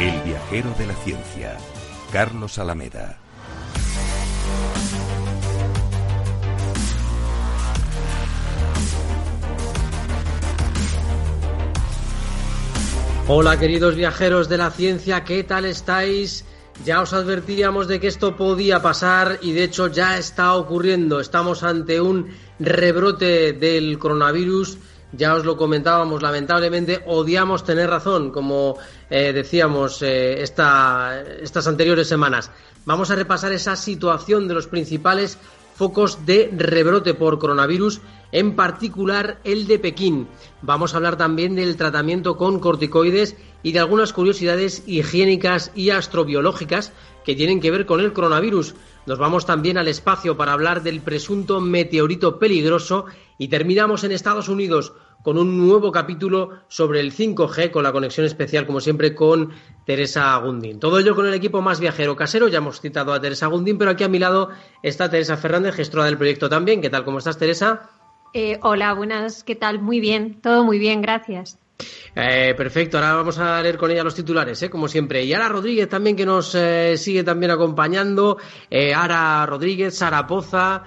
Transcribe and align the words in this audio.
El 0.00 0.20
viajero 0.22 0.74
de 0.78 0.86
la 0.86 0.94
ciencia, 0.94 1.56
Carlos 2.12 2.58
Alameda. 2.58 3.18
Hola 13.28 13.58
queridos 13.58 13.94
viajeros 13.94 14.48
de 14.48 14.58
la 14.58 14.70
ciencia, 14.70 15.24
¿qué 15.24 15.44
tal 15.44 15.64
estáis? 15.64 16.44
Ya 16.84 17.00
os 17.00 17.12
advertíamos 17.12 17.86
de 17.86 18.00
que 18.00 18.08
esto 18.08 18.36
podía 18.36 18.82
pasar 18.82 19.38
y 19.42 19.52
de 19.52 19.64
hecho 19.64 19.86
ya 19.86 20.18
está 20.18 20.54
ocurriendo. 20.54 21.20
Estamos 21.20 21.62
ante 21.62 22.00
un 22.00 22.28
rebrote 22.58 23.52
del 23.52 23.98
coronavirus 23.98 24.78
ya 25.12 25.34
os 25.34 25.44
lo 25.44 25.56
comentábamos, 25.56 26.22
lamentablemente 26.22 27.02
odiamos 27.06 27.64
tener 27.64 27.90
razón, 27.90 28.30
como 28.30 28.76
eh, 29.10 29.32
decíamos 29.32 30.02
eh, 30.02 30.42
estas 30.42 31.66
anteriores 31.66 32.08
semanas. 32.08 32.50
Vamos 32.84 33.10
a 33.10 33.16
repasar 33.16 33.52
esa 33.52 33.76
situación 33.76 34.48
de 34.48 34.54
los 34.54 34.66
principales 34.66 35.38
focos 35.74 36.26
de 36.26 36.50
rebrote 36.56 37.14
por 37.14 37.38
coronavirus, 37.38 38.00
en 38.30 38.56
particular 38.56 39.38
el 39.44 39.66
de 39.66 39.78
Pekín. 39.78 40.28
Vamos 40.62 40.94
a 40.94 40.96
hablar 40.96 41.16
también 41.16 41.54
del 41.54 41.76
tratamiento 41.76 42.36
con 42.36 42.58
corticoides 42.58 43.36
y 43.62 43.72
de 43.72 43.78
algunas 43.78 44.12
curiosidades 44.12 44.82
higiénicas 44.86 45.70
y 45.74 45.90
astrobiológicas 45.90 46.92
que 47.24 47.34
tienen 47.34 47.60
que 47.60 47.70
ver 47.70 47.86
con 47.86 48.00
el 48.00 48.12
coronavirus. 48.12 48.74
Nos 49.06 49.18
vamos 49.18 49.46
también 49.46 49.78
al 49.78 49.88
espacio 49.88 50.36
para 50.36 50.52
hablar 50.52 50.82
del 50.82 51.00
presunto 51.00 51.60
meteorito 51.60 52.38
peligroso 52.38 53.06
y 53.38 53.48
terminamos 53.48 54.04
en 54.04 54.12
Estados 54.12 54.48
Unidos 54.48 54.92
con 55.22 55.38
un 55.38 55.58
nuevo 55.58 55.92
capítulo 55.92 56.50
sobre 56.68 57.00
el 57.00 57.12
5G 57.12 57.70
con 57.70 57.82
la 57.82 57.92
conexión 57.92 58.26
especial, 58.26 58.66
como 58.66 58.80
siempre, 58.80 59.14
con 59.14 59.52
Teresa 59.86 60.36
Gundín. 60.36 60.80
Todo 60.80 60.98
ello 60.98 61.14
con 61.14 61.26
el 61.26 61.34
equipo 61.34 61.60
más 61.60 61.80
viajero 61.80 62.16
casero. 62.16 62.48
Ya 62.48 62.58
hemos 62.58 62.80
citado 62.80 63.12
a 63.12 63.20
Teresa 63.20 63.46
Gundín, 63.46 63.78
pero 63.78 63.92
aquí 63.92 64.04
a 64.04 64.08
mi 64.08 64.18
lado 64.18 64.50
está 64.82 65.10
Teresa 65.10 65.36
Fernández, 65.36 65.74
gestora 65.74 66.04
del 66.06 66.18
proyecto 66.18 66.48
también. 66.48 66.80
¿Qué 66.80 66.90
tal? 66.90 67.04
¿Cómo 67.04 67.18
estás, 67.18 67.38
Teresa? 67.38 67.90
Eh, 68.34 68.58
hola, 68.62 68.94
buenas. 68.94 69.44
¿Qué 69.44 69.54
tal? 69.54 69.80
Muy 69.80 70.00
bien. 70.00 70.40
Todo 70.40 70.64
muy 70.64 70.78
bien, 70.78 71.02
gracias. 71.02 71.58
Eh, 72.14 72.54
perfecto, 72.56 72.98
ahora 72.98 73.14
vamos 73.14 73.38
a 73.38 73.60
leer 73.60 73.76
con 73.76 73.90
ella 73.90 74.04
los 74.04 74.14
titulares, 74.14 74.62
¿eh? 74.62 74.70
como 74.70 74.86
siempre. 74.86 75.24
Y 75.24 75.32
Ara 75.32 75.48
Rodríguez 75.48 75.88
también 75.88 76.14
que 76.14 76.26
nos 76.26 76.54
eh, 76.54 76.96
sigue 76.96 77.24
también 77.24 77.50
acompañando. 77.50 78.38
Ara 78.94 79.44
Rodríguez, 79.46 79.96
Sara 79.96 80.26
Poza, 80.26 80.84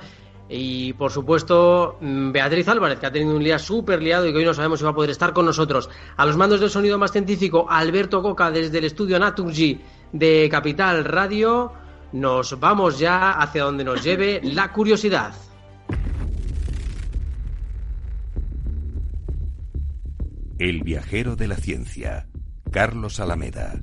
y 0.47 0.93
por 0.93 1.11
supuesto, 1.11 1.97
mm, 2.01 2.31
Beatriz 2.31 2.67
Álvarez, 2.67 2.99
que 2.99 3.07
ha 3.07 3.11
tenido 3.11 3.35
un 3.35 3.43
día 3.43 3.57
súper 3.57 4.01
liado 4.01 4.27
y 4.27 4.31
que 4.31 4.39
hoy 4.39 4.45
no 4.45 4.53
sabemos 4.53 4.79
si 4.79 4.85
va 4.85 4.91
a 4.91 4.95
poder 4.95 5.09
estar 5.09 5.33
con 5.33 5.45
nosotros. 5.45 5.89
A 6.17 6.25
los 6.25 6.37
mandos 6.37 6.59
del 6.59 6.69
sonido 6.69 6.97
más 6.97 7.11
científico, 7.11 7.65
Alberto 7.69 8.21
Coca 8.21 8.51
desde 8.51 8.77
el 8.77 8.85
estudio 8.85 9.17
Naturgy 9.17 9.81
de 10.11 10.47
Capital 10.49 11.03
Radio. 11.03 11.73
Nos 12.11 12.59
vamos 12.59 12.99
ya 12.99 13.31
hacia 13.31 13.63
donde 13.63 13.83
nos 13.83 14.03
lleve 14.03 14.39
la 14.43 14.71
curiosidad. 14.71 15.33
El 20.57 20.83
viajero 20.83 21.35
de 21.35 21.47
la 21.47 21.57
ciencia, 21.57 22.27
Carlos 22.71 23.19
Alameda. 23.19 23.81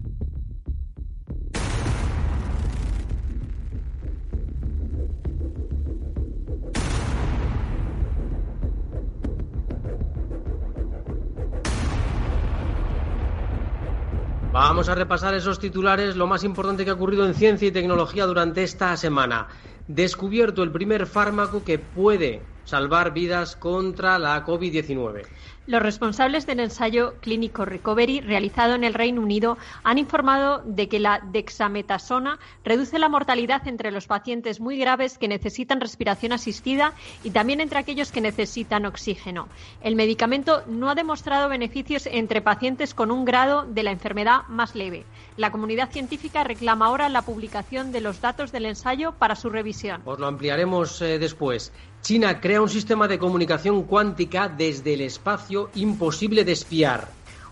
Vamos 14.52 14.90
a 14.90 14.94
repasar 14.94 15.32
esos 15.32 15.58
titulares, 15.58 16.14
lo 16.14 16.26
más 16.26 16.44
importante 16.44 16.84
que 16.84 16.90
ha 16.90 16.94
ocurrido 16.94 17.24
en 17.24 17.32
ciencia 17.32 17.68
y 17.68 17.72
tecnología 17.72 18.26
durante 18.26 18.62
esta 18.62 18.94
semana. 18.98 19.48
Descubierto 19.86 20.62
el 20.62 20.70
primer 20.70 21.06
fármaco 21.06 21.64
que 21.64 21.78
puede 21.78 22.44
salvar 22.64 23.14
vidas 23.14 23.56
contra 23.56 24.18
la 24.18 24.44
COVID-19. 24.44 25.22
Los 25.64 25.80
responsables 25.80 26.44
del 26.44 26.58
ensayo 26.58 27.14
clínico 27.20 27.64
Recovery 27.64 28.20
realizado 28.20 28.74
en 28.74 28.82
el 28.82 28.94
Reino 28.94 29.20
Unido 29.20 29.58
han 29.84 29.98
informado 29.98 30.60
de 30.64 30.88
que 30.88 30.98
la 30.98 31.20
dexametasona 31.22 32.40
reduce 32.64 32.98
la 32.98 33.08
mortalidad 33.08 33.68
entre 33.68 33.92
los 33.92 34.08
pacientes 34.08 34.58
muy 34.58 34.76
graves 34.76 35.18
que 35.18 35.28
necesitan 35.28 35.80
respiración 35.80 36.32
asistida 36.32 36.94
y 37.22 37.30
también 37.30 37.60
entre 37.60 37.78
aquellos 37.78 38.10
que 38.10 38.20
necesitan 38.20 38.86
oxígeno. 38.86 39.48
El 39.82 39.94
medicamento 39.94 40.64
no 40.66 40.90
ha 40.90 40.96
demostrado 40.96 41.48
beneficios 41.48 42.06
entre 42.06 42.42
pacientes 42.42 42.92
con 42.92 43.12
un 43.12 43.24
grado 43.24 43.64
de 43.64 43.84
la 43.84 43.92
enfermedad 43.92 44.42
más 44.48 44.74
leve. 44.74 45.04
La 45.36 45.52
comunidad 45.52 45.92
científica 45.92 46.42
reclama 46.42 46.86
ahora 46.86 47.08
la 47.08 47.22
publicación 47.22 47.92
de 47.92 48.00
los 48.00 48.20
datos 48.20 48.50
del 48.50 48.66
ensayo 48.66 49.12
para 49.12 49.36
su 49.36 49.48
revisión. 49.48 50.02
Os 50.06 50.18
lo 50.18 50.26
ampliaremos 50.26 51.00
eh, 51.02 51.20
después. 51.20 51.72
China 52.02 52.40
crea 52.40 52.60
un 52.60 52.68
sistema 52.68 53.06
de 53.06 53.16
comunicación 53.16 53.84
cuántica 53.84 54.48
desde 54.48 54.94
el 54.94 55.02
espacio 55.02 55.70
imposible 55.76 56.42
de 56.42 56.50
espiar. 56.50 57.06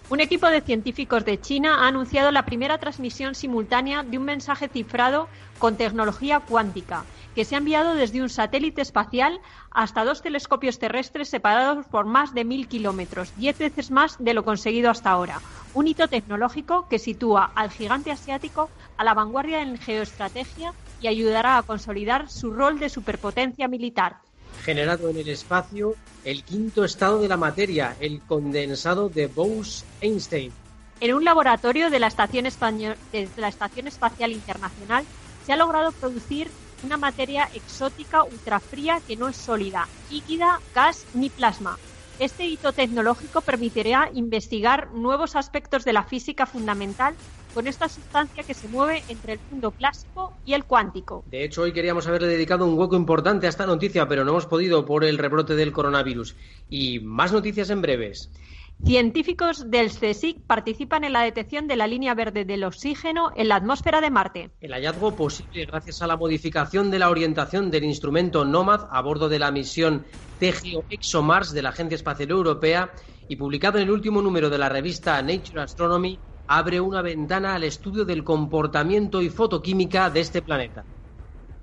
Un 0.09 0.19
equipo 0.19 0.49
de 0.49 0.61
científicos 0.61 1.25
de 1.25 1.41
China 1.41 1.84
ha 1.84 1.87
anunciado 1.87 2.33
la 2.33 2.44
primera 2.44 2.78
transmisión 2.78 3.37
simultánea 3.37 4.03
de 4.03 4.19
un 4.19 4.25
mensaje 4.25 4.66
cifrado 4.66 5.28
con 5.60 5.77
tecnología 5.77 6.41
cuántica, 6.41 7.05
que 7.37 7.44
se 7.44 7.55
ha 7.55 7.59
enviado 7.59 7.94
desde 7.94 8.22
un 8.22 8.28
satélite 8.28 8.83
espacial 8.83 9.39
hasta 9.71 10.05
dos 10.05 10.21
telescopios 10.21 10.81
terrestres 10.81 11.28
separados 11.28 11.87
por 11.87 12.06
más 12.06 12.34
de 12.34 12.44
mil 12.44 12.66
kilómetros, 12.66 13.33
diez 13.37 13.56
veces 13.56 13.93
más 13.93 14.16
de 14.19 14.34
lo 14.34 14.44
conseguido 14.44 14.91
hasta 14.91 15.10
ahora. 15.10 15.41
Un 15.75 15.87
hito 15.87 16.09
tecnológico 16.09 16.89
que 16.89 16.99
sitúa 16.99 17.53
al 17.55 17.71
gigante 17.71 18.10
asiático 18.10 18.69
a 18.97 19.05
la 19.05 19.15
vanguardia 19.15 19.62
en 19.62 19.78
geoestrategia 19.78 20.72
y 21.00 21.06
ayudará 21.06 21.56
a 21.56 21.62
consolidar 21.62 22.28
su 22.28 22.50
rol 22.50 22.81
de 22.81 22.89
superpotencia 22.89 23.69
militar 23.69 24.16
generado 24.60 25.09
en 25.09 25.16
el 25.16 25.28
espacio 25.28 25.97
el 26.24 26.45
quinto 26.45 26.84
estado 26.84 27.21
de 27.21 27.28
la 27.28 27.36
materia, 27.36 27.97
el 28.01 28.21
condensado 28.21 29.09
de 29.09 29.27
Bose-Einstein. 29.27 30.53
En 31.01 31.15
un 31.15 31.24
laboratorio 31.24 31.89
de 31.91 31.98
la, 31.98 32.09
Estación 32.09 32.45
de 32.45 33.28
la 33.36 33.48
Estación 33.48 33.86
Espacial 33.86 34.33
Internacional 34.33 35.04
se 35.47 35.53
ha 35.53 35.57
logrado 35.57 35.92
producir 35.92 36.51
una 36.84 36.97
materia 36.97 37.48
exótica 37.54 38.22
ultrafría 38.22 39.01
que 39.07 39.16
no 39.16 39.28
es 39.28 39.36
sólida, 39.36 39.89
líquida, 40.10 40.60
gas 40.74 41.07
ni 41.15 41.30
plasma. 41.30 41.78
Este 42.18 42.45
hito 42.45 42.72
tecnológico 42.72 43.41
permitirá 43.41 44.10
investigar 44.12 44.91
nuevos 44.92 45.36
aspectos 45.36 45.84
de 45.84 45.95
la 45.95 46.04
física 46.04 46.45
fundamental 46.45 47.15
con 47.52 47.66
esta 47.66 47.88
sustancia 47.88 48.42
que 48.42 48.54
se 48.54 48.68
mueve 48.68 49.02
entre 49.08 49.34
el 49.34 49.41
mundo 49.50 49.70
clásico 49.72 50.32
y 50.44 50.54
el 50.54 50.64
cuántico. 50.64 51.24
De 51.26 51.44
hecho, 51.44 51.62
hoy 51.62 51.72
queríamos 51.72 52.06
haberle 52.06 52.28
dedicado 52.28 52.66
un 52.66 52.78
hueco 52.78 52.97
importante 52.97 53.47
a 53.47 53.50
esta 53.50 53.66
noticia, 53.66 54.08
pero 54.08 54.24
no 54.24 54.30
hemos 54.30 54.47
podido 54.47 54.84
por 54.84 55.04
el 55.04 55.18
rebrote 55.18 55.54
del 55.54 55.72
coronavirus. 55.72 56.36
Y 56.68 57.00
más 57.00 57.32
noticias 57.32 57.70
en 57.70 57.82
breves. 57.82 58.30
Científicos 58.84 59.70
del 59.70 59.91
CSIC 59.91 60.41
participan 60.47 61.04
en 61.04 61.12
la 61.12 61.20
detección 61.20 61.68
de 61.68 61.76
la 61.76 61.86
línea 61.86 62.14
verde 62.14 62.47
del 62.47 62.64
oxígeno 62.64 63.30
en 63.36 63.48
la 63.48 63.56
atmósfera 63.56 64.00
de 64.00 64.10
Marte. 64.10 64.50
El 64.62 64.72
hallazgo 64.72 65.14
posible 65.14 65.66
gracias 65.66 66.00
a 66.00 66.06
la 66.06 66.16
modificación 66.16 66.91
de 66.91 66.98
la 66.98 67.10
orientación 67.10 67.70
del 67.70 67.84
instrumento 67.84 68.47
NOMAD 68.47 68.88
a 68.91 69.02
bordo 69.02 69.28
de 69.28 69.38
la 69.38 69.50
misión 69.50 70.06
TGO 70.38 70.84
ExoMars 70.88 71.52
de 71.52 71.60
la 71.60 71.68
Agencia 71.68 71.94
Espacial 71.94 72.30
Europea 72.30 72.91
y 73.28 73.36
publicado 73.36 73.76
en 73.76 73.84
el 73.84 73.91
último 73.91 74.22
número 74.22 74.48
de 74.48 74.56
la 74.56 74.70
revista 74.70 75.20
Nature 75.20 75.60
Astronomy 75.60 76.18
abre 76.50 76.80
una 76.80 77.00
ventana 77.00 77.54
al 77.54 77.62
estudio 77.62 78.04
del 78.04 78.24
comportamiento 78.24 79.22
y 79.22 79.30
fotoquímica 79.30 80.10
de 80.10 80.18
este 80.18 80.42
planeta. 80.42 80.84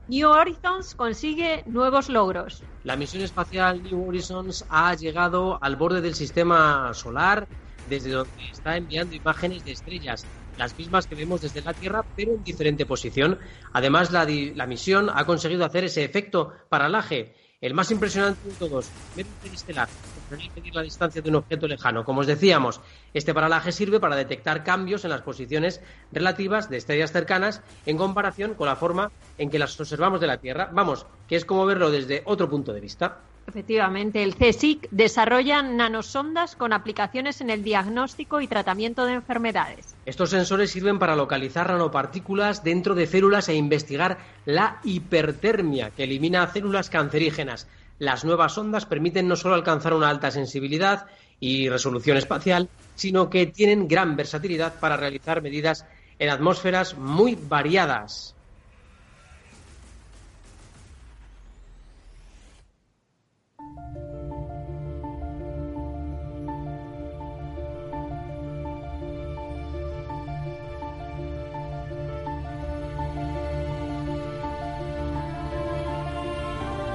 New 0.08 0.30
Horizons 0.30 0.96
consigue 0.96 1.64
nuevos 1.66 2.08
logros. 2.08 2.64
La 2.86 2.96
misión 2.96 3.22
espacial 3.22 3.84
New 3.84 4.08
Horizons 4.08 4.66
ha 4.70 4.96
llegado 4.96 5.60
al 5.62 5.76
borde 5.76 6.00
del 6.00 6.16
sistema 6.16 6.94
solar, 6.94 7.50
desde 7.90 8.12
donde 8.12 8.32
está 8.50 8.78
enviando 8.78 9.14
imágenes 9.14 9.66
de 9.66 9.74
estrellas, 9.74 10.26
las 10.58 10.78
mismas 10.78 11.06
que 11.06 11.16
vemos 11.16 11.42
desde 11.42 11.62
la 11.62 11.74
Tierra, 11.74 12.06
pero 12.16 12.32
en 12.32 12.44
diferente 12.46 12.86
posición. 12.86 13.40
Además, 13.74 14.14
la, 14.14 14.26
la 14.26 14.68
misión 14.68 15.10
ha 15.14 15.26
conseguido 15.26 15.66
hacer 15.66 15.84
ese 15.84 16.06
efecto 16.06 16.54
paralaje 16.70 17.36
el 17.60 17.74
más 17.74 17.92
impresionante 17.92 18.48
de 18.48 18.56
todos, 18.56 18.88
medio 19.18 19.30
interestelar, 20.28 20.56
medir 20.56 20.76
la 20.76 20.82
distancia 20.82 21.22
de 21.22 21.30
un 21.30 21.36
objeto 21.36 21.68
lejano. 21.68 22.04
Como 22.04 22.22
os 22.22 22.28
decíamos, 22.28 22.82
este 23.14 23.34
paralaje 23.34 23.72
sirve 23.72 24.00
para 24.00 24.16
detectar 24.16 24.64
cambios 24.64 25.04
en 25.04 25.12
las 25.12 25.22
posiciones 25.22 25.82
relativas 26.12 26.70
de 26.70 26.78
estrellas 26.78 27.12
cercanas 27.12 27.62
en 27.86 27.98
comparación 27.98 28.54
con 28.54 28.68
la 28.68 28.76
forma 28.76 29.12
en 29.38 29.50
que 29.50 29.60
las 29.60 29.80
observamos 29.80 30.20
de 30.20 30.28
la 30.28 30.38
Tierra. 30.38 30.70
Vamos, 30.72 31.06
que 31.28 31.36
es 31.36 31.46
como 31.46 31.66
verlo 31.66 31.92
desde 31.92 32.24
otro 32.26 32.50
punto 32.50 32.74
de 32.74 32.82
vista. 32.82 33.20
Efectivamente, 33.48 34.24
el 34.24 34.36
CSIC 34.36 34.90
desarrolla 34.92 35.62
nanosondas 35.62 36.58
con 36.58 36.74
aplicaciones 36.74 37.40
en 37.40 37.50
el 37.50 37.64
diagnóstico 37.64 38.42
y 38.42 38.48
tratamiento 38.48 39.06
de 39.06 39.14
enfermedades. 39.14 39.96
Estos 40.06 40.32
sensores 40.32 40.72
sirven 40.72 41.00
para 41.00 41.16
localizar 41.16 41.70
nanopartículas 41.70 42.66
dentro 42.66 42.94
de 42.94 43.08
células 43.08 43.48
e 43.48 43.56
investigar 43.56 44.18
la 44.44 44.82
hipertermia 44.84 45.92
que 45.92 46.04
elimina 46.04 46.46
células 46.52 46.90
cancerígenas. 46.90 47.68
Las 48.00 48.24
nuevas 48.24 48.54
sondas 48.54 48.86
permiten 48.86 49.28
no 49.28 49.36
solo 49.36 49.56
alcanzar 49.56 49.94
una 49.94 50.10
alta 50.10 50.32
sensibilidad 50.32 51.08
y 51.40 51.68
resolución 51.70 52.18
espacial, 52.18 52.70
sino 52.96 53.30
que 53.30 53.48
tienen 53.48 53.88
gran 53.88 54.16
versatilidad 54.16 54.80
para 54.80 54.98
realizar 54.98 55.42
medidas 55.42 55.86
en 56.20 56.30
atmósferas 56.30 56.98
muy 56.98 57.36
variadas. 57.36 58.37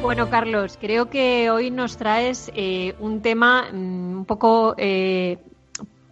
Bueno, 0.00 0.30
Carlos, 0.30 0.78
creo 0.80 1.10
que 1.10 1.50
hoy 1.50 1.70
nos 1.70 1.96
traes 1.96 2.52
eh, 2.54 2.94
un 3.00 3.20
tema 3.20 3.68
mm, 3.72 4.18
un 4.18 4.24
poco 4.24 4.74
eh, 4.78 5.38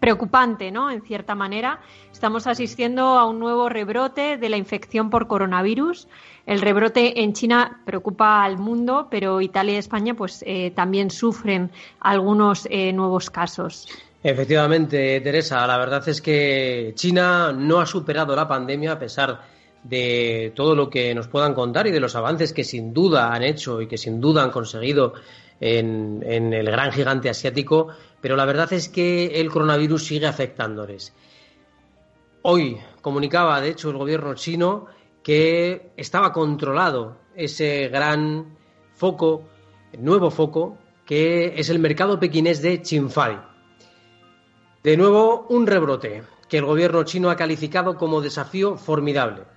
preocupante, 0.00 0.72
¿no? 0.72 0.90
En 0.90 1.02
cierta 1.02 1.36
manera, 1.36 1.80
estamos 2.12 2.48
asistiendo 2.48 3.02
a 3.02 3.26
un 3.26 3.38
nuevo 3.38 3.68
rebrote 3.68 4.38
de 4.38 4.48
la 4.48 4.56
infección 4.56 5.08
por 5.08 5.28
coronavirus. 5.28 6.08
El 6.46 6.60
rebrote 6.60 7.22
en 7.22 7.32
China 7.32 7.80
preocupa 7.86 8.42
al 8.42 8.58
mundo, 8.58 9.06
pero 9.08 9.40
Italia 9.40 9.74
y 9.74 9.78
España, 9.78 10.14
pues, 10.14 10.42
eh, 10.46 10.72
también 10.74 11.10
sufren 11.10 11.70
algunos 12.00 12.68
nuevos 12.70 13.30
casos. 13.30 13.88
Efectivamente, 14.22 15.20
Teresa, 15.20 15.64
la 15.66 15.78
verdad 15.78 16.06
es 16.08 16.20
que 16.20 16.92
China 16.96 17.52
no 17.52 17.80
ha 17.80 17.86
superado 17.86 18.34
la 18.34 18.48
pandemia 18.48 18.92
a 18.92 18.98
pesar 18.98 19.55
de 19.88 20.52
todo 20.54 20.74
lo 20.74 20.90
que 20.90 21.14
nos 21.14 21.28
puedan 21.28 21.54
contar 21.54 21.86
y 21.86 21.92
de 21.92 22.00
los 22.00 22.16
avances 22.16 22.52
que 22.52 22.64
sin 22.64 22.92
duda 22.92 23.32
han 23.32 23.42
hecho 23.42 23.80
y 23.80 23.86
que 23.86 23.98
sin 23.98 24.20
duda 24.20 24.42
han 24.42 24.50
conseguido 24.50 25.14
en, 25.60 26.22
el 26.24 26.66
gran 26.66 26.92
gigante 26.92 27.30
asiático, 27.30 27.88
pero 28.20 28.36
la 28.36 28.44
verdad 28.44 28.72
es 28.72 28.88
que 28.88 29.40
el 29.40 29.50
coronavirus 29.50 30.04
sigue 30.04 30.26
afectándoles. 30.26 31.14
Hoy 32.42 32.78
comunicaba, 33.00 33.60
de 33.60 33.70
hecho, 33.70 33.90
el 33.90 33.96
gobierno 33.96 34.34
chino 34.34 34.86
que 35.22 35.90
estaba 35.96 36.32
controlado 36.32 37.18
ese 37.34 37.88
gran 37.88 38.56
foco, 38.94 39.44
nuevo 39.98 40.30
foco, 40.30 40.78
que 41.04 41.54
es 41.56 41.70
el 41.70 41.78
mercado 41.78 42.18
pequinés 42.18 42.62
de 42.62 42.82
Chinfai. 42.82 43.40
De 44.82 44.96
nuevo, 44.96 45.46
un 45.48 45.66
rebrote 45.66 46.22
que 46.48 46.58
el 46.58 46.64
gobierno 46.64 47.02
chino 47.04 47.30
ha 47.30 47.36
calificado 47.36 47.96
como 47.96 48.20
desafío 48.20 48.76
formidable. 48.76 49.55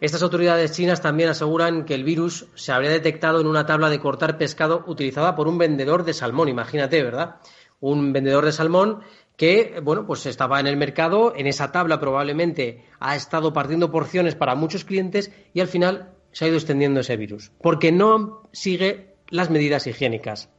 Estas 0.00 0.22
autoridades 0.22 0.72
chinas 0.72 1.00
también 1.00 1.30
aseguran 1.30 1.84
que 1.84 1.94
el 1.94 2.04
virus 2.04 2.46
se 2.54 2.72
habría 2.72 2.90
detectado 2.90 3.40
en 3.40 3.46
una 3.46 3.64
tabla 3.64 3.88
de 3.88 4.00
cortar 4.00 4.36
pescado 4.36 4.84
utilizada 4.86 5.34
por 5.34 5.48
un 5.48 5.56
vendedor 5.56 6.04
de 6.04 6.12
salmón, 6.12 6.48
imagínate, 6.48 7.02
¿verdad? 7.02 7.36
Un 7.80 8.12
vendedor 8.12 8.44
de 8.44 8.52
salmón 8.52 9.00
que, 9.36 9.80
bueno, 9.82 10.06
pues 10.06 10.26
estaba 10.26 10.60
en 10.60 10.66
el 10.66 10.76
mercado, 10.76 11.34
en 11.36 11.46
esa 11.46 11.72
tabla 11.72 12.00
probablemente 12.00 12.84
ha 13.00 13.16
estado 13.16 13.52
partiendo 13.52 13.90
porciones 13.90 14.34
para 14.34 14.54
muchos 14.54 14.84
clientes 14.84 15.32
y 15.52 15.60
al 15.60 15.68
final 15.68 16.12
se 16.32 16.44
ha 16.44 16.48
ido 16.48 16.56
extendiendo 16.56 17.00
ese 17.00 17.16
virus, 17.16 17.52
porque 17.62 17.92
no 17.92 18.48
sigue 18.52 19.14
las 19.28 19.50
medidas 19.50 19.86
higiénicas. 19.86 20.50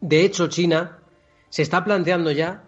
De 0.00 0.24
hecho, 0.24 0.48
China 0.48 0.98
se 1.48 1.62
está 1.62 1.84
planteando 1.84 2.30
ya 2.32 2.64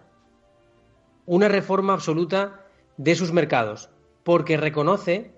una 1.25 1.47
reforma 1.47 1.93
absoluta 1.93 2.65
de 2.97 3.15
sus 3.15 3.31
mercados, 3.31 3.89
porque 4.23 4.57
reconoce 4.57 5.33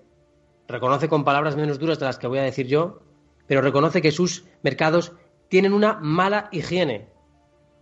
reconoce 0.68 1.08
con 1.08 1.24
palabras 1.24 1.56
menos 1.56 1.78
duras 1.78 1.98
de 1.98 2.06
las 2.06 2.18
que 2.18 2.26
voy 2.26 2.38
a 2.38 2.42
decir 2.42 2.66
yo, 2.66 3.00
pero 3.46 3.62
reconoce 3.62 4.02
que 4.02 4.12
sus 4.12 4.44
mercados 4.62 5.12
tienen 5.48 5.72
una 5.72 5.94
mala 5.94 6.48
higiene 6.52 7.08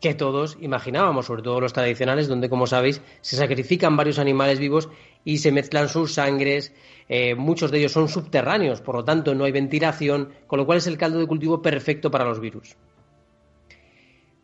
que 0.05 0.13
todos 0.13 0.59
imaginábamos, 0.61 1.25
sobre 1.25 1.41
todo 1.41 1.61
los 1.63 1.73
tradicionales, 1.73 2.29
donde, 2.29 2.51
como 2.51 2.67
sabéis, 2.67 3.01
se 3.23 3.37
sacrifican 3.37 3.97
varios 3.97 4.19
animales 4.19 4.59
vivos 4.59 4.91
y 5.25 5.39
se 5.39 5.51
mezclan 5.51 5.89
sus 5.89 6.13
sangres, 6.13 6.75
eh, 7.09 7.35
muchos 7.35 7.71
de 7.71 7.79
ellos 7.79 7.93
son 7.93 8.09
subterráneos, 8.09 8.83
por 8.83 8.97
lo 8.97 9.05
tanto 9.07 9.35
no 9.35 9.45
hay 9.45 9.53
ventilación, 9.53 10.29
con 10.47 10.59
lo 10.59 10.67
cual 10.67 10.77
es 10.77 10.87
el 10.87 10.99
caldo 10.99 11.21
de 11.21 11.27
cultivo 11.27 11.63
perfecto 11.63 12.11
para 12.11 12.27
los 12.27 12.39
virus. 12.39 12.77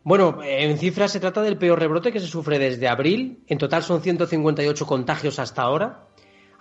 Bueno, 0.03 0.39
en 0.43 0.79
cifras 0.79 1.11
se 1.11 1.19
trata 1.19 1.43
del 1.43 1.59
peor 1.59 1.77
rebrote 1.77 2.11
que 2.11 2.19
se 2.19 2.25
sufre 2.25 2.57
desde 2.57 2.87
abril, 2.87 3.43
en 3.45 3.59
total 3.59 3.83
son 3.83 4.01
158 4.01 4.87
contagios 4.87 5.37
hasta 5.37 5.61
ahora, 5.61 6.07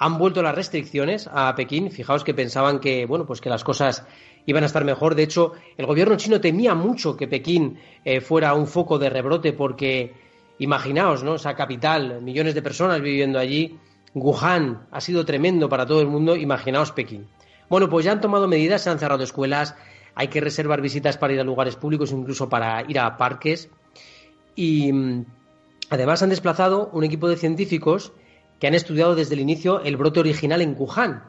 han 0.00 0.16
vuelto 0.16 0.42
las 0.42 0.54
restricciones 0.54 1.28
a 1.30 1.54
Pekín. 1.54 1.90
Fijaos 1.90 2.24
que 2.24 2.32
pensaban 2.32 2.80
que, 2.80 3.04
bueno, 3.04 3.26
pues 3.26 3.42
que 3.42 3.50
las 3.50 3.62
cosas 3.62 4.02
iban 4.46 4.62
a 4.62 4.66
estar 4.66 4.82
mejor. 4.82 5.14
De 5.14 5.22
hecho, 5.22 5.52
el 5.76 5.84
gobierno 5.84 6.16
chino 6.16 6.40
temía 6.40 6.74
mucho 6.74 7.18
que 7.18 7.28
Pekín 7.28 7.78
eh, 8.02 8.22
fuera 8.22 8.54
un 8.54 8.66
foco 8.66 8.98
de 8.98 9.10
rebrote 9.10 9.52
porque, 9.52 10.14
imaginaos, 10.58 11.22
¿no? 11.22 11.34
Esa 11.34 11.54
capital, 11.54 12.22
millones 12.22 12.54
de 12.54 12.62
personas 12.62 13.02
viviendo 13.02 13.38
allí. 13.38 13.78
Wuhan 14.14 14.86
ha 14.90 15.02
sido 15.02 15.26
tremendo 15.26 15.68
para 15.68 15.84
todo 15.84 16.00
el 16.00 16.06
mundo. 16.06 16.34
Imaginaos 16.34 16.92
Pekín. 16.92 17.28
Bueno, 17.68 17.90
pues 17.90 18.06
ya 18.06 18.12
han 18.12 18.22
tomado 18.22 18.48
medidas, 18.48 18.80
se 18.80 18.88
han 18.88 18.98
cerrado 18.98 19.22
escuelas, 19.22 19.76
hay 20.14 20.28
que 20.28 20.40
reservar 20.40 20.80
visitas 20.80 21.18
para 21.18 21.34
ir 21.34 21.40
a 21.40 21.44
lugares 21.44 21.76
públicos, 21.76 22.10
incluso 22.10 22.48
para 22.48 22.82
ir 22.88 22.98
a 22.98 23.18
parques. 23.18 23.68
Y 24.56 24.94
mm, 24.94 25.26
además 25.90 26.22
han 26.22 26.30
desplazado 26.30 26.88
un 26.94 27.04
equipo 27.04 27.28
de 27.28 27.36
científicos 27.36 28.14
que 28.60 28.66
han 28.66 28.74
estudiado 28.74 29.14
desde 29.14 29.34
el 29.34 29.40
inicio 29.40 29.80
el 29.80 29.96
brote 29.96 30.20
original 30.20 30.60
en 30.60 30.76
Wuhan. 30.78 31.24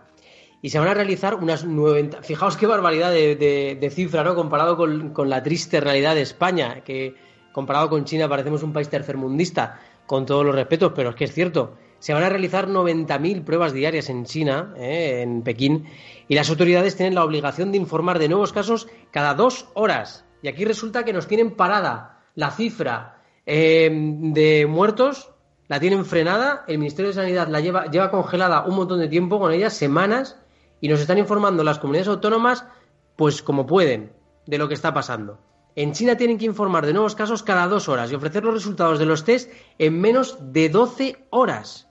Y 0.62 0.70
se 0.70 0.78
van 0.78 0.90
a 0.90 0.94
realizar 0.94 1.36
unas 1.36 1.66
90. 1.66 2.22
Fijaos 2.22 2.58
qué 2.58 2.68
barbaridad 2.68 3.12
de, 3.12 3.92
cifra, 3.92 4.24
¿no? 4.24 4.36
Comparado 4.36 4.78
con, 4.78 5.30
la 5.30 5.42
triste 5.42 5.80
realidad 5.80 6.14
de 6.14 6.22
España, 6.22 6.82
que 6.84 7.16
comparado 7.52 7.90
con 7.90 8.06
China 8.06 8.30
parecemos 8.30 8.62
un 8.62 8.74
país 8.74 8.90
tercermundista, 8.90 9.80
con 10.06 10.26
todos 10.26 10.46
los 10.46 10.54
respetos, 10.54 10.92
pero 10.96 11.12
es 11.12 11.16
que 11.16 11.24
es 11.24 11.34
cierto. 11.34 11.78
Se 11.98 12.14
van 12.14 12.24
a 12.24 12.30
realizar 12.30 12.68
90.000 12.68 13.44
pruebas 13.44 13.74
diarias 13.74 14.10
en 14.10 14.26
China, 14.26 14.74
¿eh? 14.78 15.22
en 15.22 15.42
Pekín, 15.42 15.86
y 16.28 16.36
las 16.36 16.50
autoridades 16.50 16.96
tienen 16.96 17.16
la 17.16 17.24
obligación 17.24 17.72
de 17.72 17.78
informar 17.78 18.20
de 18.20 18.30
nuevos 18.30 18.54
casos 18.54 18.88
cada 19.12 19.34
dos 19.34 19.68
horas. 19.74 20.26
Y 20.44 20.48
aquí 20.48 20.66
resulta 20.66 21.06
que 21.06 21.14
nos 21.14 21.28
tienen 21.28 21.52
parada 21.52 22.20
la 22.36 22.52
cifra 22.52 23.22
eh, 23.46 23.90
de 23.92 24.66
muertos 24.68 25.31
la 25.72 25.80
tienen 25.80 26.04
frenada, 26.04 26.66
el 26.68 26.80
Ministerio 26.80 27.12
de 27.12 27.16
Sanidad 27.16 27.48
la 27.48 27.62
lleva, 27.62 27.86
lleva 27.86 28.12
congelada 28.12 28.66
un 28.66 28.76
montón 28.76 29.00
de 29.00 29.08
tiempo 29.08 29.40
con 29.40 29.54
ella, 29.54 29.70
semanas, 29.70 30.38
y 30.82 30.90
nos 30.90 31.00
están 31.00 31.18
informando 31.18 31.64
las 31.64 31.80
comunidades 31.80 32.10
autónomas, 32.10 32.66
pues 33.16 33.42
como 33.42 33.66
pueden, 33.66 34.12
de 34.46 34.58
lo 34.58 34.68
que 34.68 34.74
está 34.74 34.94
pasando. 34.94 35.40
En 35.78 35.94
China 35.94 36.18
tienen 36.18 36.38
que 36.38 36.44
informar 36.44 36.86
de 36.86 36.92
nuevos 36.92 37.16
casos 37.16 37.42
cada 37.42 37.70
dos 37.70 37.88
horas 37.88 38.12
y 38.12 38.16
ofrecer 38.16 38.44
los 38.44 38.54
resultados 38.54 39.00
de 39.00 39.06
los 39.06 39.24
test 39.24 39.50
en 39.78 40.02
menos 40.02 40.38
de 40.52 40.68
12 40.68 41.28
horas. 41.30 41.88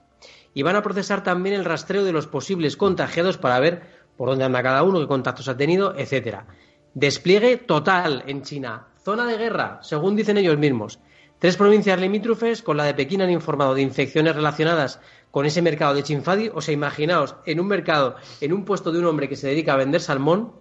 Y 0.52 0.62
van 0.62 0.76
a 0.76 0.82
procesar 0.82 1.22
también 1.22 1.54
el 1.54 1.64
rastreo 1.64 2.04
de 2.04 2.12
los 2.12 2.26
posibles 2.26 2.76
contagiados 2.76 3.38
para 3.38 3.60
ver 3.60 3.84
por 4.18 4.28
dónde 4.28 4.44
anda 4.44 4.62
cada 4.62 4.82
uno, 4.82 5.00
qué 5.00 5.06
contactos 5.06 5.48
ha 5.48 5.56
tenido, 5.56 5.94
etcétera. 5.96 6.46
Despliegue 6.92 7.56
total 7.56 8.24
en 8.26 8.42
China. 8.42 8.88
Zona 9.02 9.24
de 9.24 9.38
guerra, 9.38 9.78
según 9.80 10.16
dicen 10.16 10.36
ellos 10.36 10.58
mismos. 10.58 11.00
Tres 11.40 11.56
provincias 11.56 11.98
limítrofes 11.98 12.60
con 12.60 12.76
la 12.76 12.84
de 12.84 12.92
Pekín 12.92 13.22
han 13.22 13.30
informado 13.30 13.74
de 13.74 13.80
infecciones 13.80 14.36
relacionadas 14.36 15.00
con 15.30 15.46
ese 15.46 15.62
mercado 15.62 15.94
de 15.94 16.02
Chinfadi. 16.02 16.50
O 16.52 16.60
sea, 16.60 16.74
imaginaos, 16.74 17.34
en 17.46 17.60
un 17.60 17.66
mercado, 17.66 18.16
en 18.42 18.52
un 18.52 18.66
puesto 18.66 18.92
de 18.92 18.98
un 18.98 19.06
hombre 19.06 19.26
que 19.26 19.36
se 19.36 19.48
dedica 19.48 19.72
a 19.72 19.78
vender 19.78 20.02
salmón, 20.02 20.52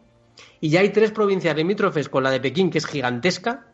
y 0.61 0.69
ya 0.69 0.79
hay 0.79 0.91
tres 0.91 1.11
provincias 1.11 1.53
limítrofes 1.57 2.07
con 2.07 2.23
la 2.23 2.31
de 2.31 2.39
Pekín, 2.39 2.69
que 2.69 2.77
es 2.77 2.85
gigantesca, 2.85 3.67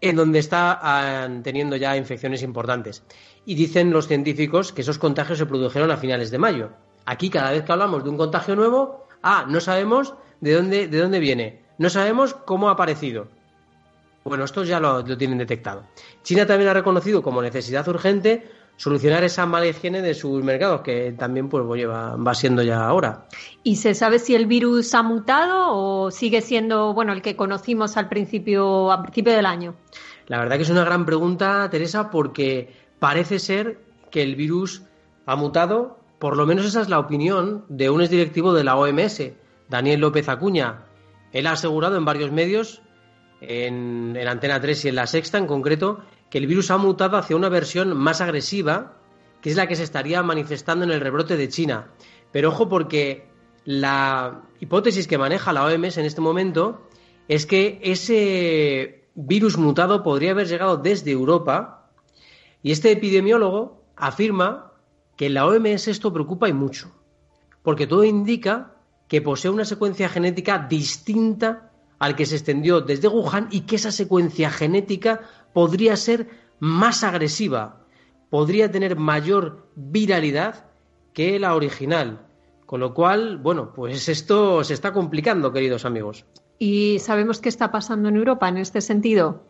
en 0.00 0.16
donde 0.16 0.40
están 0.40 1.44
teniendo 1.44 1.76
ya 1.76 1.96
infecciones 1.96 2.42
importantes. 2.42 3.04
Y 3.46 3.54
dicen 3.54 3.92
los 3.92 4.08
científicos 4.08 4.72
que 4.72 4.80
esos 4.80 4.98
contagios 4.98 5.38
se 5.38 5.46
produjeron 5.46 5.92
a 5.92 5.96
finales 5.96 6.32
de 6.32 6.38
mayo. 6.38 6.70
Aquí, 7.06 7.30
cada 7.30 7.52
vez 7.52 7.62
que 7.62 7.70
hablamos 7.70 8.02
de 8.02 8.10
un 8.10 8.16
contagio 8.16 8.56
nuevo, 8.56 9.06
ah, 9.22 9.46
no 9.48 9.60
sabemos 9.60 10.14
de 10.40 10.54
dónde, 10.54 10.88
de 10.88 10.98
dónde 10.98 11.20
viene, 11.20 11.62
no 11.78 11.88
sabemos 11.88 12.34
cómo 12.34 12.68
ha 12.68 12.72
aparecido. 12.72 13.28
Bueno, 14.24 14.44
esto 14.44 14.64
ya 14.64 14.80
lo, 14.80 15.04
tienen 15.16 15.38
detectado. 15.38 15.84
China 16.22 16.46
también 16.46 16.70
ha 16.70 16.74
reconocido 16.74 17.22
como 17.22 17.40
necesidad 17.40 17.86
urgente 17.88 18.50
solucionar 18.76 19.24
esa 19.24 19.44
mala 19.44 19.66
higiene 19.66 20.00
de 20.00 20.14
sus 20.14 20.42
mercados, 20.42 20.80
que 20.80 21.12
también 21.12 21.48
pues 21.48 21.64
va, 21.64 22.16
va 22.16 22.34
siendo 22.34 22.62
ya 22.62 22.86
ahora. 22.86 23.26
¿Y 23.62 23.76
se 23.76 23.94
sabe 23.94 24.18
si 24.18 24.34
el 24.34 24.46
virus 24.46 24.94
ha 24.94 25.02
mutado 25.02 25.74
o 25.76 26.10
sigue 26.10 26.40
siendo 26.40 26.94
bueno 26.94 27.12
el 27.12 27.20
que 27.20 27.36
conocimos 27.36 27.96
al 27.98 28.08
principio, 28.08 28.90
al 28.90 29.02
principio 29.02 29.34
del 29.34 29.44
año? 29.44 29.74
La 30.26 30.38
verdad 30.38 30.56
que 30.56 30.62
es 30.62 30.70
una 30.70 30.84
gran 30.84 31.04
pregunta, 31.04 31.68
Teresa, 31.70 32.10
porque 32.10 32.72
parece 32.98 33.38
ser 33.38 33.80
que 34.10 34.22
el 34.22 34.36
virus 34.36 34.82
ha 35.26 35.36
mutado, 35.36 35.98
por 36.18 36.36
lo 36.36 36.46
menos 36.46 36.64
esa 36.64 36.80
es 36.80 36.88
la 36.88 36.98
opinión 36.98 37.64
de 37.68 37.90
un 37.90 38.00
exdirectivo 38.00 38.52
de 38.52 38.64
la 38.64 38.76
OMS, 38.76 39.22
Daniel 39.68 40.00
López 40.00 40.28
Acuña. 40.28 40.84
Él 41.32 41.46
ha 41.46 41.52
asegurado 41.52 41.96
en 41.96 42.04
varios 42.04 42.32
medios 42.32 42.82
en, 43.40 44.16
Antena 44.26 44.60
3 44.60 44.84
y 44.84 44.88
en 44.88 44.94
la 44.94 45.06
Sexta 45.06 45.38
en 45.38 45.46
concreto, 45.46 46.00
que 46.28 46.38
el 46.38 46.46
virus 46.46 46.70
ha 46.70 46.76
mutado 46.76 47.16
hacia 47.16 47.36
una 47.36 47.48
versión 47.48 47.96
más 47.96 48.20
agresiva, 48.20 48.96
que 49.40 49.50
es 49.50 49.56
la 49.56 49.66
que 49.66 49.76
se 49.76 49.82
estaría 49.82 50.22
manifestando 50.22 50.84
en 50.84 50.90
el 50.90 51.00
rebrote 51.00 51.36
de 51.36 51.48
China. 51.48 51.88
Pero 52.32 52.50
ojo 52.50 52.68
porque 52.68 53.28
la 53.64 54.42
hipótesis 54.60 55.06
que 55.06 55.18
maneja 55.18 55.52
la 55.52 55.64
OMS 55.64 55.98
en 55.98 56.04
este 56.04 56.20
momento 56.20 56.88
es 57.28 57.46
que 57.46 57.80
ese 57.82 59.08
virus 59.14 59.56
mutado 59.56 60.02
podría 60.02 60.32
haber 60.32 60.48
llegado 60.48 60.76
desde 60.76 61.10
Europa 61.10 61.90
y 62.62 62.72
este 62.72 62.92
epidemiólogo 62.92 63.82
afirma 63.96 64.72
que 65.16 65.26
en 65.26 65.34
la 65.34 65.46
OMS 65.46 65.88
esto 65.88 66.12
preocupa 66.12 66.48
y 66.48 66.52
mucho, 66.52 66.92
porque 67.62 67.86
todo 67.86 68.04
indica 68.04 68.74
que 69.08 69.20
posee 69.20 69.50
una 69.50 69.64
secuencia 69.64 70.08
genética 70.08 70.66
distinta 70.68 71.69
al 72.00 72.16
que 72.16 72.26
se 72.26 72.34
extendió 72.34 72.80
desde 72.80 73.08
Wuhan 73.08 73.46
y 73.52 73.60
que 73.60 73.76
esa 73.76 73.92
secuencia 73.92 74.50
genética 74.50 75.20
podría 75.52 75.96
ser 75.96 76.28
más 76.58 77.04
agresiva, 77.04 77.84
podría 78.30 78.70
tener 78.70 78.96
mayor 78.96 79.68
viralidad 79.76 80.64
que 81.12 81.38
la 81.38 81.54
original. 81.54 82.26
Con 82.66 82.80
lo 82.80 82.94
cual, 82.94 83.36
bueno, 83.36 83.72
pues 83.74 84.08
esto 84.08 84.64
se 84.64 84.74
está 84.74 84.92
complicando, 84.92 85.52
queridos 85.52 85.84
amigos. 85.84 86.24
¿Y 86.58 86.98
sabemos 87.00 87.40
qué 87.40 87.48
está 87.48 87.70
pasando 87.70 88.08
en 88.08 88.16
Europa 88.16 88.48
en 88.48 88.56
este 88.58 88.80
sentido? 88.80 89.42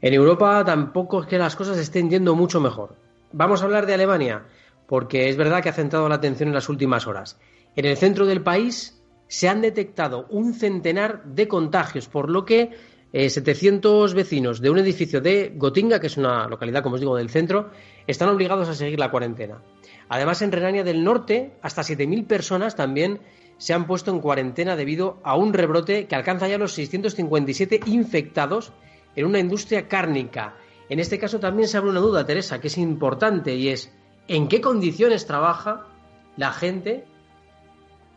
En 0.00 0.14
Europa 0.14 0.64
tampoco 0.64 1.22
es 1.22 1.26
que 1.26 1.38
las 1.38 1.56
cosas 1.56 1.76
estén 1.78 2.08
yendo 2.08 2.34
mucho 2.34 2.60
mejor. 2.60 2.94
Vamos 3.32 3.60
a 3.60 3.66
hablar 3.66 3.86
de 3.86 3.94
Alemania, 3.94 4.44
porque 4.86 5.28
es 5.28 5.36
verdad 5.36 5.62
que 5.62 5.68
ha 5.68 5.74
centrado 5.74 6.08
la 6.08 6.14
atención 6.14 6.48
en 6.48 6.54
las 6.54 6.68
últimas 6.68 7.06
horas. 7.06 7.38
En 7.76 7.84
el 7.84 7.96
centro 7.96 8.24
del 8.24 8.42
país 8.42 8.99
se 9.30 9.48
han 9.48 9.60
detectado 9.60 10.26
un 10.28 10.54
centenar 10.54 11.22
de 11.22 11.46
contagios, 11.46 12.08
por 12.08 12.28
lo 12.28 12.44
que 12.44 12.70
700 13.12 14.10
eh, 14.10 14.14
vecinos 14.14 14.60
de 14.60 14.70
un 14.70 14.78
edificio 14.78 15.20
de 15.20 15.52
Gotinga, 15.56 16.00
que 16.00 16.08
es 16.08 16.16
una 16.16 16.48
localidad, 16.48 16.82
como 16.82 16.96
os 16.96 17.00
digo, 17.00 17.16
del 17.16 17.30
centro, 17.30 17.70
están 18.08 18.28
obligados 18.28 18.68
a 18.68 18.74
seguir 18.74 18.98
la 18.98 19.12
cuarentena. 19.12 19.62
Además, 20.08 20.42
en 20.42 20.50
Renania 20.50 20.82
del 20.82 21.04
Norte, 21.04 21.52
hasta 21.62 21.82
7.000 21.82 22.26
personas 22.26 22.74
también 22.74 23.20
se 23.56 23.72
han 23.72 23.86
puesto 23.86 24.10
en 24.10 24.18
cuarentena 24.18 24.74
debido 24.74 25.20
a 25.22 25.36
un 25.36 25.52
rebrote 25.52 26.08
que 26.08 26.16
alcanza 26.16 26.48
ya 26.48 26.58
los 26.58 26.72
657 26.72 27.82
infectados 27.86 28.72
en 29.14 29.26
una 29.26 29.38
industria 29.38 29.86
cárnica. 29.86 30.56
En 30.88 30.98
este 30.98 31.20
caso 31.20 31.38
también 31.38 31.68
se 31.68 31.76
abre 31.76 31.90
una 31.90 32.00
duda, 32.00 32.26
Teresa, 32.26 32.60
que 32.60 32.66
es 32.66 32.78
importante 32.78 33.54
y 33.54 33.68
es 33.68 33.92
¿en 34.26 34.48
qué 34.48 34.60
condiciones 34.60 35.24
trabaja 35.24 35.86
la 36.36 36.52
gente 36.52 37.04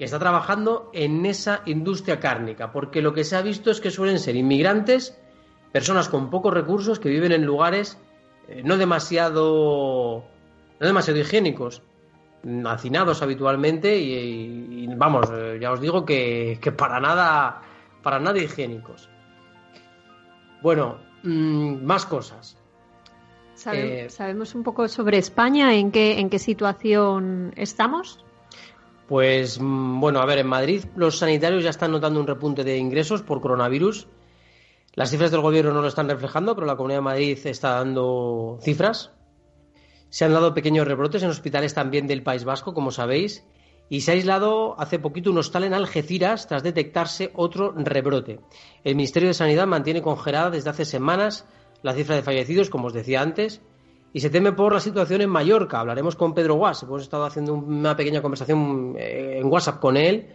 que 0.03 0.07
está 0.07 0.19
trabajando 0.19 0.89
en 0.91 1.25
esa 1.25 1.61
industria 1.65 2.19
cárnica, 2.19 2.73
porque 2.73 3.01
lo 3.01 3.13
que 3.13 3.23
se 3.23 3.37
ha 3.37 3.41
visto 3.41 3.71
es 3.71 3.79
que 3.79 3.89
suelen 3.89 4.19
ser 4.19 4.35
inmigrantes, 4.35 5.17
personas 5.71 6.09
con 6.09 6.29
pocos 6.29 6.53
recursos 6.53 6.99
que 6.99 7.07
viven 7.07 7.31
en 7.31 7.45
lugares 7.45 7.97
eh, 8.49 8.63
no 8.65 8.75
demasiado 8.75 10.25
no 10.77 10.85
demasiado 10.85 11.21
higiénicos, 11.21 11.83
hacinados 12.65 13.21
habitualmente 13.21 13.97
y, 13.97 14.87
vamos, 14.93 15.29
eh, 15.31 15.57
ya 15.61 15.71
os 15.71 15.79
digo 15.79 16.03
que, 16.03 16.59
para 16.77 16.99
nada 16.99 17.61
para 18.01 18.19
nada 18.19 18.39
higiénicos. 18.39 19.07
Bueno, 20.61 20.97
mm, 21.23 21.75
más 21.85 22.05
cosas. 22.05 22.57
Eh, 23.71 24.07
¿Sabemos 24.09 24.53
un 24.53 24.63
poco 24.63 24.89
sobre 24.89 25.17
España? 25.17 25.73
¿En 25.73 25.93
qué, 25.93 26.19
en 26.19 26.29
qué 26.29 26.39
situación 26.39 27.53
estamos? 27.55 28.19
Pues 29.07 29.59
mm, 29.59 29.99
bueno, 29.99 30.19
a 30.19 30.25
ver, 30.25 30.39
en 30.39 30.47
Madrid 30.47 30.85
los 30.95 31.19
sanitarios 31.19 31.63
ya 31.63 31.69
están 31.69 31.91
notando 31.91 32.19
un 32.19 32.27
repunte 32.27 32.63
de 32.63 32.77
ingresos 32.77 33.21
por 33.21 33.41
coronavirus. 33.41 34.07
Las 34.93 35.09
cifras 35.09 35.31
del 35.31 35.41
gobierno 35.41 35.73
no 35.73 35.81
lo 35.81 35.87
están 35.87 36.07
reflejando, 36.07 36.55
pero 36.55 36.67
la 36.67 36.75
Comunidad 36.75 36.99
de 36.99 37.03
Madrid 37.03 37.39
está 37.45 37.71
dando 37.71 38.59
cifras. 38.61 39.11
Se 40.09 40.25
han 40.25 40.33
dado 40.33 40.53
pequeños 40.53 40.87
rebrotes 40.87 41.23
en 41.23 41.29
hospitales 41.29 41.73
también 41.73 42.05
del 42.05 42.21
País 42.21 42.43
Vasco, 42.43 42.75
como 42.75 42.91
sabéis, 42.91 43.43
y 43.89 44.01
se 44.01 44.11
ha 44.11 44.13
aislado 44.13 44.79
hace 44.79 44.99
poquito 44.99 45.31
un 45.31 45.39
hostal 45.39 45.63
en 45.63 45.73
Algeciras 45.73 46.47
tras 46.47 46.61
detectarse 46.61 47.31
otro 47.33 47.73
rebrote. 47.75 48.39
El 48.83 48.95
Ministerio 48.95 49.29
de 49.29 49.33
Sanidad 49.33 49.65
mantiene 49.65 50.03
congelada 50.03 50.51
desde 50.51 50.69
hace 50.69 50.85
semanas 50.85 51.47
la 51.81 51.93
cifra 51.93 52.15
de 52.15 52.21
fallecidos, 52.21 52.69
como 52.69 52.87
os 52.87 52.93
decía 52.93 53.21
antes, 53.21 53.61
y 54.13 54.19
se 54.19 54.29
teme 54.29 54.53
por 54.53 54.73
la 54.73 54.79
situación 54.79 55.21
en 55.21 55.29
Mallorca. 55.29 55.79
Hablaremos 55.79 56.15
con 56.15 56.35
Pedro 56.35 56.55
Guas. 56.55 56.83
Hemos 56.83 57.01
estado 57.01 57.25
haciendo 57.25 57.55
una 57.55 57.95
pequeña 57.95 58.21
conversación 58.21 58.95
eh, 58.97 59.39
en 59.39 59.51
WhatsApp 59.51 59.79
con 59.79 59.97
él 59.97 60.27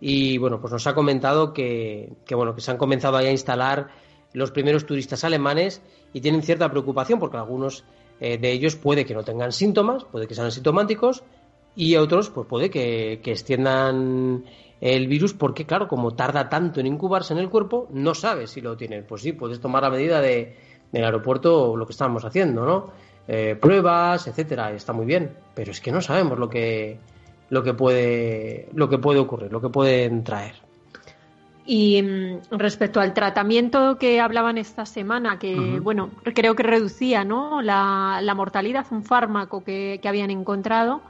y 0.00 0.38
bueno, 0.38 0.58
pues 0.58 0.72
nos 0.72 0.86
ha 0.86 0.94
comentado 0.94 1.52
que, 1.52 2.16
bueno, 2.30 2.54
que 2.54 2.62
se 2.62 2.70
han 2.70 2.78
comenzado 2.78 3.18
a 3.18 3.30
instalar 3.30 3.88
los 4.32 4.50
primeros 4.50 4.86
turistas 4.86 5.22
alemanes 5.22 5.82
y 6.14 6.22
tienen 6.22 6.42
cierta 6.42 6.70
preocupación 6.70 7.18
porque 7.18 7.36
algunos 7.36 7.84
eh, 8.20 8.38
de 8.38 8.52
ellos 8.52 8.76
puede 8.76 9.04
que 9.04 9.12
no 9.12 9.22
tengan 9.22 9.52
síntomas, 9.52 10.04
puede 10.04 10.26
que 10.26 10.34
sean 10.34 10.46
asintomáticos 10.46 11.22
y 11.76 11.96
otros 11.96 12.30
pues 12.30 12.46
puede 12.46 12.70
que, 12.70 13.20
que 13.22 13.32
extiendan 13.32 14.44
el 14.80 15.08
virus 15.08 15.34
porque 15.34 15.66
claro, 15.66 15.88
como 15.88 16.14
tarda 16.14 16.48
tanto 16.48 16.80
en 16.80 16.86
incubarse 16.86 17.34
en 17.34 17.40
el 17.40 17.50
cuerpo, 17.50 17.86
no 17.92 18.14
sabes 18.14 18.52
si 18.52 18.62
lo 18.62 18.78
tienen. 18.78 19.04
Pues 19.06 19.20
sí, 19.20 19.32
puedes 19.32 19.60
tomar 19.60 19.82
la 19.82 19.90
medida 19.90 20.22
de, 20.22 20.56
del 20.90 21.04
aeropuerto 21.04 21.76
lo 21.76 21.84
que 21.84 21.92
estábamos 21.92 22.24
haciendo, 22.24 22.64
¿no? 22.64 23.09
Eh, 23.32 23.54
pruebas, 23.54 24.26
etcétera, 24.26 24.72
está 24.72 24.92
muy 24.92 25.06
bien, 25.06 25.30
pero 25.54 25.70
es 25.70 25.80
que 25.80 25.92
no 25.92 26.00
sabemos 26.00 26.36
lo 26.36 26.50
que, 26.50 26.98
lo 27.48 27.62
que 27.62 27.74
puede, 27.74 28.68
lo 28.74 28.88
que 28.88 28.98
puede 28.98 29.20
ocurrir, 29.20 29.52
lo 29.52 29.60
que 29.60 29.68
pueden 29.68 30.24
traer. 30.24 30.54
Y 31.64 32.02
mm, 32.02 32.58
respecto 32.58 32.98
al 32.98 33.14
tratamiento 33.14 33.98
que 33.98 34.20
hablaban 34.20 34.58
esta 34.58 34.84
semana, 34.84 35.38
que 35.38 35.78
bueno, 35.80 36.10
creo 36.34 36.56
que 36.56 36.64
reducía 36.64 37.22
¿no? 37.22 37.62
la, 37.62 38.20
mortalidad, 38.34 38.84
un 38.90 39.04
fármaco 39.04 39.62
que, 39.62 40.00
habían 40.04 40.32
encontrado. 40.32 41.00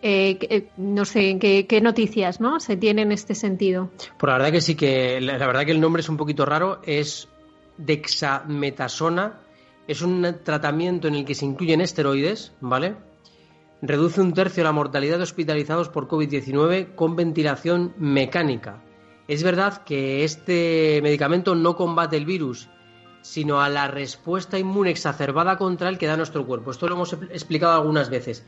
Eh, 0.00 0.38
eh, 0.40 0.68
no 0.78 1.04
sé, 1.04 1.38
¿qué, 1.38 1.66
¿qué, 1.66 1.82
noticias 1.82 2.40
¿no? 2.40 2.60
se 2.60 2.78
tienen 2.78 3.08
en 3.08 3.12
este 3.12 3.34
sentido? 3.34 3.90
Pues 4.16 4.30
la 4.30 4.38
verdad 4.38 4.52
que 4.52 4.62
sí, 4.62 4.74
que 4.74 5.20
la, 5.20 5.36
la 5.36 5.46
verdad 5.46 5.66
que 5.66 5.72
el 5.72 5.82
nombre 5.82 6.00
es 6.00 6.08
un 6.08 6.16
poquito 6.16 6.46
raro, 6.46 6.80
es 6.86 7.28
dexametasona 7.76 9.40
es 9.88 10.02
un 10.02 10.38
tratamiento 10.42 11.08
en 11.08 11.14
el 11.14 11.24
que 11.24 11.34
se 11.34 11.44
incluyen 11.44 11.80
esteroides, 11.80 12.52
¿vale? 12.60 12.96
Reduce 13.82 14.20
un 14.20 14.32
tercio 14.32 14.64
la 14.64 14.72
mortalidad 14.72 15.18
de 15.18 15.24
hospitalizados 15.24 15.88
por 15.88 16.08
COVID-19 16.08 16.94
con 16.94 17.14
ventilación 17.14 17.94
mecánica. 17.98 18.82
Es 19.28 19.42
verdad 19.42 19.84
que 19.84 20.24
este 20.24 21.00
medicamento 21.02 21.54
no 21.54 21.76
combate 21.76 22.16
el 22.16 22.26
virus, 22.26 22.68
sino 23.22 23.60
a 23.60 23.68
la 23.68 23.88
respuesta 23.88 24.58
inmune 24.58 24.90
exacerbada 24.90 25.58
contra 25.58 25.88
el 25.88 25.98
que 25.98 26.06
da 26.06 26.16
nuestro 26.16 26.46
cuerpo. 26.46 26.70
Esto 26.70 26.88
lo 26.88 26.94
hemos 26.94 27.12
explicado 27.12 27.74
algunas 27.74 28.08
veces. 28.08 28.46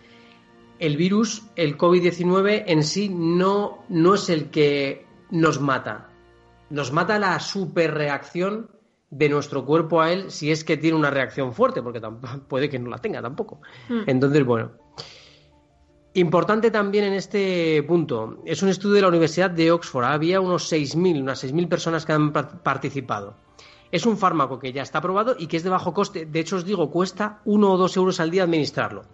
El 0.79 0.97
virus, 0.97 1.43
el 1.57 1.77
COVID-19 1.77 2.65
en 2.67 2.85
sí 2.85 3.09
no, 3.09 3.85
no 3.89 4.15
es 4.15 4.31
el 4.31 4.51
que 4.51 5.05
nos 5.31 5.61
mata. 5.61 6.09
Nos 6.71 6.93
mata 6.93 7.19
la 7.19 7.41
superreacción 7.41 8.71
de 9.11 9.29
nuestro 9.29 9.65
cuerpo 9.65 10.01
a 10.01 10.13
él 10.13 10.31
si 10.31 10.51
es 10.51 10.65
que 10.65 10.77
tiene 10.77 10.97
una 10.97 11.11
reacción 11.11 11.53
fuerte, 11.53 11.83
porque 11.83 12.01
puede 12.49 12.69
que 12.69 12.79
no 12.79 12.91
la 12.91 12.99
tenga 12.99 13.23
tampoco. 13.23 13.61
Hmm. 13.89 14.03
Entonces, 14.07 14.45
bueno. 14.45 14.73
Importante 16.15 16.71
también 16.71 17.05
en 17.05 17.13
este 17.13 17.83
punto, 17.85 18.43
es 18.45 18.63
un 18.63 18.71
estudio 18.71 18.97
de 18.97 19.03
la 19.03 19.09
Universidad 19.09 19.51
de 19.51 19.71
Oxford. 19.71 20.05
Había 20.05 20.41
unos 20.41 20.73
6.000, 20.73 21.21
unas 21.21 21.45
6.000 21.45 21.69
personas 21.69 22.05
que 22.05 22.13
han 22.13 22.33
participado. 22.33 23.37
Es 23.93 24.05
un 24.05 24.19
fármaco 24.19 24.59
que 24.59 24.73
ya 24.73 24.83
está 24.83 24.99
aprobado 24.99 25.37
y 25.39 25.47
que 25.47 25.59
es 25.59 25.63
de 25.63 25.71
bajo 25.71 25.95
coste. 25.95 26.27
De 26.27 26.41
hecho, 26.41 26.57
os 26.57 26.65
digo, 26.65 26.91
cuesta 26.91 27.41
uno 27.45 27.73
o 27.73 27.77
dos 27.77 27.97
euros 27.97 28.21
al 28.21 28.31
día 28.31 28.43
administrarlo. 28.43 29.05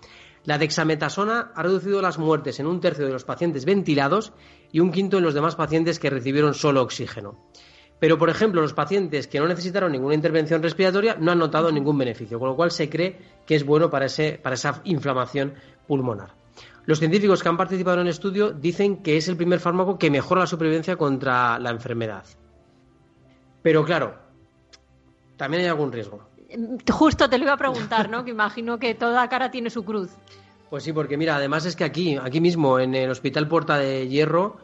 La 0.44 0.58
dexametasona 0.58 1.52
ha 1.54 1.62
reducido 1.62 2.02
las 2.02 2.18
muertes 2.18 2.60
en 2.60 2.66
un 2.66 2.80
tercio 2.80 3.06
de 3.06 3.12
los 3.12 3.24
pacientes 3.24 3.64
ventilados 3.64 4.32
y 4.72 4.80
un 4.80 4.90
quinto 4.90 5.18
en 5.18 5.24
los 5.24 5.34
demás 5.34 5.56
pacientes 5.56 5.98
que 5.98 6.10
recibieron 6.10 6.54
solo 6.54 6.82
oxígeno. 6.82 7.38
Pero, 8.00 8.18
por 8.18 8.28
ejemplo, 8.28 8.60
los 8.60 8.74
pacientes 8.74 9.26
que 9.26 9.38
no 9.38 9.48
necesitaron 9.48 9.92
ninguna 9.92 10.14
intervención 10.14 10.62
respiratoria 10.62 11.16
no 11.18 11.32
han 11.32 11.38
notado 11.38 11.70
ningún 11.70 11.96
beneficio, 11.96 12.38
con 12.38 12.48
lo 12.48 12.56
cual 12.56 12.70
se 12.70 12.90
cree 12.90 13.18
que 13.46 13.54
es 13.54 13.64
bueno 13.64 13.88
para, 13.88 14.06
ese, 14.06 14.38
para 14.42 14.54
esa 14.54 14.80
inflamación 14.84 15.54
pulmonar. 15.86 16.34
Los 16.86 16.98
científicos 16.98 17.42
que 17.42 17.48
han 17.48 17.56
participado 17.56 18.00
en 18.00 18.06
el 18.06 18.10
estudio 18.10 18.52
dicen 18.52 19.02
que 19.02 19.16
es 19.16 19.28
el 19.28 19.36
primer 19.36 19.58
fármaco 19.58 19.98
que 19.98 20.10
mejora 20.10 20.42
la 20.42 20.46
supervivencia 20.46 20.96
contra 20.96 21.58
la 21.58 21.70
enfermedad. 21.70 22.24
Pero 23.62 23.84
claro, 23.84 24.16
también 25.36 25.62
hay 25.62 25.68
algún 25.68 25.90
riesgo. 25.90 26.28
Justo 26.92 27.28
te 27.30 27.38
lo 27.38 27.44
iba 27.44 27.54
a 27.54 27.56
preguntar, 27.56 28.10
¿no? 28.10 28.24
Que 28.24 28.30
imagino 28.30 28.78
que 28.78 28.94
toda 28.94 29.26
cara 29.28 29.50
tiene 29.50 29.70
su 29.70 29.84
cruz. 29.84 30.10
Pues 30.68 30.84
sí, 30.84 30.92
porque 30.92 31.16
mira, 31.16 31.36
además 31.36 31.64
es 31.64 31.74
que 31.74 31.84
aquí, 31.84 32.16
aquí 32.16 32.40
mismo, 32.40 32.78
en 32.78 32.94
el 32.94 33.10
Hospital 33.10 33.48
Puerta 33.48 33.78
de 33.78 34.08
Hierro, 34.08 34.58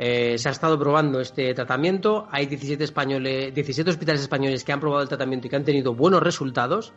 eh, 0.00 0.38
se 0.38 0.48
ha 0.48 0.52
estado 0.52 0.78
probando 0.78 1.20
este 1.20 1.52
tratamiento. 1.54 2.28
Hay 2.30 2.46
17, 2.46 2.84
españoles, 2.84 3.52
17 3.52 3.90
hospitales 3.90 4.22
españoles 4.22 4.62
que 4.62 4.70
han 4.70 4.78
probado 4.78 5.02
el 5.02 5.08
tratamiento 5.08 5.48
y 5.48 5.50
que 5.50 5.56
han 5.56 5.64
tenido 5.64 5.92
buenos 5.92 6.22
resultados, 6.22 6.92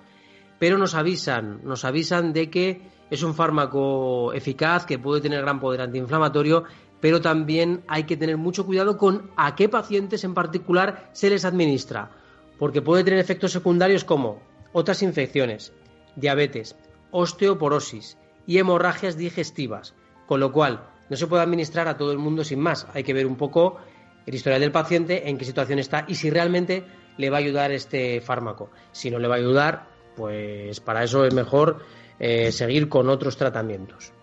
pero 0.60 0.78
nos 0.78 0.94
avisan, 0.94 1.62
nos 1.64 1.84
avisan 1.84 2.32
de 2.32 2.52
que 2.52 2.82
es 3.10 3.24
un 3.24 3.34
fármaco 3.34 4.32
eficaz 4.34 4.86
que 4.86 5.00
puede 5.00 5.20
tener 5.20 5.42
gran 5.42 5.60
poder 5.60 5.82
antiinflamatorio, 5.82 6.66
pero 7.00 7.22
también 7.22 7.84
hay 7.88 8.04
que 8.04 8.18
tener 8.18 8.38
mucho 8.38 8.68
cuidado 8.68 9.00
con 9.00 9.32
a 9.36 9.56
qué 9.56 9.68
pacientes 9.68 10.24
en 10.24 10.36
particular 10.36 11.10
se 11.12 11.32
les 11.32 11.44
administra, 11.44 12.12
porque 12.60 12.84
puede 12.84 13.04
tener 13.04 13.20
efectos 13.20 13.52
secundarios 13.52 14.04
como 14.04 14.44
otras 14.74 15.02
infecciones, 15.02 15.74
diabetes, 16.16 16.76
osteoporosis 17.10 18.20
y 18.46 18.60
hemorragias 18.60 19.18
digestivas, 19.18 19.96
con 20.28 20.40
lo 20.40 20.52
cual 20.52 20.91
no 21.12 21.18
se 21.18 21.28
puede 21.28 21.44
administrar 21.44 21.90
a 21.90 21.98
todo 21.98 22.14
el 22.14 22.20
mundo 22.20 22.46
sin 22.46 22.62
más. 22.62 22.88
Hay 22.94 23.04
que 23.04 23.14
ver 23.14 23.28
un 23.28 23.36
poco 23.36 23.76
el 24.26 24.34
historial 24.34 24.62
del 24.62 24.72
paciente, 24.72 25.28
en 25.28 25.38
qué 25.38 25.44
situación 25.44 25.78
está 25.78 26.06
y 26.08 26.16
si 26.16 26.30
realmente 26.30 26.86
le 27.18 27.30
va 27.30 27.36
a 27.36 27.40
ayudar 27.42 27.70
este 27.74 28.22
fármaco. 28.22 28.70
Si 28.94 29.12
no 29.12 29.20
le 29.20 29.28
va 29.28 29.36
a 29.36 29.40
ayudar, 29.40 29.90
pues 30.16 30.80
para 30.80 31.04
eso 31.04 31.26
es 31.26 31.34
mejor 31.34 31.80
eh, 32.18 32.54
seguir 32.54 32.88
con 32.88 33.10
otros 33.10 33.36
tratamientos. 33.36 34.14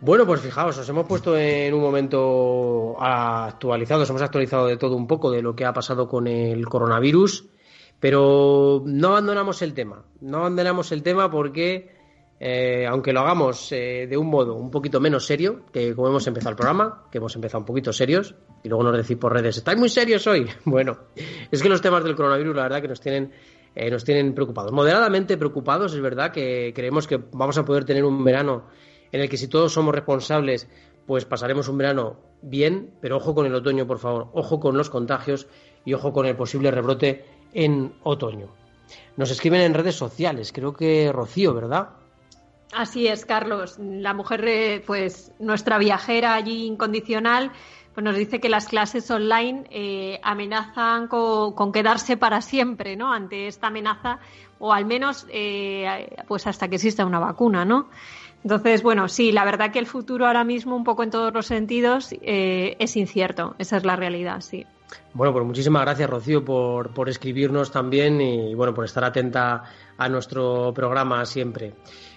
Bueno, 0.00 0.24
pues 0.24 0.40
fijaos, 0.40 0.78
os 0.78 0.88
hemos 0.88 1.04
puesto 1.04 1.36
en 1.36 1.74
un 1.74 1.80
momento 1.80 2.94
actualizado, 3.00 4.02
os 4.02 4.10
hemos 4.10 4.22
actualizado 4.22 4.68
de 4.68 4.76
todo 4.76 4.94
un 4.94 5.08
poco 5.08 5.32
de 5.32 5.42
lo 5.42 5.56
que 5.56 5.64
ha 5.64 5.72
pasado 5.72 6.06
con 6.06 6.28
el 6.28 6.64
coronavirus, 6.68 7.46
pero 7.98 8.84
no 8.86 9.08
abandonamos 9.08 9.62
el 9.62 9.74
tema, 9.74 10.04
no 10.20 10.38
abandonamos 10.38 10.92
el 10.92 11.02
tema 11.02 11.28
porque, 11.28 11.93
eh, 12.40 12.86
aunque 12.86 13.12
lo 13.12 13.20
hagamos 13.20 13.70
eh, 13.72 14.06
de 14.08 14.16
un 14.16 14.26
modo 14.26 14.54
un 14.54 14.70
poquito 14.70 15.00
menos 15.00 15.26
serio, 15.26 15.62
que 15.72 15.94
como 15.94 16.08
hemos 16.08 16.26
empezado 16.26 16.50
el 16.50 16.56
programa, 16.56 17.04
que 17.10 17.18
hemos 17.18 17.34
empezado 17.34 17.60
un 17.60 17.66
poquito 17.66 17.92
serios, 17.92 18.34
y 18.62 18.68
luego 18.68 18.84
nos 18.84 18.96
decís 18.96 19.16
por 19.16 19.32
redes, 19.32 19.56
¿estáis 19.56 19.78
muy 19.78 19.88
serios 19.88 20.26
hoy? 20.26 20.46
Bueno, 20.64 20.98
es 21.50 21.62
que 21.62 21.68
los 21.68 21.80
temas 21.80 22.04
del 22.04 22.16
coronavirus, 22.16 22.56
la 22.56 22.62
verdad, 22.64 22.82
que 22.82 22.88
nos 22.88 23.00
tienen 23.00 23.32
eh, 23.74 23.90
nos 23.90 24.04
tienen 24.04 24.34
preocupados. 24.34 24.72
Moderadamente 24.72 25.36
preocupados, 25.36 25.94
es 25.94 26.00
verdad 26.00 26.30
que 26.30 26.72
creemos 26.74 27.06
que 27.06 27.20
vamos 27.32 27.58
a 27.58 27.64
poder 27.64 27.84
tener 27.84 28.04
un 28.04 28.22
verano 28.22 28.66
en 29.10 29.20
el 29.20 29.28
que 29.28 29.36
si 29.36 29.48
todos 29.48 29.72
somos 29.72 29.94
responsables, 29.94 30.68
pues 31.06 31.24
pasaremos 31.24 31.68
un 31.68 31.78
verano 31.78 32.16
bien, 32.40 32.94
pero 33.00 33.16
ojo 33.16 33.34
con 33.34 33.46
el 33.46 33.54
otoño, 33.54 33.86
por 33.86 33.98
favor, 33.98 34.28
ojo 34.32 34.60
con 34.60 34.76
los 34.76 34.90
contagios 34.90 35.48
y 35.84 35.94
ojo 35.94 36.12
con 36.12 36.26
el 36.26 36.36
posible 36.36 36.70
rebrote 36.70 37.24
en 37.52 37.94
otoño. 38.02 38.48
Nos 39.16 39.30
escriben 39.30 39.62
en 39.62 39.74
redes 39.74 39.96
sociales, 39.96 40.52
creo 40.52 40.72
que 40.72 41.10
Rocío, 41.12 41.52
¿verdad? 41.54 41.90
Así 42.72 43.06
es, 43.06 43.24
Carlos. 43.24 43.78
La 43.78 44.14
mujer, 44.14 44.44
eh, 44.46 44.82
pues 44.84 45.32
nuestra 45.38 45.78
viajera 45.78 46.34
allí 46.34 46.66
incondicional, 46.66 47.52
pues 47.94 48.04
nos 48.04 48.16
dice 48.16 48.40
que 48.40 48.48
las 48.48 48.66
clases 48.66 49.10
online 49.10 49.64
eh, 49.70 50.20
amenazan 50.22 51.06
con, 51.06 51.72
quedarse 51.72 52.16
para 52.16 52.40
siempre, 52.40 52.96
¿no? 52.96 53.12
Ante 53.12 53.46
esta 53.46 53.68
amenaza, 53.68 54.18
o 54.58 54.72
al 54.72 54.86
menos, 54.86 55.26
eh, 55.30 56.16
pues 56.26 56.46
hasta 56.46 56.68
que 56.68 56.76
exista 56.76 57.06
una 57.06 57.20
vacuna, 57.20 57.64
¿no? 57.64 57.88
Entonces, 58.42 58.82
bueno, 58.82 59.08
sí, 59.08 59.32
la 59.32 59.44
verdad 59.44 59.70
que 59.70 59.78
el 59.78 59.86
futuro 59.86 60.26
ahora 60.26 60.44
mismo, 60.44 60.76
un 60.76 60.84
poco 60.84 61.02
en 61.02 61.10
todos 61.10 61.32
los 61.32 61.46
sentidos, 61.46 62.14
es 62.20 62.96
incierto. 62.96 63.54
Esa 63.58 63.78
es 63.78 63.84
la 63.84 63.96
realidad, 63.96 64.42
sí. 64.42 64.66
Bueno, 65.14 65.32
pues 65.32 65.46
muchísimas 65.46 65.82
gracias, 65.82 66.10
Rocío, 66.10 66.44
por, 66.44 66.92
por 66.92 67.08
escribirnos 67.08 67.70
también 67.70 68.20
y, 68.20 68.54
bueno, 68.54 68.74
por 68.74 68.84
estar 68.84 69.04
atenta 69.04 69.62
a 69.96 70.08
nuestro 70.08 70.72
programa 70.74 71.24
siempre. 71.24 71.72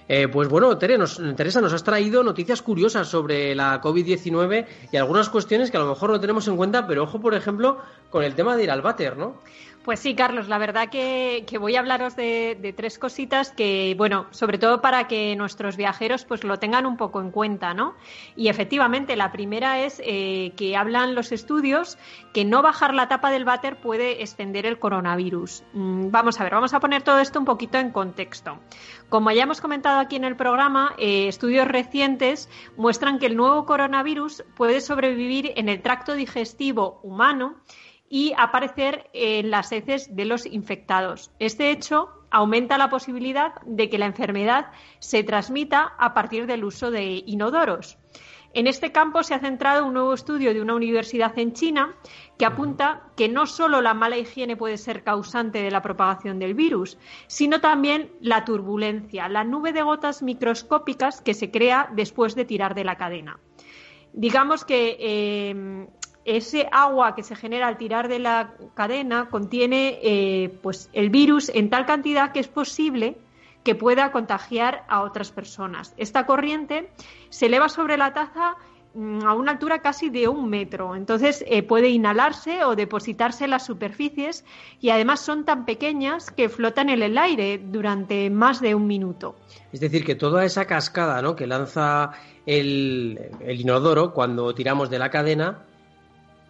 Eh, 0.10 0.28
pues 0.30 0.48
bueno, 0.48 0.78
Teresa, 0.78 1.62
nos 1.62 1.74
has 1.74 1.84
traído 1.84 2.24
noticias 2.24 2.62
curiosas 2.62 3.08
sobre 3.08 3.54
la 3.56 3.82
COVID-19 3.82 4.66
y 4.92 4.98
algunas 4.98 5.30
cuestiones 5.30 5.70
que 5.70 5.78
a 5.78 5.82
lo 5.82 5.88
mejor 5.88 6.12
no 6.12 6.20
tenemos 6.20 6.48
en 6.48 6.56
cuenta, 6.56 6.88
pero 6.88 7.04
ojo, 7.04 7.20
por 7.20 7.34
ejemplo, 7.34 7.80
con 8.10 8.24
el 8.24 8.34
tema 8.34 8.56
de 8.56 8.64
ir 8.64 8.72
al 8.72 8.82
váter, 8.82 9.18
¿no? 9.18 9.42
Pues 9.88 10.02
sí, 10.02 10.16
Carlos, 10.16 10.50
la 10.50 10.58
verdad 10.58 10.90
que, 10.90 11.46
voy 11.62 11.78
a 11.78 11.80
hablaros 11.80 12.18
de, 12.18 12.74
tres 12.76 13.00
cositas 13.00 13.52
que, 13.52 13.96
bueno, 13.98 14.28
sobre 14.32 14.58
todo 14.58 14.82
para 14.82 15.08
que 15.08 15.34
nuestros 15.38 15.78
viajeros 15.78 16.26
pues 16.26 16.44
lo 16.44 16.60
tengan 16.60 16.86
un 16.86 16.98
poco 16.98 17.22
en 17.22 17.32
cuenta, 17.32 17.74
¿no? 17.74 17.96
Y 18.36 18.50
efectivamente, 18.50 19.16
la 19.16 19.32
primera 19.32 19.80
es 19.80 20.02
eh, 20.04 20.52
que 20.58 20.76
hablan 20.76 21.16
los 21.16 21.32
estudios 21.32 21.98
que 22.34 22.44
no 22.44 22.62
bajar 22.62 22.94
la 22.94 23.08
tapa 23.08 23.32
del 23.32 23.46
váter 23.46 23.80
puede 23.80 24.22
extender 24.22 24.66
el 24.66 24.78
coronavirus. 24.78 25.64
Mm, 25.72 26.12
vamos 26.12 26.38
a 26.42 26.44
ver, 26.44 26.52
vamos 26.52 26.74
a 26.74 26.82
poner 26.82 27.04
todo 27.04 27.20
esto 27.20 27.40
un 27.40 27.46
poquito 27.46 27.78
en 27.78 27.92
contexto. 27.92 28.60
Como 29.08 29.32
ya 29.32 29.44
hemos 29.44 29.62
comentado 29.62 30.02
aquí 30.02 30.18
en 30.18 30.26
el 30.26 30.36
programa, 30.36 30.96
eh, 30.98 31.30
estudios 31.30 31.66
recientes 31.66 32.50
muestran 32.76 33.20
que 33.20 33.28
el 33.28 33.38
nuevo 33.38 33.66
coronavirus 33.66 34.44
puede 34.54 34.82
sobrevivir 34.82 35.54
en 35.56 35.70
el 35.70 35.82
tracto 35.82 36.14
digestivo 36.14 37.00
humano 37.04 37.56
y 38.10 38.34
aparecer 38.38 39.10
en 39.14 39.52
las 39.52 39.72
heces 39.72 40.16
de 40.16 40.26
los 40.26 40.46
infectados. 40.46 41.32
Este 41.40 41.72
hecho 41.72 42.10
aumenta 42.30 42.78
la 42.78 42.90
posibilidad 42.90 43.54
de 43.66 43.90
que 43.90 43.98
la 43.98 44.06
enfermedad 44.06 44.72
se 45.00 45.24
transmita 45.24 45.94
a 45.98 46.14
partir 46.14 46.46
del 46.46 46.64
uso 46.64 46.92
de 46.92 47.24
inodoros. 47.26 47.98
En 48.54 48.66
este 48.66 48.92
campo 48.92 49.24
se 49.24 49.34
ha 49.34 49.40
centrado 49.40 49.86
un 49.86 49.94
nuevo 49.94 50.14
estudio 50.14 50.54
de 50.54 50.62
una 50.62 50.74
universidad 50.74 51.38
en 51.38 51.54
China 51.54 51.96
que 52.40 52.46
apunta 52.46 53.04
que 53.16 53.30
no 53.30 53.46
solo 53.46 53.82
la 53.82 53.94
mala 53.94 54.18
higiene 54.18 54.58
puede 54.58 54.78
ser 54.78 55.04
causante 55.04 55.62
de 55.62 55.70
la 55.70 55.82
propagación 55.82 56.40
del 56.40 56.54
virus, 56.54 56.98
sino 57.28 57.62
también 57.62 58.12
la 58.22 58.46
turbulencia, 58.46 59.28
la 59.30 59.44
nube 59.44 59.74
de 59.74 59.84
gotas 59.84 60.24
microscópicas 60.24 61.22
que 61.22 61.34
se 61.34 61.52
crea 61.52 61.90
después 61.94 62.36
de 62.36 62.46
tirar 62.46 62.74
de 62.74 62.86
la 62.86 62.96
cadena. 62.96 63.40
Digamos 64.14 64.66
que 64.66 64.98
eh, 65.00 65.88
ese 66.28 66.68
agua 66.74 67.16
que 67.16 67.24
se 67.24 67.38
genera 67.38 67.68
al 67.68 67.78
tirar 67.78 68.10
de 68.10 68.20
la 68.20 68.54
cadena 68.74 69.30
contiene 69.30 69.98
eh, 70.04 70.60
pues 70.62 70.90
el 70.92 71.10
virus 71.10 71.50
en 71.50 71.70
tal 71.70 71.86
cantidad 71.86 72.34
que 72.34 72.42
es 72.42 72.50
posible 72.50 73.16
que 73.64 73.76
pueda 73.76 74.12
contagiar 74.12 74.84
a 74.90 75.04
otras 75.04 75.32
personas. 75.32 75.94
Esta 75.98 76.26
corriente 76.26 76.90
se 77.30 77.46
eleva 77.46 77.70
sobre 77.70 77.96
la 77.96 78.14
taza 78.14 78.56
mm, 78.94 79.24
a 79.24 79.34
una 79.36 79.54
altura 79.54 79.80
casi 79.80 80.10
de 80.10 80.28
un 80.28 80.50
metro. 80.50 80.98
Entonces 80.98 81.46
eh, 81.48 81.64
puede 81.64 81.88
inhalarse 81.88 82.66
o 82.66 82.76
depositarse 82.76 83.46
en 83.46 83.52
las 83.52 83.66
superficies 83.66 84.44
y 84.82 84.90
además 84.90 85.22
son 85.22 85.46
tan 85.46 85.66
pequeñas 85.66 86.30
que 86.30 86.50
flotan 86.50 86.90
en 86.90 87.04
el 87.04 87.18
aire 87.18 87.58
durante 87.58 88.30
más 88.30 88.60
de 88.60 88.76
un 88.76 88.86
minuto. 88.86 89.38
Es 89.72 89.80
decir, 89.80 90.04
que 90.04 90.16
toda 90.16 90.44
esa 90.44 90.66
cascada 90.66 91.22
¿no? 91.22 91.38
que 91.38 91.48
lanza 91.48 92.12
el, 92.46 93.32
el 93.40 93.62
inodoro 93.62 94.14
cuando 94.14 94.54
tiramos 94.54 94.90
de 94.90 95.00
la 95.00 95.10
cadena 95.10 95.64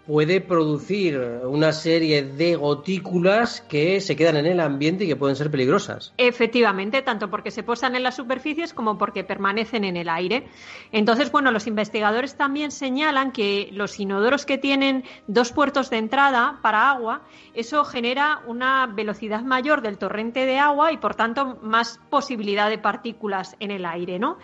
puede 0.07 0.39
producir 0.39 1.19
una 1.43 1.73
serie 1.73 2.23
de 2.23 2.55
gotículas 2.55 3.59
que 3.59 3.99
se 3.99 4.15
quedan 4.15 4.37
en 4.37 4.45
el 4.45 4.61
ambiente 4.61 5.03
y 5.03 5.07
que 5.07 5.17
pueden 5.17 5.35
ser 5.35 5.51
peligrosas. 5.51 6.13
Efectivamente, 6.17 7.01
tanto 7.01 7.29
porque 7.29 7.51
se 7.51 7.61
posan 7.61 7.95
en 7.95 8.03
las 8.03 8.15
superficies 8.15 8.73
como 8.73 8.97
porque 8.97 9.25
permanecen 9.25 9.83
en 9.83 9.97
el 9.97 10.07
aire. 10.07 10.47
Entonces, 10.93 11.29
bueno, 11.29 11.51
los 11.51 11.67
investigadores 11.67 12.37
también 12.37 12.71
señalan 12.71 13.33
que 13.33 13.69
los 13.73 13.99
inodoros 13.99 14.45
que 14.45 14.57
tienen 14.57 15.03
dos 15.27 15.51
puertos 15.51 15.89
de 15.89 15.97
entrada 15.97 16.59
para 16.61 16.89
agua, 16.89 17.23
eso 17.53 17.83
genera 17.83 18.41
una 18.47 18.87
velocidad 18.87 19.41
mayor 19.41 19.81
del 19.81 19.97
torrente 19.97 20.45
de 20.45 20.57
agua 20.57 20.93
y, 20.93 20.97
por 20.97 21.15
tanto, 21.15 21.59
más 21.61 21.99
posibilidad 22.09 22.69
de 22.69 22.77
partículas 22.77 23.57
en 23.59 23.71
el 23.71 23.85
aire, 23.85 24.19
¿no? 24.19 24.37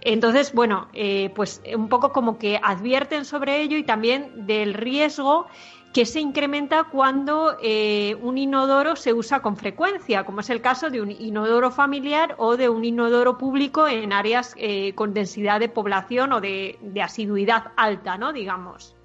Entonces, 0.00 0.54
bueno, 0.54 0.88
eh, 0.94 1.30
pues 1.34 1.60
un 1.76 1.90
poco 1.90 2.10
como 2.10 2.38
que 2.38 2.58
advierten 2.62 3.26
sobre 3.26 3.60
ello 3.60 3.76
y 3.76 3.82
también 3.82 4.46
del 4.46 4.72
riesgo 4.72 4.93
riesgo 4.94 5.46
que 5.92 6.06
se 6.06 6.20
incrementa 6.20 6.84
cuando 6.90 7.56
eh, 7.62 8.16
un 8.20 8.36
inodoro 8.36 8.96
se 8.96 9.12
usa 9.12 9.40
con 9.40 9.56
frecuencia, 9.56 10.24
como 10.24 10.40
es 10.40 10.50
el 10.50 10.60
caso 10.60 10.90
de 10.90 11.00
un 11.00 11.10
inodoro 11.12 11.70
familiar 11.70 12.34
o 12.38 12.56
de 12.56 12.68
un 12.68 12.84
inodoro 12.84 13.38
público 13.38 13.86
en 13.86 14.12
áreas 14.12 14.54
eh, 14.56 14.92
con 14.94 15.14
densidad 15.14 15.60
de 15.60 15.68
población 15.68 16.32
o 16.32 16.40
de, 16.40 16.78
asiduidad 17.00 17.72
alta, 17.76 18.18
¿no? 18.18 18.32
Digamos. 18.32 18.96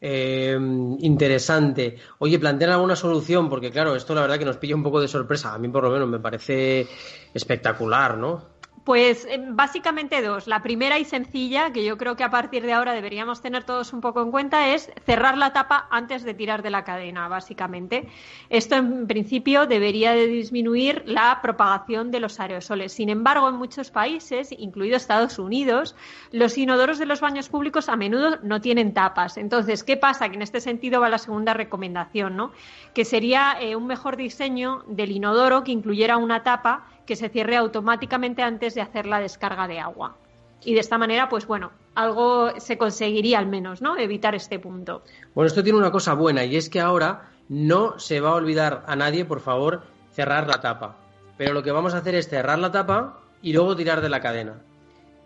Eh, 0.00 0.56
interesante. 1.00 1.96
Oye, 2.18 2.38
plantean 2.38 2.70
alguna 2.70 2.94
solución, 2.94 3.48
porque 3.48 3.72
claro, 3.72 3.96
esto 3.96 4.14
la 4.14 4.20
verdad 4.20 4.38
que 4.38 4.44
nos 4.44 4.58
pilla 4.58 4.76
un 4.76 4.82
poco 4.84 5.00
de 5.00 5.08
sorpresa. 5.08 5.54
A 5.54 5.58
mí 5.58 5.68
por 5.68 5.82
lo 5.82 5.90
menos 5.90 6.08
me 6.08 6.20
parece 6.20 6.86
espectacular, 7.32 8.16
¿no? 8.16 8.53
Pues 8.84 9.24
eh, 9.24 9.42
básicamente 9.42 10.20
dos. 10.20 10.46
La 10.46 10.62
primera 10.62 10.98
y 10.98 11.06
sencilla, 11.06 11.72
que 11.72 11.84
yo 11.84 11.96
creo 11.96 12.16
que 12.16 12.24
a 12.24 12.30
partir 12.30 12.64
de 12.66 12.74
ahora 12.74 12.92
deberíamos 12.92 13.40
tener 13.40 13.64
todos 13.64 13.94
un 13.94 14.02
poco 14.02 14.20
en 14.20 14.30
cuenta, 14.30 14.74
es 14.74 14.92
cerrar 15.06 15.38
la 15.38 15.54
tapa 15.54 15.88
antes 15.90 16.22
de 16.22 16.34
tirar 16.34 16.62
de 16.62 16.68
la 16.68 16.84
cadena, 16.84 17.26
básicamente. 17.28 18.08
Esto 18.50 18.74
en 18.76 19.06
principio 19.06 19.66
debería 19.66 20.12
de 20.12 20.26
disminuir 20.26 21.02
la 21.06 21.40
propagación 21.40 22.10
de 22.10 22.20
los 22.20 22.38
aerosoles. 22.38 22.92
Sin 22.92 23.08
embargo, 23.08 23.48
en 23.48 23.54
muchos 23.54 23.90
países, 23.90 24.52
incluido 24.52 24.98
Estados 24.98 25.38
Unidos, 25.38 25.96
los 26.30 26.58
inodoros 26.58 26.98
de 26.98 27.06
los 27.06 27.22
baños 27.22 27.48
públicos 27.48 27.88
a 27.88 27.96
menudo 27.96 28.38
no 28.42 28.60
tienen 28.60 28.92
tapas. 28.92 29.38
Entonces, 29.38 29.82
¿qué 29.82 29.96
pasa? 29.96 30.28
Que 30.28 30.36
en 30.36 30.42
este 30.42 30.60
sentido 30.60 31.00
va 31.00 31.08
la 31.08 31.16
segunda 31.16 31.54
recomendación, 31.54 32.36
¿no? 32.36 32.52
Que 32.92 33.06
sería 33.06 33.56
eh, 33.62 33.76
un 33.76 33.86
mejor 33.86 34.18
diseño 34.18 34.84
del 34.88 35.10
inodoro 35.10 35.64
que 35.64 35.72
incluyera 35.72 36.18
una 36.18 36.42
tapa 36.42 36.84
que 37.06 37.16
se 37.16 37.28
cierre 37.28 37.56
automáticamente 37.56 38.42
antes 38.42 38.74
de 38.74 38.80
hacer 38.80 39.06
la 39.06 39.20
descarga 39.20 39.68
de 39.68 39.80
agua. 39.80 40.16
Y 40.64 40.74
de 40.74 40.80
esta 40.80 40.98
manera, 40.98 41.28
pues 41.28 41.46
bueno, 41.46 41.72
algo 41.94 42.58
se 42.58 42.78
conseguiría 42.78 43.38
al 43.38 43.46
menos, 43.46 43.82
¿no? 43.82 43.98
Evitar 43.98 44.34
este 44.34 44.58
punto. 44.58 45.02
Bueno, 45.34 45.46
esto 45.46 45.62
tiene 45.62 45.78
una 45.78 45.90
cosa 45.90 46.14
buena 46.14 46.44
y 46.44 46.56
es 46.56 46.70
que 46.70 46.80
ahora 46.80 47.30
no 47.48 47.98
se 47.98 48.20
va 48.20 48.30
a 48.30 48.34
olvidar 48.34 48.82
a 48.86 48.96
nadie, 48.96 49.24
por 49.24 49.40
favor, 49.40 49.82
cerrar 50.12 50.46
la 50.46 50.60
tapa. 50.60 50.96
Pero 51.36 51.52
lo 51.52 51.62
que 51.62 51.72
vamos 51.72 51.94
a 51.94 51.98
hacer 51.98 52.14
es 52.14 52.28
cerrar 52.28 52.58
la 52.58 52.72
tapa 52.72 53.20
y 53.42 53.52
luego 53.52 53.76
tirar 53.76 54.00
de 54.00 54.08
la 54.08 54.20
cadena. 54.20 54.54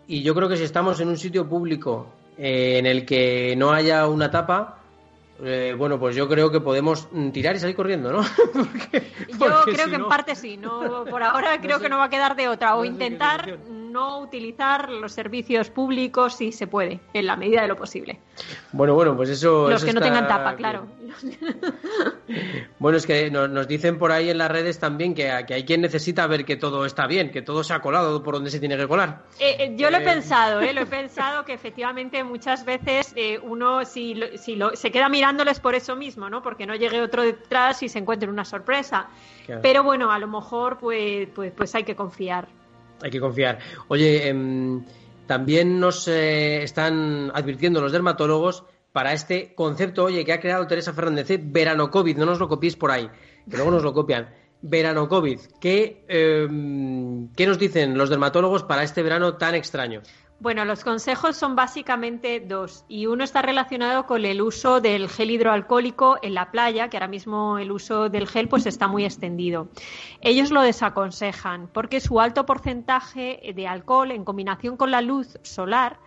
Y 0.07 0.23
yo 0.23 0.35
creo 0.35 0.49
que 0.49 0.57
si 0.57 0.63
estamos 0.63 0.99
en 0.99 1.07
un 1.07 1.17
sitio 1.17 1.47
público 1.47 2.07
eh, 2.37 2.77
en 2.79 2.85
el 2.85 3.05
que 3.05 3.55
no 3.55 3.71
haya 3.71 4.07
una 4.07 4.31
tapa, 4.31 4.78
eh, 5.43 5.73
bueno, 5.77 5.99
pues 5.99 6.15
yo 6.15 6.27
creo 6.27 6.51
que 6.51 6.59
podemos 6.59 7.07
mm, 7.11 7.29
tirar 7.29 7.55
y 7.55 7.59
salir 7.59 7.75
corriendo, 7.75 8.11
¿no? 8.11 8.21
yo 9.39 9.61
creo 9.65 9.87
que 9.87 9.95
en 9.95 10.07
parte 10.07 10.35
sí, 10.35 10.57
no, 10.57 11.05
por 11.05 11.23
ahora 11.23 11.59
creo 11.61 11.79
que 11.79 11.89
no 11.89 11.97
va 11.97 12.05
a 12.05 12.09
quedar 12.09 12.35
de 12.35 12.47
otra, 12.47 12.75
o 12.75 12.85
intentar 12.85 13.59
no 13.89 14.19
utilizar 14.19 14.89
los 14.89 15.11
servicios 15.11 15.69
públicos 15.69 16.35
si 16.35 16.51
se 16.51 16.67
puede, 16.67 16.99
en 17.13 17.25
la 17.25 17.35
medida 17.35 17.61
de 17.61 17.67
lo 17.67 17.75
posible. 17.75 18.19
Bueno, 18.71 18.93
bueno, 18.93 19.15
pues 19.15 19.29
eso. 19.29 19.69
Los 19.69 19.83
que 19.83 19.93
no 19.93 20.01
tengan 20.01 20.27
tapa, 20.27 20.55
claro. 20.55 20.87
bueno, 22.79 22.97
es 22.97 23.05
que 23.05 23.29
nos, 23.29 23.67
dicen 23.67 23.97
por 23.97 24.11
ahí 24.11 24.29
en 24.29 24.37
las 24.37 24.51
redes 24.51 24.79
también 24.79 25.13
que, 25.13 25.29
hay 25.31 25.65
quien 25.65 25.81
necesita 25.81 26.27
ver 26.27 26.45
que 26.45 26.55
todo 26.55 26.85
está 26.85 27.07
bien, 27.07 27.31
que 27.31 27.41
todo 27.41 27.63
se 27.63 27.73
ha 27.73 27.81
colado 27.81 28.23
por 28.23 28.35
donde 28.35 28.51
se 28.51 28.59
tiene 28.59 28.77
que 28.77 28.87
colar. 28.87 29.23
Eh, 29.39 29.55
eh, 29.59 29.73
yo 29.75 29.89
lo 29.89 29.97
he 29.97 30.01
eh, 30.01 30.05
pensado, 30.05 30.61
¿eh? 30.61 30.73
lo 30.73 30.81
he 30.81 30.85
pensado 30.85 31.45
que 31.45 31.53
efectivamente 31.53 32.23
muchas 32.23 32.65
veces 32.65 33.13
uno 33.43 33.85
si, 33.85 34.19
si 34.37 34.55
lo, 34.55 34.75
se 34.75 34.91
queda 34.91 35.09
mirándoles 35.09 35.59
por 35.59 35.75
eso 35.75 35.95
mismo, 35.95 36.29
¿no? 36.29 36.41
Porque 36.41 36.65
no 36.65 36.75
llegue 36.75 37.01
otro 37.01 37.23
detrás 37.23 37.83
y 37.83 37.89
se 37.89 37.99
encuentre 37.99 38.29
una 38.29 38.45
sorpresa. 38.45 39.07
Pero 39.61 39.83
bueno, 39.83 40.11
a 40.11 40.19
lo 40.19 40.27
mejor 40.27 40.77
pues, 40.77 41.27
pues, 41.33 41.51
pues 41.51 41.73
hay 41.73 41.83
que 41.83 41.95
confiar. 41.95 42.47
Hay 43.01 43.11
que 43.11 43.19
confiar. 43.19 43.59
Oye, 43.87 44.27
em, 44.27 44.83
también 45.27 45.79
nos 45.79 46.07
eh, 46.07 46.63
están 46.63 47.31
advirtiendo 47.33 47.81
los 47.81 47.91
dermatólogos 47.91 48.63
para 48.91 49.13
este 49.13 49.53
concepto, 49.53 50.05
oye, 50.05 50.25
que 50.25 50.33
ha 50.33 50.39
creado 50.39 50.67
Teresa 50.67 50.93
Fernández, 50.93 51.29
¿eh? 51.29 51.39
verano 51.41 51.91
COVID, 51.91 52.17
no 52.17 52.25
nos 52.25 52.39
lo 52.39 52.47
copiéis 52.47 52.75
por 52.75 52.91
ahí, 52.91 53.07
que 53.49 53.55
luego 53.55 53.71
nos 53.71 53.83
lo 53.83 53.93
copian. 53.93 54.29
Verano 54.61 55.07
COVID, 55.07 55.39
¿qué, 55.61 56.03
em, 56.07 57.29
¿qué 57.33 57.47
nos 57.47 57.59
dicen 57.59 57.97
los 57.97 58.09
dermatólogos 58.09 58.63
para 58.63 58.83
este 58.83 59.03
verano 59.03 59.37
tan 59.37 59.55
extraño? 59.55 60.01
Bueno, 60.41 60.63
los 60.63 60.85
consejos 60.85 61.35
son 61.35 61.57
básicamente 61.57 62.39
dos 62.39 62.85
y 62.87 63.07
uno 63.07 63.25
está 63.25 63.41
relacionado 63.41 64.05
con 64.05 64.23
el 64.23 64.41
uso 64.41 64.79
del 64.79 65.09
gel 65.09 65.31
hidroalcohólico 65.31 66.17
en 66.21 66.33
la 66.33 66.49
playa, 66.49 66.87
que 66.87 66.95
ahora 66.95 67.09
mismo 67.09 67.57
el 67.57 67.73
uso 67.73 68.07
del 68.07 68.25
gel 68.25 68.47
pues 68.47 68.65
está 68.65 68.87
muy 68.87 69.03
extendido. 69.03 69.67
Ellos 70.21 70.49
lo 70.49 70.61
desaconsejan 70.61 71.67
porque 71.67 71.99
su 71.99 72.21
alto 72.21 72.45
porcentaje 72.45 73.51
de 73.53 73.67
alcohol 73.67 74.11
en 74.11 74.23
combinación 74.23 74.77
con 74.77 74.91
la 74.91 75.01
luz 75.01 75.37
solar 75.43 75.99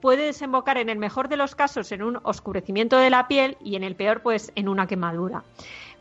puede 0.00 0.24
desembocar 0.24 0.78
en 0.78 0.88
el 0.88 0.98
mejor 0.98 1.28
de 1.28 1.36
los 1.36 1.54
casos 1.54 1.92
en 1.92 2.02
un 2.02 2.18
oscurecimiento 2.24 2.96
de 2.96 3.10
la 3.10 3.28
piel 3.28 3.56
y 3.64 3.76
en 3.76 3.84
el 3.84 3.94
peor 3.94 4.20
pues 4.20 4.50
en 4.56 4.68
una 4.68 4.88
quemadura. 4.88 5.44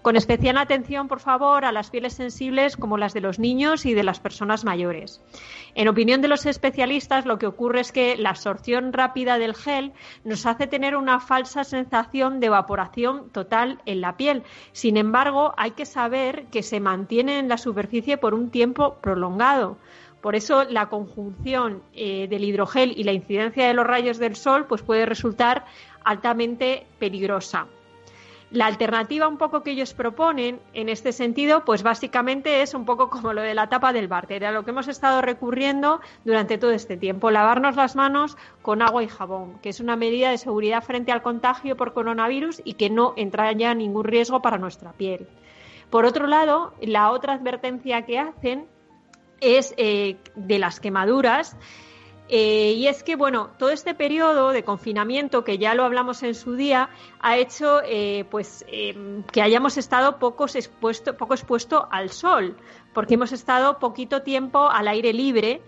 Con 0.05 0.17
especial 0.17 0.59
atención, 0.59 1.07
por 1.07 1.19
favor, 1.19 1.65
a 1.65 1.71
las 1.71 1.89
pieles 1.89 2.13
sensibles 2.13 2.77
como 2.77 2.95
las 2.95 3.15
de 3.15 3.21
los 3.21 3.39
niños 3.39 3.87
y 3.87 3.95
de 3.95 4.03
las 4.03 4.19
personas 4.19 4.63
mayores. 4.63 5.19
En 5.73 5.87
opinión 5.87 6.21
de 6.21 6.27
los 6.27 6.45
especialistas, 6.45 7.25
lo 7.25 7.39
que 7.39 7.47
ocurre 7.47 7.79
es 7.79 7.91
que 7.91 8.15
la 8.15 8.29
absorción 8.29 8.93
rápida 8.93 9.39
del 9.39 9.55
gel 9.55 9.93
nos 10.23 10.45
hace 10.45 10.67
tener 10.67 10.95
una 10.95 11.19
falsa 11.19 11.63
sensación 11.63 12.39
de 12.39 12.45
evaporación 12.45 13.31
total 13.31 13.81
en 13.87 14.01
la 14.01 14.15
piel. 14.15 14.43
Sin 14.73 14.97
embargo, 14.97 15.55
hay 15.57 15.71
que 15.71 15.87
saber 15.87 16.45
que 16.51 16.61
se 16.61 16.79
mantiene 16.79 17.39
en 17.39 17.49
la 17.49 17.57
superficie 17.57 18.17
por 18.19 18.35
un 18.35 18.51
tiempo 18.51 18.97
prolongado. 19.01 19.79
Por 20.21 20.35
eso 20.35 20.65
la 20.65 20.87
conjunción 20.87 21.81
eh, 21.93 22.27
del 22.27 22.43
hidrogel 22.43 22.93
y 22.95 23.05
la 23.05 23.13
incidencia 23.13 23.67
de 23.67 23.73
los 23.73 23.87
rayos 23.87 24.19
del 24.19 24.35
sol 24.35 24.67
pues 24.67 24.83
puede 24.83 25.07
resultar 25.07 25.65
altamente 26.03 26.85
peligrosa. 26.99 27.65
La 28.55 28.67
alternativa 28.67 29.27
un 29.27 29.37
poco 29.37 29.63
que 29.63 29.71
ellos 29.71 29.93
proponen 29.93 30.61
en 30.73 30.87
este 30.87 31.11
sentido, 31.11 31.65
pues 31.65 31.83
básicamente 31.83 32.61
es 32.61 32.73
un 32.73 32.85
poco 32.85 33.09
como 33.09 33.33
lo 33.33 33.41
de 33.41 33.53
la 33.53 33.67
tapa 33.67 33.91
del 33.91 34.07
váter, 34.07 34.45
a 34.45 34.51
lo 34.53 34.63
que 34.63 34.69
hemos 34.71 34.87
estado 34.87 35.21
recurriendo 35.21 35.99
durante 36.23 36.57
todo 36.57 36.71
este 36.71 36.95
tiempo, 36.95 37.31
lavarnos 37.31 37.75
las 37.75 37.97
manos 37.97 38.37
con 38.61 38.81
agua 38.81 39.03
y 39.03 39.09
jabón, 39.09 39.59
que 39.59 39.67
es 39.67 39.81
una 39.81 39.97
medida 39.97 40.31
de 40.31 40.37
seguridad 40.37 40.81
frente 40.81 41.11
al 41.11 41.21
contagio 41.21 41.75
por 41.75 41.93
coronavirus 41.93 42.61
y 42.63 42.75
que 42.75 42.89
no 42.89 43.13
entraña 43.17 43.73
ningún 43.73 44.05
riesgo 44.05 44.41
para 44.41 44.57
nuestra 44.57 44.93
piel. 44.93 45.27
Por 45.89 46.05
otro 46.05 46.25
lado, 46.25 46.73
la 46.79 47.11
otra 47.11 47.33
advertencia 47.33 48.03
que 48.03 48.19
hacen 48.19 48.67
es 49.41 49.73
eh, 49.75 50.15
de 50.35 50.59
las 50.59 50.79
quemaduras 50.79 51.57
eh, 52.27 52.73
y 52.75 52.87
es 52.87 53.03
que, 53.03 53.15
bueno, 53.15 53.51
todo 53.57 53.69
este 53.69 53.93
periodo 53.93 54.49
de 54.49 54.63
confinamiento, 54.63 55.43
que 55.43 55.57
ya 55.57 55.75
lo 55.75 55.83
hablamos 55.83 56.23
en 56.23 56.33
su 56.33 56.55
día, 56.55 56.89
ha 57.19 57.37
hecho 57.37 57.81
eh, 57.85 58.25
pues, 58.31 58.65
em, 58.67 59.23
que 59.23 59.41
hayamos 59.41 59.77
estado 59.77 60.17
poco 60.17 60.45
expuesto, 60.45 61.15
poco 61.17 61.35
expuesto 61.35 61.87
al 61.91 62.09
sol, 62.09 62.57
porque 62.93 63.13
hemos 63.13 63.31
estado 63.31 63.77
poquito 63.77 64.23
tiempo 64.23 64.69
al 64.69 64.87
aire 64.87 65.13
libre. 65.13 65.61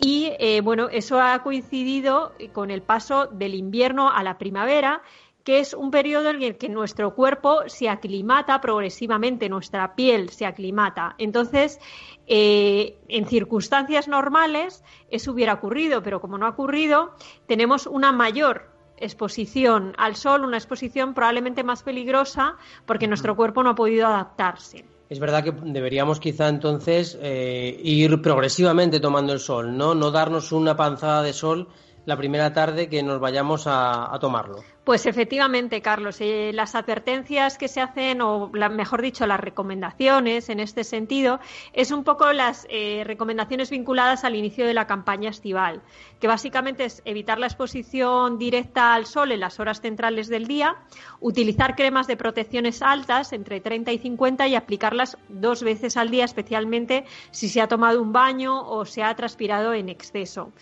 Y 0.00 0.32
eh, 0.38 0.60
bueno, 0.60 0.88
eso 0.90 1.20
ha 1.20 1.38
coincidido 1.42 2.32
con 2.52 2.70
el 2.70 2.82
paso 2.82 3.26
del 3.26 3.54
invierno 3.54 4.10
a 4.10 4.22
la 4.22 4.38
primavera 4.38 5.02
que 5.44 5.60
es 5.60 5.74
un 5.74 5.90
periodo 5.90 6.30
en 6.30 6.42
el 6.42 6.56
que 6.56 6.70
nuestro 6.70 7.14
cuerpo 7.14 7.64
se 7.66 7.90
aclimata 7.90 8.60
progresivamente, 8.62 9.50
nuestra 9.50 9.94
piel 9.94 10.30
se 10.30 10.46
aclimata. 10.46 11.14
Entonces, 11.18 11.78
eh, 12.26 12.98
en 13.08 13.26
circunstancias 13.26 14.08
normales 14.08 14.82
eso 15.10 15.32
hubiera 15.32 15.54
ocurrido, 15.54 16.02
pero 16.02 16.20
como 16.20 16.38
no 16.38 16.46
ha 16.46 16.50
ocurrido, 16.50 17.12
tenemos 17.46 17.86
una 17.86 18.12
mayor 18.12 18.70
exposición 18.96 19.94
al 19.98 20.16
sol, 20.16 20.44
una 20.44 20.56
exposición 20.56 21.14
probablemente 21.14 21.64
más 21.64 21.82
peligrosa 21.82 22.56
porque 22.86 23.08
nuestro 23.08 23.36
cuerpo 23.36 23.62
no 23.62 23.70
ha 23.70 23.74
podido 23.74 24.06
adaptarse. 24.06 24.84
Es 25.10 25.20
verdad 25.20 25.44
que 25.44 25.52
deberíamos 25.52 26.18
quizá 26.18 26.48
entonces 26.48 27.18
eh, 27.20 27.78
ir 27.82 28.22
progresivamente 28.22 29.00
tomando 29.00 29.32
el 29.32 29.40
sol, 29.40 29.76
¿no? 29.76 29.94
No 29.94 30.10
darnos 30.10 30.50
una 30.50 30.76
panzada 30.76 31.22
de 31.22 31.32
sol 31.32 31.68
la 32.06 32.16
primera 32.16 32.52
tarde 32.52 32.88
que 32.88 33.02
nos 33.02 33.20
vayamos 33.20 33.64
a, 33.66 34.16
tomarlo. 34.20 34.62
Pues 34.84 35.06
efectivamente, 35.06 35.80
Carlos, 35.80 36.20
eh, 36.20 36.50
las 36.52 36.74
advertencias 36.74 37.56
que 37.56 37.68
se 37.68 37.80
hacen, 37.80 38.20
o 38.20 38.50
mejor 38.50 39.00
dicho, 39.00 39.26
las 39.26 39.40
recomendaciones 39.40 40.50
en 40.50 40.60
este 40.60 40.84
sentido, 40.84 41.40
es 41.72 41.90
un 41.90 42.04
poco 42.04 42.32
las 42.32 42.66
eh, 42.68 43.02
recomendaciones 43.04 43.70
vinculadas 43.70 44.24
al 44.24 44.36
inicio 44.36 44.66
de 44.66 44.74
la 44.74 44.86
campaña 44.86 45.30
estival, 45.30 45.80
que 46.20 46.28
básicamente 46.28 46.84
es 46.84 47.02
evitar 47.06 47.38
la 47.38 47.46
exposición 47.46 48.38
directa 48.38 48.94
al 48.94 49.06
sol 49.06 49.32
en 49.32 49.40
las 49.40 49.58
horas 49.58 49.80
centrales 49.80 50.28
del 50.28 50.46
día, 50.46 50.76
utilizar 51.20 51.76
cremas 51.76 52.06
de 52.06 52.16
protecciones 52.16 52.82
altas, 52.82 53.32
entre 53.32 53.60
30 53.60 53.92
y 53.92 53.98
50, 53.98 54.48
y 54.48 54.54
aplicarlas 54.54 55.16
dos 55.28 55.62
veces 55.62 55.96
al 55.96 56.10
día, 56.10 56.24
especialmente 56.26 57.04
si 57.30 57.48
se 57.48 57.62
ha 57.62 57.68
tomado 57.68 58.02
un 58.02 58.12
baño 58.12 58.68
o 58.68 58.84
se 58.84 59.02
ha 59.02 59.14
transpirado 59.14 59.72
en 59.72 59.88
exceso. 59.88 60.52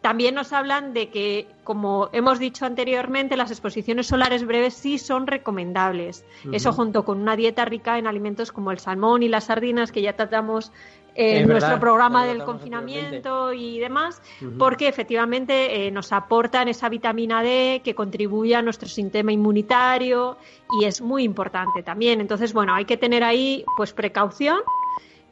También 0.00 0.34
nos 0.34 0.52
hablan 0.52 0.92
de 0.92 1.10
que, 1.10 1.48
como 1.64 2.08
hemos 2.12 2.38
dicho 2.38 2.64
anteriormente, 2.64 3.36
las 3.36 3.50
exposiciones 3.50 4.06
solares 4.06 4.46
breves 4.46 4.74
sí 4.74 4.98
son 4.98 5.26
recomendables. 5.26 6.24
Eso 6.52 6.72
junto 6.72 7.04
con 7.04 7.20
una 7.20 7.34
dieta 7.34 7.64
rica 7.64 7.98
en 7.98 8.06
alimentos 8.06 8.52
como 8.52 8.70
el 8.70 8.78
salmón 8.78 9.22
y 9.22 9.28
las 9.28 9.44
sardinas 9.44 9.90
que 9.90 10.02
ya 10.02 10.14
tratamos 10.14 10.72
en 11.18 11.48
nuestro 11.48 11.80
programa 11.80 12.24
del 12.24 12.44
confinamiento 12.44 13.52
y 13.52 13.80
demás, 13.80 14.22
porque 14.56 14.86
efectivamente 14.86 15.86
eh, 15.86 15.90
nos 15.90 16.12
aportan 16.12 16.68
esa 16.68 16.88
vitamina 16.88 17.42
D 17.42 17.82
que 17.82 17.96
contribuye 17.96 18.54
a 18.54 18.62
nuestro 18.62 18.88
sistema 18.88 19.32
inmunitario 19.32 20.38
y 20.80 20.84
es 20.84 21.00
muy 21.00 21.24
importante 21.24 21.82
también. 21.82 22.20
Entonces, 22.20 22.52
bueno, 22.52 22.72
hay 22.72 22.84
que 22.84 22.96
tener 22.96 23.24
ahí 23.24 23.64
pues 23.76 23.92
precaución 23.92 24.58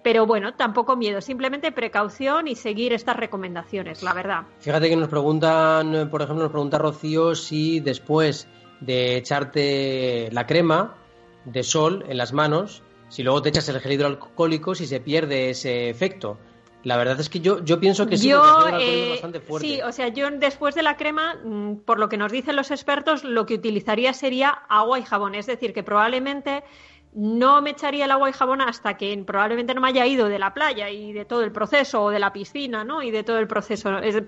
pero 0.07 0.25
bueno, 0.25 0.55
tampoco 0.55 0.95
miedo, 0.95 1.21
simplemente 1.21 1.73
precaución 1.73 2.47
y 2.47 2.55
seguir 2.55 2.93
estas 2.93 3.17
recomendaciones, 3.17 4.05
la 4.05 4.15
verdad. 4.15 4.43
Fíjate 4.61 4.89
que 4.89 4.95
nos 4.95 5.09
preguntan, 5.09 6.09
por 6.13 6.23
ejemplo, 6.23 6.45
nos 6.45 6.53
pregunta 6.53 6.79
Rocío 6.79 7.35
si 7.35 7.81
después 7.81 8.47
de 8.79 9.17
echarte 9.17 10.29
la 10.31 10.47
crema 10.47 10.95
de 11.45 11.65
sol 11.65 12.05
en 12.09 12.19
las 12.19 12.33
manos, 12.33 12.85
si 13.09 13.25
luego 13.25 13.43
te 13.43 13.49
echas 13.49 13.69
el 13.69 13.81
gel 13.81 13.95
hidroalcohólico, 13.95 14.77
si 14.77 14.87
se 14.87 15.01
pierde 15.01 15.51
ese 15.51 15.91
efecto. 15.91 16.39
La 16.85 16.97
verdad 16.97 17.19
es 17.19 17.29
que 17.29 17.41
yo, 17.41 17.65
yo 17.65 17.81
pienso 17.81 18.07
que 18.07 18.17
sí, 18.17 18.29
yo, 18.29 18.69
eh, 18.79 19.09
bastante 19.11 19.41
fuerte. 19.41 19.67
Sí, 19.67 19.83
o 19.83 19.91
sea, 19.91 20.07
yo 20.07 20.31
después 20.31 20.77
de 20.77 20.85
la 20.85 20.97
crema, 20.97 21.35
mm, 21.35 21.79
por 21.79 21.99
lo 21.99 22.09
que 22.09 22.17
nos 22.17 22.31
dicen 22.31 22.55
los 22.55 22.71
expertos, 22.71 23.25
lo 23.25 23.45
que 23.45 23.55
utilizaría 23.55 24.13
sería 24.13 24.51
agua 24.69 25.01
y 25.01 25.03
jabón. 25.03 25.35
Es 25.35 25.47
decir, 25.47 25.73
que 25.73 25.83
probablemente 25.83 26.63
no 27.17 27.63
me 27.63 27.71
echaría 27.71 28.05
el 28.05 28.11
agua 28.11 28.29
y 28.29 28.35
jabón 28.35 28.61
hasta 28.61 28.99
que 28.99 29.17
probablemente 29.27 29.75
no 29.75 29.81
me 29.81 29.89
haya 29.89 30.05
ido 30.05 30.29
de 30.29 30.39
la 30.39 30.53
playa 30.53 30.91
y 30.91 31.15
de 31.15 31.25
todo 31.25 31.43
el 31.43 31.51
proceso 31.51 32.03
o 32.03 32.11
de 32.11 32.19
la 32.19 32.31
piscina, 32.31 32.85
¿no? 32.85 33.03
Y 33.03 33.11
de 33.11 33.25
todo 33.25 33.39
el 33.39 33.49
proceso. 33.49 33.97
Es 33.99 34.23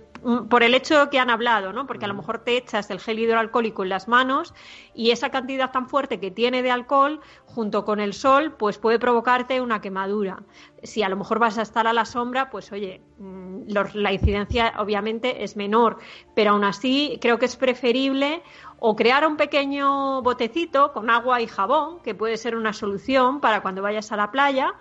por 0.49 0.63
el 0.63 0.75
hecho 0.75 1.11
que 1.11 1.19
han 1.19 1.31
hablado, 1.31 1.73
¿no? 1.73 1.87
Porque 1.87 2.05
a 2.05 2.09
lo 2.09 2.15
mejor 2.15 2.39
te 2.39 2.57
echas 2.57 2.91
el 2.91 3.01
gel 3.01 3.19
hidroalcohólico 3.19 3.83
en 3.83 3.89
las 3.89 4.09
manos 4.09 4.55
y 4.95 5.11
esa 5.11 5.31
cantidad 5.31 5.71
tan 5.71 5.89
fuerte 5.89 6.21
que 6.21 6.31
tiene 6.31 6.63
de 6.63 6.71
alcohol 6.71 7.21
junto 7.47 7.85
con 7.85 8.01
el 8.01 8.13
sol, 8.13 8.53
pues 8.53 8.79
puede 8.79 8.99
provocarte 8.99 9.61
una 9.61 9.81
quemadura. 9.81 10.43
Si 10.83 11.03
a 11.03 11.09
lo 11.09 11.17
mejor 11.17 11.39
vas 11.39 11.59
a 11.59 11.63
estar 11.63 11.87
a 11.87 11.93
la 11.93 12.05
sombra, 12.05 12.51
pues 12.51 12.71
oye, 12.73 13.01
mm, 13.19 13.63
la 13.95 14.13
incidencia 14.13 14.75
obviamente 14.79 15.43
es 15.45 15.57
menor, 15.57 15.99
pero 16.35 16.53
aún 16.53 16.65
así 16.65 17.19
creo 17.21 17.39
que 17.39 17.47
es 17.47 17.57
preferible 17.57 18.43
o 18.79 18.95
crear 18.95 19.27
un 19.27 19.37
pequeño 19.37 20.23
botecito 20.23 20.93
con 20.93 21.11
agua 21.11 21.41
y 21.41 21.47
jabón, 21.47 22.01
que 22.01 22.15
puede 22.15 22.37
ser 22.37 22.55
una 22.55 22.73
solución 22.73 23.41
para 23.41 23.61
cuando 23.61 23.83
vayas 23.83 24.13
a 24.13 24.17
la 24.17 24.31
playa. 24.31 24.75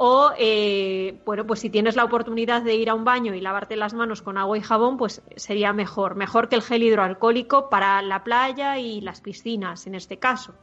O, 0.00 0.30
eh, 0.38 1.20
bueno, 1.26 1.44
pues 1.44 1.58
si 1.58 1.70
tienes 1.70 1.96
la 1.96 2.04
oportunidad 2.04 2.62
de 2.62 2.76
ir 2.76 2.88
a 2.88 2.94
un 2.94 3.04
baño 3.04 3.34
y 3.34 3.40
lavarte 3.40 3.74
las 3.74 3.94
manos 3.94 4.22
con 4.22 4.38
agua 4.38 4.56
y 4.56 4.60
jabón, 4.60 4.96
pues 4.96 5.22
sería 5.34 5.72
mejor. 5.72 6.14
Mejor 6.14 6.48
que 6.48 6.54
el 6.54 6.62
gel 6.62 6.84
hidroalcohólico 6.84 7.68
para 7.68 8.00
la 8.02 8.22
playa 8.22 8.78
y 8.78 9.00
las 9.00 9.20
piscinas, 9.20 9.88
en 9.88 9.96
este 9.96 10.18
caso. 10.18 10.54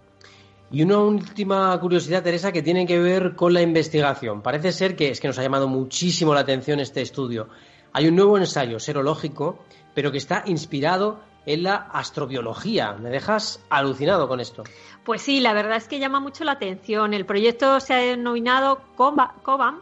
Y 0.71 0.83
una 0.83 0.99
última 0.99 1.77
curiosidad, 1.81 2.23
Teresa, 2.23 2.53
que 2.53 2.63
tiene 2.63 2.87
que 2.87 2.97
ver 2.97 3.35
con 3.35 3.53
la 3.53 3.61
investigación. 3.61 4.41
Parece 4.41 4.71
ser 4.71 4.95
que 4.95 5.09
es 5.09 5.19
que 5.19 5.27
nos 5.27 5.37
ha 5.37 5.43
llamado 5.43 5.67
muchísimo 5.67 6.33
la 6.33 6.39
atención 6.39 6.79
este 6.79 7.01
estudio. 7.01 7.49
Hay 7.91 8.07
un 8.07 8.15
nuevo 8.15 8.37
ensayo 8.37 8.79
serológico, 8.79 9.59
pero 9.93 10.13
que 10.13 10.17
está 10.17 10.43
inspirado 10.45 11.19
en 11.45 11.63
la 11.63 11.75
astrobiología. 11.75 12.93
Me 12.93 13.09
dejas 13.09 13.63
alucinado 13.69 14.27
con 14.27 14.39
esto. 14.39 14.63
Pues 15.05 15.21
sí, 15.21 15.39
la 15.39 15.53
verdad 15.53 15.77
es 15.77 15.87
que 15.87 15.99
llama 15.99 16.19
mucho 16.19 16.43
la 16.43 16.53
atención. 16.53 17.13
El 17.13 17.27
proyecto 17.27 17.79
se 17.79 17.93
ha 17.93 17.97
denominado 17.97 18.81
COBAM 18.95 19.81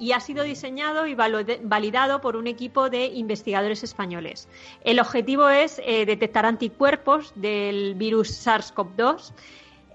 y 0.00 0.10
ha 0.10 0.18
sido 0.18 0.42
diseñado 0.42 1.06
y 1.06 1.14
validado 1.14 2.20
por 2.20 2.34
un 2.34 2.48
equipo 2.48 2.90
de 2.90 3.06
investigadores 3.06 3.84
españoles. 3.84 4.48
El 4.82 4.98
objetivo 4.98 5.48
es 5.48 5.80
eh, 5.84 6.04
detectar 6.06 6.44
anticuerpos 6.44 7.32
del 7.36 7.94
virus 7.94 8.44
SARS-CoV-2, 8.44 9.32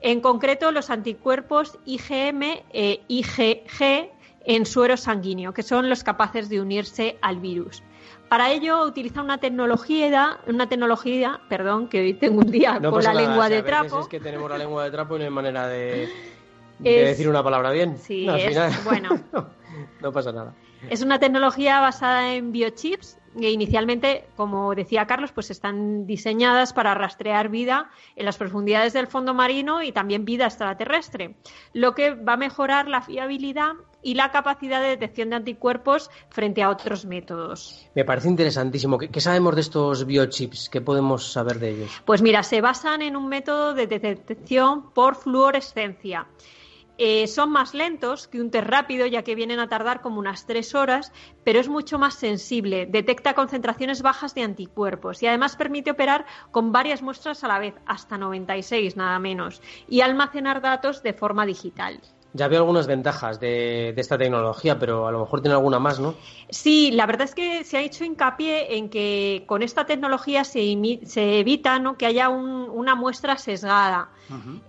en 0.01 0.21
concreto 0.21 0.71
los 0.71 0.89
anticuerpos 0.89 1.77
IgM 1.85 2.63
e 2.71 3.01
IgG 3.09 4.11
en 4.45 4.65
suero 4.65 4.95
sanguíneo, 4.95 5.53
que 5.53 5.61
son 5.61 5.89
los 5.89 6.05
capaces 6.05 6.47
de 6.47 6.61
unirse 6.61 7.17
al 7.21 7.39
virus. 7.39 7.83
Para 8.29 8.51
ello 8.51 8.85
utiliza 8.85 9.23
una 9.23 9.39
tecnología, 9.39 10.39
una 10.45 10.69
tecnología, 10.69 11.41
perdón, 11.49 11.87
que 11.87 11.99
hoy 11.99 12.13
tengo 12.13 12.41
un 12.41 12.51
día 12.51 12.79
con 12.79 13.03
la 13.03 13.13
lengua 13.13 13.49
de 13.49 13.63
trapo. 13.63 14.01
Es 14.01 14.07
que 14.07 14.19
tenemos 14.19 14.49
la 14.49 14.57
lengua 14.59 14.83
de 14.83 14.91
trapo 14.91 15.15
y 15.15 15.19
no 15.19 15.25
hay 15.25 15.31
manera 15.31 15.67
de, 15.67 16.07
decir 16.79 17.27
una 17.27 17.43
palabra 17.43 17.71
bien. 17.71 17.97
Sí, 17.97 18.27
es, 18.29 18.83
bueno. 18.85 19.19
no 19.99 20.11
pasa 20.11 20.31
nada. 20.31 20.53
Es 20.89 21.01
una 21.01 21.19
tecnología 21.19 21.81
basada 21.81 22.33
en 22.33 22.51
biochips 22.51 23.17
que 23.37 23.49
inicialmente, 23.49 24.25
como 24.35 24.73
decía 24.75 25.05
Carlos, 25.05 25.31
pues 25.31 25.49
están 25.51 26.05
diseñadas 26.05 26.73
para 26.73 26.93
rastrear 26.93 27.49
vida 27.49 27.89
en 28.15 28.25
las 28.25 28.37
profundidades 28.37 28.93
del 28.93 29.07
fondo 29.07 29.33
marino 29.33 29.81
y 29.83 29.91
también 29.91 30.25
vida 30.25 30.45
extraterrestre, 30.45 31.35
lo 31.73 31.95
que 31.95 32.13
va 32.13 32.33
a 32.33 32.37
mejorar 32.37 32.87
la 32.87 33.01
fiabilidad 33.01 33.73
y 34.01 34.13
la 34.13 34.31
capacidad 34.31 34.81
de 34.81 34.89
detección 34.89 35.29
de 35.29 35.37
anticuerpos 35.37 36.09
frente 36.29 36.63
a 36.63 36.69
otros 36.69 37.05
métodos. 37.05 37.87
Me 37.95 38.05
parece 38.05 38.29
interesantísimo. 38.29 38.97
¿Qué, 38.97 39.21
sabemos 39.21 39.55
de 39.55 39.61
estos 39.61 40.05
biochips? 40.05 40.69
¿Qué 40.69 40.81
podemos 40.81 41.31
saber 41.31 41.59
de 41.59 41.69
ellos? 41.71 42.01
Pues 42.05 42.21
mira, 42.21 42.43
se 42.43 42.61
basan 42.61 43.01
en 43.01 43.15
un 43.15 43.27
método 43.27 43.73
de 43.73 43.87
detección 43.87 44.91
por 44.91 45.15
fluorescencia. 45.15 46.27
Eh, 47.01 47.27
son 47.27 47.49
más 47.53 47.73
lentos 47.73 48.27
que 48.27 48.41
un 48.41 48.51
test 48.51 48.67
rápido, 48.67 49.07
ya 49.07 49.23
que 49.23 49.33
vienen 49.33 49.61
a 49.61 49.69
tardar 49.69 50.01
como 50.01 50.19
unas 50.19 50.45
tres 50.45 50.75
horas, 50.75 51.13
pero 51.45 51.61
es 51.61 51.69
mucho 51.69 51.97
más 51.97 52.15
sensible, 52.15 52.87
detecta 52.87 53.35
concentraciones 53.35 54.01
bajas 54.01 54.35
de 54.35 54.43
anticuerpos 54.43 55.23
y 55.23 55.27
además 55.27 55.55
permite 55.55 55.91
operar 55.91 56.25
con 56.51 56.73
varias 56.73 57.01
muestras 57.01 57.41
a 57.45 57.47
la 57.47 57.57
vez, 57.57 57.73
hasta 57.85 58.17
96 58.17 58.97
nada 58.97 59.17
menos, 59.17 59.61
y 59.87 60.01
almacenar 60.01 60.59
datos 60.59 61.01
de 61.01 61.13
forma 61.13 61.45
digital. 61.45 62.01
Ya 62.33 62.47
veo 62.47 62.59
algunas 62.59 62.85
ventajas 62.85 63.39
de, 63.39 63.89
esta 63.97 64.17
tecnología, 64.17 64.77
pero 64.77 65.07
a 65.07 65.11
lo 65.11 65.19
mejor 65.19 65.41
tiene 65.41 65.55
alguna 65.55 65.79
más, 65.79 65.99
¿no? 65.99 66.13
Sí, 66.49 66.91
la 66.91 67.07
verdad 67.07 67.23
es 67.23 67.33
que 67.33 67.63
se 67.63 67.77
ha 67.77 67.81
hecho 67.81 68.03
hincapié 68.03 68.77
en 68.77 68.89
que 68.89 69.43
con 69.47 69.63
esta 69.63 69.85
tecnología 69.85 70.43
se, 70.43 70.61
evita 70.61 71.79
¿no? 71.79 71.97
que 71.97 72.05
haya 72.05 72.29
una 72.29 72.95
muestra 72.95 73.37
sesgada. 73.37 74.09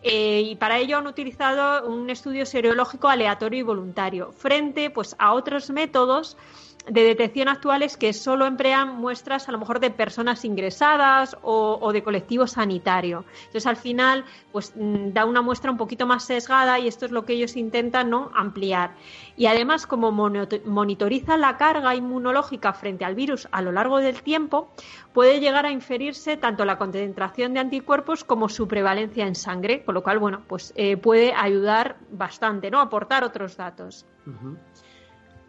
Eh, 0.03 0.41
y 0.47 0.57
para 0.57 0.79
ello 0.79 0.97
han 0.97 1.07
utilizado 1.07 1.87
un 1.87 2.09
estudio 2.09 2.47
seriológico 2.47 3.09
aleatorio 3.09 3.61
y 3.61 3.63
voluntario, 3.63 4.33
frente 4.33 4.89
pues, 4.89 5.15
a 5.19 5.35
otros 5.35 5.69
métodos 5.69 6.39
de 6.87 7.05
detección 7.05 7.49
actuales 7.49 7.97
que 7.97 8.13
solo 8.13 8.47
emplean 8.47 8.97
muestras 8.97 9.49
a 9.49 9.53
lo 9.53 9.59
mejor 9.59 9.81
de 9.81 9.91
personas 9.91 10.45
ingresadas 10.45 11.37
o, 11.43 11.93
de 11.93 12.03
colectivo 12.03 12.47
sanitario. 12.47 13.25
Entonces 13.47 13.67
al 13.67 13.77
final 13.77 14.25
pues 14.53 14.73
mm, 14.75 15.13
da 15.13 15.25
una 15.25 15.43
muestra 15.43 15.71
un 15.71 15.77
poquito 15.77 16.07
más 16.07 16.25
sesgada 16.25 16.79
y 16.79 16.89
esto 16.89 17.07
es 17.07 17.13
lo 17.13 17.25
que 17.25 17.35
ellos 17.35 17.57
intentan 17.57 18.11
¿no? 18.11 18.31
ampliar. 18.35 18.95
Y 19.37 19.47
además 19.47 19.87
como 19.87 20.11
monitoriza 20.11 21.37
la 21.37 21.57
carga 21.57 21.95
inmunológica 21.95 22.73
frente 22.73 23.05
al 23.05 23.15
virus 23.15 23.49
a 23.53 23.63
lo 23.63 23.73
largo 23.73 23.99
del 23.99 24.23
tiempo, 24.23 24.71
puede 25.13 25.41
llegar 25.41 25.67
a 25.67 25.71
inferirse 25.71 26.37
tanto 26.37 26.65
la 26.65 26.79
concentración 26.79 27.55
de 27.55 27.61
anticuerpos 27.61 28.25
como 28.25 28.49
su 28.49 28.69
prevalencia 28.69 29.27
en 29.27 29.35
sangre, 29.35 29.85
con 29.85 29.95
lo 29.95 30.03
cual 30.03 30.19
bueno 30.19 30.43
pues 30.47 30.73
eh, 30.77 30.97
puede 30.97 31.33
ayudar 31.33 31.97
bastante, 32.11 32.71
¿no? 32.71 32.81
aportar 32.81 33.25
otros 33.25 33.57
datos. 33.57 34.07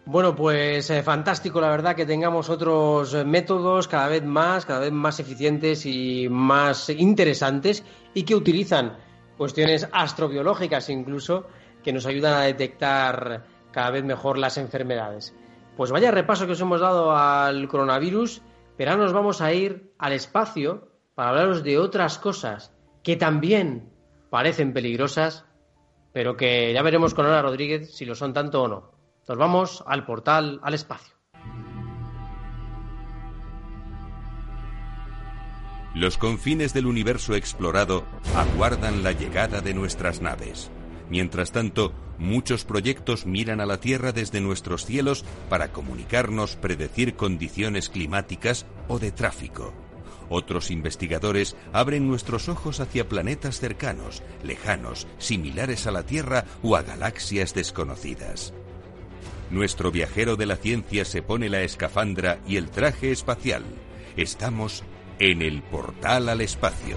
Bueno, 0.06 0.36
pues 0.36 0.90
eh, 0.90 1.04
fantástico, 1.04 1.62
la 1.62 1.70
verdad, 1.70 1.96
que 1.96 2.08
tengamos 2.08 2.50
otros 2.50 3.14
eh, 3.14 3.24
métodos 3.24 3.88
cada 3.88 4.08
vez 4.08 4.24
más, 4.24 4.66
cada 4.66 4.80
vez 4.80 4.92
más 4.92 5.20
eficientes 5.20 5.86
y 5.86 6.28
más 6.28 6.90
interesantes 6.90 7.84
y 8.16 8.24
que 8.24 8.36
utilizan 8.36 8.98
cuestiones 9.38 9.88
astrobiológicas 9.92 10.90
incluso 10.90 11.46
que 11.84 11.94
nos 11.94 12.08
ayudan 12.08 12.34
a 12.34 12.42
detectar 12.42 13.46
cada 13.72 13.92
vez 13.92 14.04
mejor 14.04 14.40
las 14.40 14.58
enfermedades. 14.58 15.36
Pues 15.78 15.92
vaya 15.92 16.12
repaso 16.12 16.48
que 16.48 16.54
os 16.54 16.62
hemos 16.62 16.82
dado 16.82 17.16
al 17.16 17.68
coronavirus, 17.68 18.42
pero 18.78 18.92
ahora 18.92 19.04
nos 19.04 19.14
vamos 19.14 19.40
a 19.42 19.54
ir 19.54 19.94
al 20.00 20.14
espacio 20.14 20.90
para 21.14 21.30
hablaros 21.30 21.64
de 21.64 21.78
otras 21.78 22.18
cosas 22.18 22.74
que 23.04 23.18
también 23.18 23.94
parecen 24.32 24.74
peligrosas, 24.74 25.46
pero 26.12 26.36
que 26.36 26.74
ya 26.74 26.82
veremos 26.82 27.14
con 27.14 27.28
Ana 27.28 27.42
Rodríguez 27.44 27.96
si 27.96 28.06
lo 28.06 28.16
son 28.16 28.34
tanto 28.34 28.64
o 28.64 28.68
no. 28.68 29.01
Nos 29.28 29.38
vamos 29.38 29.84
al 29.88 30.06
portal 30.06 30.60
al 30.64 30.74
espacio. 30.74 31.16
Los 35.94 36.18
confines 36.18 36.74
del 36.74 36.86
universo 36.86 37.36
explorado 37.36 38.06
aguardan 38.36 39.04
la 39.04 39.12
llegada 39.12 39.62
de 39.62 39.74
nuestras 39.74 40.22
naves. 40.22 40.72
Mientras 41.10 41.52
tanto, 41.52 41.94
muchos 42.18 42.64
proyectos 42.64 43.26
miran 43.26 43.60
a 43.60 43.66
la 43.66 43.80
Tierra 43.80 44.14
desde 44.14 44.40
nuestros 44.40 44.86
cielos 44.86 45.26
para 45.50 45.74
comunicarnos, 45.74 46.56
predecir 46.56 47.16
condiciones 47.16 47.90
climáticas 47.90 48.66
o 48.88 49.00
de 49.00 49.12
tráfico. 49.12 49.74
Otros 50.30 50.72
investigadores 50.72 51.58
abren 51.74 52.08
nuestros 52.08 52.48
ojos 52.48 52.80
hacia 52.80 53.10
planetas 53.10 53.60
cercanos, 53.60 54.24
lejanos, 54.44 55.08
similares 55.18 55.88
a 55.88 55.92
la 55.92 56.04
Tierra 56.04 56.46
o 56.64 56.78
a 56.78 56.84
galaxias 56.84 57.54
desconocidas. 57.54 58.54
Nuestro 59.52 59.92
viajero 59.92 60.38
de 60.38 60.46
la 60.46 60.56
ciencia 60.56 61.04
se 61.04 61.22
pone 61.22 61.50
la 61.50 61.62
escafandra 61.62 62.40
y 62.48 62.56
el 62.56 62.70
traje 62.70 63.12
espacial. 63.12 63.64
Estamos 64.16 64.82
en 65.20 65.42
el 65.42 65.62
portal 65.62 66.30
al 66.30 66.40
espacio. 66.40 66.96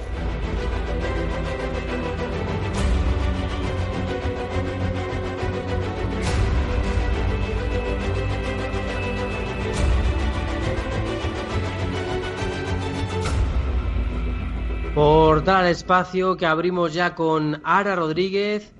Portal 14.94 15.56
al 15.56 15.66
espacio 15.72 16.36
que 16.36 16.46
abrimos 16.46 16.94
ya 16.94 17.16
con 17.16 17.60
Ara 17.64 17.96
Rodríguez 17.96 18.72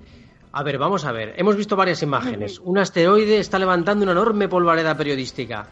a 0.55 0.63
ver, 0.63 0.77
vamos 0.77 1.03
a 1.03 1.11
ver. 1.11 1.33
Hemos 1.35 1.57
visto 1.57 1.75
varias 1.75 2.01
imágenes. 2.01 2.59
Un 2.59 2.77
asteroide 2.77 3.39
está 3.39 3.59
levantando 3.59 4.03
una 4.03 4.13
enorme 4.13 4.47
polvareda 4.47 4.95
periodística. 4.95 5.67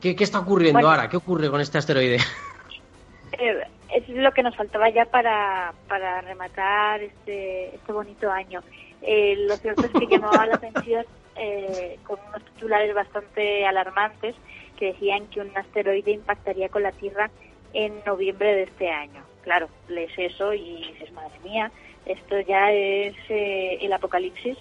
¿Qué, 0.00 0.16
está 0.18 0.40
ocurriendo, 0.40 0.90
Ara? 0.90 1.08
¿Qué 1.08 1.16
ocurre 1.16 1.48
con 1.48 1.60
este 1.60 1.78
asteroide? 1.78 2.18
Eh, 3.40 3.60
es 3.94 4.08
lo 4.08 4.32
que 4.32 4.42
nos 4.42 4.56
faltaba 4.56 4.88
ya 4.88 5.04
para, 5.04 5.72
para 5.86 6.22
rematar 6.22 7.02
este, 7.02 7.74
este 7.74 7.92
bonito 7.92 8.28
año. 8.32 8.62
Eh, 9.02 9.36
lo 9.46 9.54
cierto 9.58 9.82
es 9.84 9.92
que 9.92 10.06
llamaba 10.10 10.46
la 10.46 10.54
atención 10.54 11.04
eh, 11.36 11.98
con 12.04 12.18
unos 12.26 12.42
titulares 12.46 12.92
bastante 12.94 13.66
alarmantes 13.66 14.34
que 14.76 14.86
decían 14.86 15.26
que 15.26 15.42
un 15.42 15.56
asteroide 15.56 16.10
impactaría 16.10 16.70
con 16.70 16.82
la 16.82 16.90
Tierra 16.90 17.30
en 17.74 18.00
noviembre 18.04 18.54
de 18.54 18.62
este 18.64 18.90
año. 18.90 19.22
Claro, 19.42 19.68
lees 19.88 20.12
eso 20.16 20.52
y 20.54 20.88
dices, 20.92 21.12
madre 21.12 21.38
mía, 21.44 21.70
esto 22.08 22.40
ya 22.40 22.72
es 22.72 23.14
eh, 23.28 23.78
el 23.80 23.92
apocalipsis, 23.92 24.56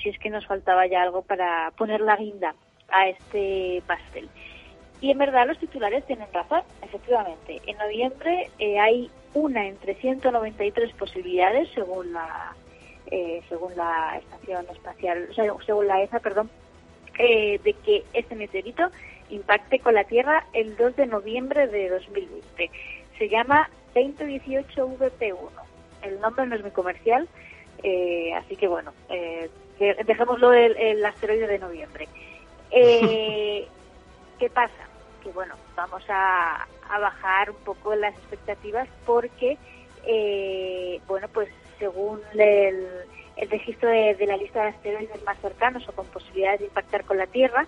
si 0.00 0.08
es 0.08 0.18
que 0.18 0.30
nos 0.30 0.46
faltaba 0.46 0.86
ya 0.86 1.02
algo 1.02 1.22
para 1.22 1.72
poner 1.76 2.00
la 2.00 2.16
guinda 2.16 2.54
a 2.88 3.08
este 3.08 3.82
pastel. 3.86 4.28
Y 5.00 5.10
en 5.10 5.18
verdad 5.18 5.46
los 5.46 5.58
titulares 5.58 6.04
tienen 6.06 6.28
razón, 6.32 6.62
efectivamente. 6.82 7.60
En 7.66 7.78
noviembre 7.78 8.50
eh, 8.58 8.78
hay 8.78 9.10
una 9.34 9.66
entre 9.66 9.94
193 9.94 10.92
posibilidades, 10.94 11.68
según 11.74 12.12
la 12.12 12.54
eh, 13.10 13.42
según 13.48 13.76
la 13.76 14.18
estación 14.18 14.66
espacial, 14.70 15.28
según 15.66 15.88
la 15.88 16.02
ESA, 16.02 16.20
perdón, 16.20 16.50
de 17.18 17.76
que 17.84 18.04
este 18.14 18.34
meteorito 18.34 18.90
impacte 19.30 19.80
con 19.80 19.94
la 19.94 20.04
Tierra 20.04 20.46
el 20.52 20.76
2 20.76 20.96
de 20.96 21.06
noviembre 21.06 21.66
de 21.66 21.88
2020. 21.88 22.70
Se 23.18 23.28
llama 23.28 23.68
2018 23.94 24.88
VP1. 24.88 25.59
El 26.02 26.20
nombre 26.20 26.46
no 26.46 26.54
es 26.54 26.62
muy 26.62 26.70
comercial, 26.70 27.28
eh, 27.82 28.32
así 28.34 28.56
que 28.56 28.68
bueno, 28.68 28.92
eh, 29.08 29.50
dejémoslo 30.06 30.52
el, 30.52 31.04
asteroide 31.04 31.46
de 31.46 31.58
noviembre. 31.58 32.08
Eh, 32.70 33.66
¿Qué 34.38 34.50
pasa? 34.50 34.88
Que 35.22 35.30
bueno, 35.30 35.54
vamos 35.76 36.02
a, 36.08 36.66
bajar 36.88 37.50
un 37.50 37.56
poco 37.58 37.94
las 37.94 38.14
expectativas 38.14 38.88
porque, 39.06 39.56
eh, 40.04 41.00
bueno, 41.06 41.28
pues 41.28 41.48
según 41.78 42.20
el, 42.34 42.86
registro 43.48 43.88
de, 43.88 44.14
de, 44.16 44.26
la 44.26 44.36
lista 44.36 44.62
de 44.62 44.68
asteroides 44.70 45.22
más 45.24 45.38
cercanos 45.40 45.88
o 45.88 45.92
con 45.92 46.06
posibilidades 46.06 46.60
de 46.60 46.66
impactar 46.66 47.04
con 47.04 47.16
la 47.16 47.26
Tierra, 47.26 47.66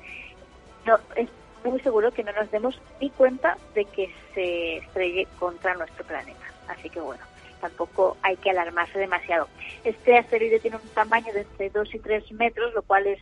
no, 0.84 0.98
es 1.14 1.28
muy 1.64 1.80
seguro 1.80 2.10
que 2.12 2.24
no 2.24 2.32
nos 2.32 2.50
demos 2.50 2.80
ni 3.00 3.10
cuenta 3.10 3.56
de 3.74 3.84
que 3.84 4.12
se 4.34 4.78
estrelle 4.78 5.26
contra 5.38 5.74
nuestro 5.74 6.04
planeta. 6.04 6.40
Así 6.68 6.90
que 6.90 7.00
bueno, 7.00 7.22
tampoco 7.62 8.18
hay 8.22 8.36
que 8.36 8.50
alarmarse 8.50 8.98
demasiado. 8.98 9.48
Este 9.84 10.18
asteroide 10.18 10.58
tiene 10.58 10.76
un 10.76 10.88
tamaño 10.88 11.32
de 11.32 11.42
entre 11.42 11.70
2 11.70 11.94
y 11.94 11.98
3 12.00 12.32
metros, 12.32 12.74
lo 12.74 12.82
cual 12.82 13.06
es 13.06 13.20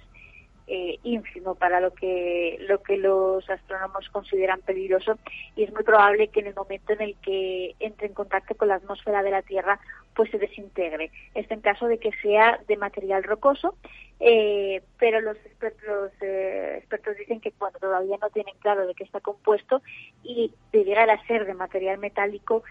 eh, 0.72 1.00
ínfimo 1.02 1.56
para 1.56 1.80
lo 1.80 1.92
que 1.92 2.56
lo 2.60 2.80
que 2.80 2.96
los 2.96 3.50
astrónomos 3.50 4.08
consideran 4.10 4.60
peligroso 4.60 5.18
y 5.56 5.64
es 5.64 5.72
muy 5.72 5.82
probable 5.82 6.28
que 6.28 6.38
en 6.38 6.46
el 6.46 6.54
momento 6.54 6.92
en 6.92 7.00
el 7.00 7.16
que 7.16 7.74
entre 7.80 8.06
en 8.06 8.14
contacto 8.14 8.54
con 8.54 8.68
la 8.68 8.76
atmósfera 8.76 9.24
de 9.24 9.32
la 9.32 9.42
Tierra 9.42 9.80
pues 10.14 10.30
se 10.30 10.38
desintegre. 10.38 11.10
Esto 11.34 11.54
en 11.54 11.60
caso 11.60 11.88
de 11.88 11.98
que 11.98 12.12
sea 12.22 12.60
de 12.68 12.76
material 12.76 13.24
rocoso, 13.24 13.74
eh, 14.20 14.80
pero 14.96 15.20
los 15.20 15.36
expertos, 15.38 16.12
eh, 16.20 16.76
expertos 16.78 17.16
dicen 17.16 17.40
que 17.40 17.50
cuando 17.50 17.80
todavía 17.80 18.16
no 18.22 18.30
tienen 18.30 18.54
claro 18.60 18.86
de 18.86 18.94
qué 18.94 19.02
está 19.02 19.18
compuesto 19.18 19.82
y 20.22 20.52
de 20.70 20.84
llegar 20.84 21.10
a 21.10 21.26
ser 21.26 21.46
de 21.46 21.54
material 21.54 21.98
metálico, 21.98 22.62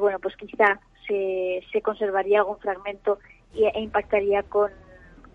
bueno, 0.00 0.18
pues 0.18 0.34
quizá 0.36 0.80
se, 1.06 1.62
se 1.70 1.82
conservaría 1.82 2.40
algún 2.40 2.58
fragmento 2.58 3.20
e 3.54 3.80
impactaría 3.80 4.42
con 4.42 4.72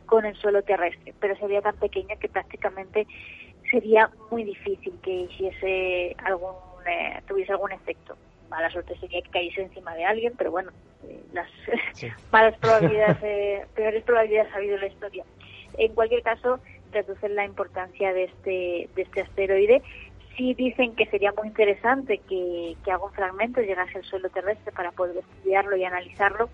con 0.10 0.26
el 0.26 0.36
suelo 0.36 0.63
terrestre, 0.63 1.13
pero 1.19 1.36
sería 1.38 1.62
tan 1.62 1.76
pequeña 1.78 2.15
que 2.15 2.28
prácticamente 2.28 3.06
sería 3.69 4.10
muy 4.32 4.43
difícil 4.43 4.93
que 5.04 5.12
hiciese 5.12 6.15
algún, 6.26 6.56
eh, 6.88 7.22
tuviese 7.28 7.52
algún 7.52 7.72
efecto. 7.72 8.17
Mala 8.50 8.69
suerte 8.72 8.98
sería 8.98 9.22
que 9.22 9.30
cayese 9.30 9.62
encima 9.62 9.93
de 9.93 10.06
alguien, 10.06 10.34
pero 10.36 10.50
bueno, 10.50 10.72
eh, 11.08 11.22
las 11.34 11.48
malas 12.32 12.58
probabilidades, 12.58 13.17
eh, 13.22 13.65
peores 13.76 14.04
probabilidades 14.04 14.52
ha 14.52 14.58
habido 14.58 14.76
en 14.76 14.82
la 14.82 14.88
historia. 14.88 15.24
En 15.78 15.93
cualquier 15.93 16.24
caso, 16.24 16.60
reducen 16.91 17.36
la 17.36 17.45
importancia 17.45 18.12
de 18.12 18.24
este, 18.24 18.89
de 18.95 19.02
este 19.04 19.22
asteroide. 19.22 19.84
Sí 20.36 20.56
dicen 20.56 20.95
que 20.95 21.06
sería 21.08 21.32
muy 21.38 21.48
interesante 21.48 22.19
que, 22.28 22.76
que 22.84 22.91
algún 22.91 23.12
fragmento 23.12 23.62
llegase 23.62 24.00
al 24.00 24.06
suelo 24.06 24.30
terrestre 24.30 24.72
para 24.72 24.91
poder 24.91 25.17
estudiarlo 25.17 25.76
y 25.76 25.84
analizarlo, 25.84 26.50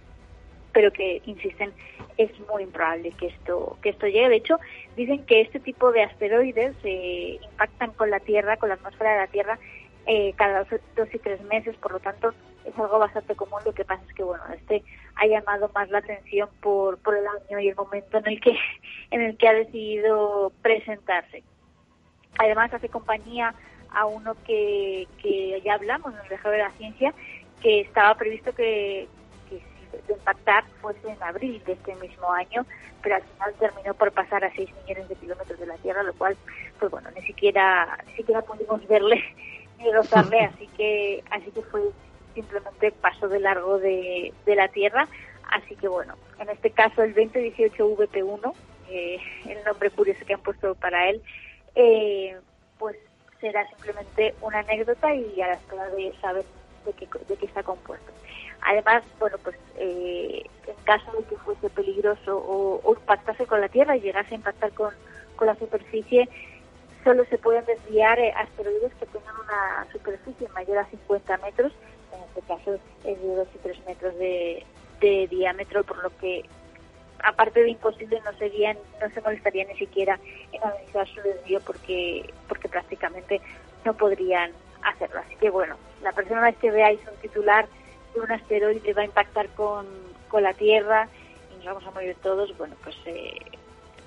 pero 0.76 0.92
que 0.92 1.22
insisten 1.26 1.72
es 2.18 2.30
muy 2.52 2.64
improbable 2.64 3.12
que 3.12 3.28
esto 3.28 3.78
que 3.82 3.90
esto 3.90 4.08
llegue. 4.08 4.28
De 4.28 4.36
hecho, 4.36 4.60
dicen 4.98 5.26
que 5.26 5.40
este 5.40 5.62
tipo 5.62 5.94
de 5.94 6.04
asteroides 6.04 6.76
eh, 6.84 7.40
impactan 7.42 7.92
con 7.94 8.10
la 8.10 8.20
Tierra, 8.20 8.58
con 8.58 8.68
la 8.68 8.76
atmósfera 8.76 9.14
de 9.14 9.18
la 9.20 9.28
Tierra, 9.28 9.58
eh, 10.06 10.34
cada 10.36 10.66
dos, 10.98 11.14
y 11.14 11.20
tres 11.20 11.42
meses. 11.44 11.78
Por 11.78 11.94
lo 11.94 12.00
tanto, 12.02 12.34
es 12.66 12.78
algo 12.78 13.00
bastante 13.00 13.36
común. 13.36 13.62
Lo 13.66 13.74
que 13.74 13.86
pasa 13.86 14.04
es 14.06 14.14
que 14.14 14.24
bueno, 14.24 14.44
este 14.54 14.84
ha 15.16 15.26
llamado 15.26 15.72
más 15.74 15.90
la 15.90 16.00
atención 16.00 16.50
por 16.62 16.98
por 16.98 17.16
el 17.16 17.26
año 17.26 17.58
y 17.62 17.70
el 17.70 17.76
momento 17.78 18.18
en 18.18 18.28
el 18.28 18.42
que 18.42 18.58
en 19.12 19.22
el 19.22 19.38
que 19.38 19.48
ha 19.48 19.54
decidido 19.54 20.52
presentarse. 20.62 21.42
Además, 22.38 22.74
hace 22.74 22.90
compañía 22.90 23.56
a 23.92 24.06
uno 24.08 24.36
que, 24.46 25.08
que 25.24 25.62
ya 25.64 25.76
hablamos 25.76 26.14
en 26.14 26.20
el 26.20 26.28
Viajero 26.28 26.52
de 26.52 26.58
la 26.58 26.72
Ciencia, 26.72 27.14
que 27.62 27.80
estaba 27.80 28.14
previsto 28.16 28.54
que, 28.54 29.08
de 30.08 30.14
impactar 30.14 30.64
fuese 30.82 31.10
en 31.10 31.22
abril 31.22 31.62
de 31.66 31.74
este 31.74 31.96
mismo 31.96 32.32
año, 32.32 32.66
pero 33.02 33.16
al 33.16 33.24
final 33.24 33.54
terminó 33.60 33.94
por 33.94 34.12
pasar 34.12 34.44
a 34.44 34.54
6 34.54 34.70
millones 34.84 35.10
de 35.10 35.16
kilómetros 35.16 35.60
de 35.60 35.68
la 35.68 35.78
Tierra, 35.78 36.04
lo 36.04 36.14
cual, 36.14 36.38
pues 36.80 36.92
bueno, 36.92 37.10
ni 37.16 37.22
siquiera, 37.22 37.98
ni 38.08 38.14
siquiera 38.14 38.42
pudimos 38.42 38.86
verle 38.88 39.24
ni 39.80 39.92
rozarle, 39.92 40.40
así 40.54 40.68
que, 40.78 41.24
así 41.32 41.52
que 41.52 41.62
fue 41.64 41.82
simplemente 42.34 42.92
paso 42.92 43.28
de 43.28 43.40
largo 43.40 43.80
de, 43.80 44.34
de 44.46 44.56
la 44.56 44.68
Tierra. 44.68 45.08
Así 45.52 45.76
que 45.76 45.88
bueno, 45.88 46.16
en 46.40 46.50
este 46.50 46.72
caso 46.72 47.04
el 47.04 47.14
2018 47.14 47.96
VP1, 47.96 48.54
eh, 48.90 49.18
el 49.48 49.64
nombre 49.64 49.90
curioso 49.92 50.26
que 50.26 50.34
han 50.34 50.42
puesto 50.42 50.76
para 50.76 51.10
él, 51.10 51.22
eh, 51.76 52.38
pues 52.78 52.98
será 53.40 53.68
simplemente 53.70 54.34
una 54.42 54.60
anécdota 54.60 55.14
y 55.14 55.42
a 55.42 55.48
la 55.48 55.54
espera 55.54 55.90
de 55.90 56.14
saber 56.22 56.46
de 56.86 56.94
qué, 56.94 57.08
de 57.28 57.38
qué 57.38 57.46
está 57.46 57.64
compuesto. 57.64 58.12
Además, 58.62 59.04
bueno, 59.20 59.38
pues 59.44 59.56
eh, 59.78 60.44
en 60.68 60.76
caso 60.84 61.12
de 61.14 61.24
que 61.26 61.38
fuese 61.38 61.70
peligroso 61.70 62.38
o, 62.38 62.94
impactase 62.94 63.46
con 63.46 63.62
la 63.62 63.70
Tierra 63.70 63.96
y 63.96 64.02
llegase 64.02 64.34
a 64.34 64.38
impactar 64.38 64.72
con, 64.72 64.94
con 65.36 65.48
la 65.48 65.56
superficie, 65.56 66.28
solo 67.04 67.26
se 67.26 67.38
pueden 67.38 67.66
desviar 67.66 68.20
eh, 68.20 68.34
asteroides 68.36 68.94
que 68.96 69.06
tengan 69.06 69.36
una 69.36 69.88
superficie 69.92 70.48
mayor 70.50 70.80
a 70.80 70.86
50 70.86 71.38
metros, 71.38 71.72
en 72.14 72.24
este 72.24 72.42
caso 72.42 72.80
es 73.04 73.22
de 73.22 73.36
2 73.36 73.48
y 73.54 73.58
3 73.60 73.86
metros 73.86 74.18
de, 74.18 74.66
de 75.02 75.28
diámetro, 75.28 75.84
por 75.84 76.02
lo 76.04 76.16
que 76.18 76.46
aparte 77.24 77.64
de 77.64 77.70
imposible 77.70 78.22
no 78.24 78.38
serían 78.38 78.78
no 79.02 79.10
se 79.10 79.22
molestarían 79.22 79.68
ni 79.68 79.76
siquiera 79.78 80.20
en 80.52 80.64
analizar 80.64 81.08
su 81.08 81.22
desvío 81.22 81.60
porque 81.62 82.34
porque 82.48 82.68
prácticamente 82.68 83.42
no 83.84 83.94
podrían 83.94 84.52
hacerlo. 84.84 85.22
Así 85.26 85.36
que 85.38 85.50
bueno 85.50 85.76
la 86.04 86.12
persona 86.12 86.42
vez 86.42 86.58
que 86.58 86.72
veáis 86.72 87.00
un 87.10 87.18
titular 87.22 87.68
un 88.22 88.32
asteroide 88.32 88.94
va 88.94 89.02
a 89.02 89.06
impactar 89.06 89.50
con, 89.50 89.86
con 90.28 90.44
la 90.44 90.54
Tierra 90.54 91.08
y 91.52 91.58
nos 91.58 91.66
vamos 91.66 91.86
a 91.86 91.92
morir 91.92 92.16
todos, 92.22 92.56
bueno, 92.58 92.76
pues 92.84 92.96
eh, 93.06 93.40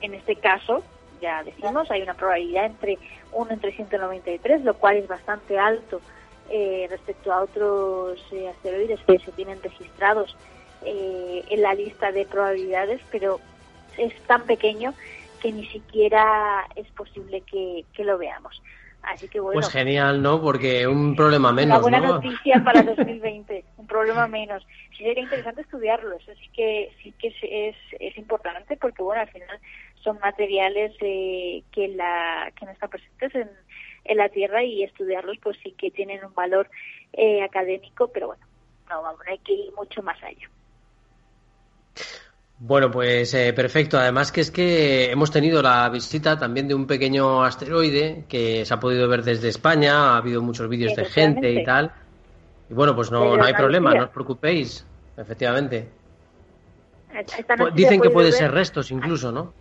en 0.01 0.15
este 0.15 0.37
caso, 0.37 0.83
ya 1.21 1.43
decimos, 1.43 1.91
hay 1.91 2.03
una 2.03 2.15
probabilidad 2.15 2.67
entre 2.67 2.99
1 3.33 3.51
en 3.51 3.61
393, 3.61 4.65
lo 4.65 4.75
cual 4.75 4.97
es 4.97 5.09
bastante 5.09 5.59
alto 5.59 6.01
eh, 6.51 6.87
respecto 6.89 7.33
a 7.33 7.43
otros 7.43 8.21
eh, 8.33 8.49
asteroides 8.49 9.01
que 9.07 9.19
se 9.19 9.33
tienen 9.33 9.63
registrados 9.63 10.37
en 10.81 11.61
la 11.61 11.75
lista 11.75 12.13
de 12.13 12.25
probabilidades, 12.25 13.01
pero 13.11 13.41
es 13.97 14.15
tan 14.29 14.43
pequeño 14.43 14.95
que 15.43 15.51
ni 15.51 15.67
siquiera 15.67 16.65
es 16.77 16.87
posible 16.93 17.41
que 17.41 18.05
lo 18.05 18.17
veamos. 18.17 18.63
Así 19.03 19.29
que 19.29 19.41
bueno. 19.41 19.61
Pues 19.61 19.71
genial, 19.71 20.21
¿no? 20.23 20.41
Porque 20.41 20.87
un 20.87 21.15
problema 21.15 21.53
menos. 21.53 21.79
Una 21.79 21.99
buena 21.99 22.01
noticia 22.01 22.63
para 22.65 22.83
2020, 22.97 23.65
un 23.77 23.87
problema 23.87 24.27
menos. 24.27 24.67
Sí 24.97 25.05
sería 25.05 25.23
interesante 25.23 25.63
estudiarlo, 25.63 26.17
eso 26.17 26.33
sí 26.35 26.51
que 26.53 26.93
sí 27.03 27.13
que 27.19 27.29
es, 27.43 27.77
es 27.99 28.19
importante 28.19 28.77
porque 28.77 29.03
bueno, 29.03 29.23
al 29.23 29.31
final 29.31 29.59
son 30.03 30.19
materiales 30.21 30.93
eh, 31.01 31.63
que 31.73 31.89
la 31.89 32.53
que 32.59 32.67
no 32.67 32.73
están 32.73 32.91
presentes 32.91 33.35
en, 33.35 33.51
en 34.05 34.17
la 34.17 34.29
Tierra 34.29 34.63
y 34.63 34.83
estudiarlos 34.83 35.39
pues 35.43 35.57
sí 35.63 35.73
que 35.73 35.91
tienen 35.91 36.25
un 36.25 36.35
valor 36.35 36.69
eh, 37.13 37.43
académico, 37.43 38.09
pero 38.09 38.29
bueno, 38.29 38.45
no 38.89 39.03
vamos, 39.03 39.21
hay 39.29 39.39
que 39.39 39.53
ir 39.53 39.73
mucho 39.75 40.03
más 40.03 40.23
allá. 40.23 40.49
Bueno, 42.61 42.91
pues 42.91 43.33
eh, 43.35 43.53
perfecto. 43.53 43.99
Además 43.99 44.33
que 44.33 44.41
es 44.41 44.51
que 44.51 45.11
hemos 45.11 45.31
tenido 45.31 45.63
la 45.63 45.89
visita 45.89 46.39
también 46.39 46.67
de 46.67 46.75
un 46.75 46.87
pequeño 46.87 47.45
asteroide 47.45 48.25
que 48.29 48.65
se 48.65 48.75
ha 48.75 48.81
podido 48.81 49.09
ver 49.09 49.23
desde 49.23 49.49
España. 49.49 50.15
Ha 50.15 50.17
habido 50.17 50.43
muchos 50.43 50.69
vídeos 50.69 50.97
de 50.97 51.05
gente 51.05 51.53
y 51.53 51.65
tal. 51.65 51.93
Y 52.69 52.75
bueno, 52.75 52.97
pues 52.97 53.11
no, 53.11 53.37
no 53.37 53.45
hay 53.45 53.55
problema, 53.55 53.95
no 53.95 54.05
os 54.05 54.11
preocupéis. 54.11 54.85
efectivamente. 55.17 55.89
Pues 57.57 57.75
dicen 57.75 58.01
que 58.01 58.11
puede 58.11 58.33
ser 58.33 58.51
restos 58.53 58.91
incluso, 58.91 59.33
¿no? 59.33 59.53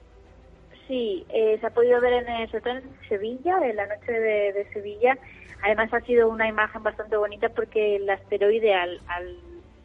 Sí, 0.87 1.25
eh, 1.29 1.57
se 1.59 1.67
ha 1.67 1.69
podido 1.69 1.99
ver 2.01 2.13
en, 2.13 2.27
el, 2.29 2.49
en 2.53 2.83
Sevilla, 3.09 3.59
en 3.63 3.75
la 3.75 3.87
noche 3.87 4.11
de, 4.11 4.67
Sevilla. 4.73 5.17
Además 5.63 5.93
ha 5.93 6.01
sido 6.01 6.29
una 6.29 6.47
imagen 6.47 6.83
bastante 6.83 7.17
bonita 7.17 7.49
porque 7.49 7.97
el 7.97 8.09
asteroide 8.09 8.73
al, 8.73 8.99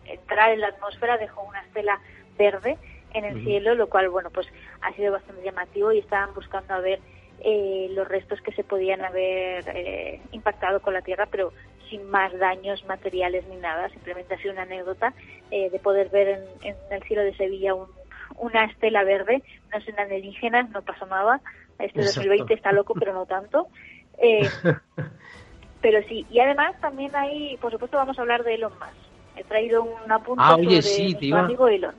entrar 0.05 0.53
en 0.53 0.61
la 0.61 0.69
atmósfera 0.69 1.19
dejó 1.19 1.43
una 1.43 1.61
estela 1.63 2.01
verde 2.39 2.79
en 3.15 3.25
el 3.25 3.45
cielo, 3.45 3.75
lo 3.75 3.89
cual, 3.89 4.09
bueno, 4.09 4.31
pues 4.31 4.47
ha 4.81 4.93
sido 4.95 5.13
bastante 5.13 5.43
llamativo 5.43 5.93
y 5.93 5.99
estaban 5.99 6.35
buscando 6.35 6.75
a 6.75 6.81
ver 6.81 7.01
eh, 7.45 7.89
los 7.91 8.07
restos 8.07 8.41
que 8.41 8.53
se 8.53 8.63
podían 8.63 9.05
haber 9.05 9.65
eh, 9.75 10.21
impactado 10.31 10.81
con 10.81 10.95
la 10.95 11.03
Tierra, 11.03 11.27
pero 11.31 11.53
sin 11.91 12.09
más 12.09 12.33
daños 12.39 12.85
materiales 12.87 13.47
ni 13.49 13.57
nada. 13.57 13.89
Simplemente 13.91 14.35
ha 14.35 14.39
sido 14.39 14.53
una 14.53 14.63
anécdota 14.63 15.13
eh, 15.51 15.69
de 15.71 15.79
poder 15.81 16.09
ver 16.11 16.41
en, 16.63 16.77
el 16.91 17.03
cielo 17.03 17.23
de 17.23 17.35
Sevilla 17.37 17.75
una 18.37 18.65
estela 18.65 19.03
verde. 19.03 19.43
No 19.73 19.81
son 19.81 19.99
alienígenas, 19.99 20.71
no 20.71 20.83
pasa 20.83 21.05
nada. 21.07 21.41
Este 21.79 22.05
2020 22.05 22.55
está 22.55 22.71
loco, 22.71 22.95
pero 22.95 23.13
no 23.13 23.27
tanto. 23.27 23.67
pero 25.83 26.01
sí, 26.09 26.25
y 26.31 26.39
además 26.39 26.81
también 26.81 27.17
hay, 27.17 27.57
por 27.57 27.73
supuesto, 27.73 27.97
vamos 27.97 28.17
a 28.17 28.23
hablar 28.23 28.45
de 28.45 28.55
Elon 28.55 28.73
Musk. 28.79 29.13
He 29.35 29.43
traído 29.45 29.83
un 29.83 30.13
apunte 30.13 30.45
ah, 30.47 30.55
oye, 30.55 30.81
sí, 30.81 31.17
amigo 31.33 31.67
Elon. 31.67 31.95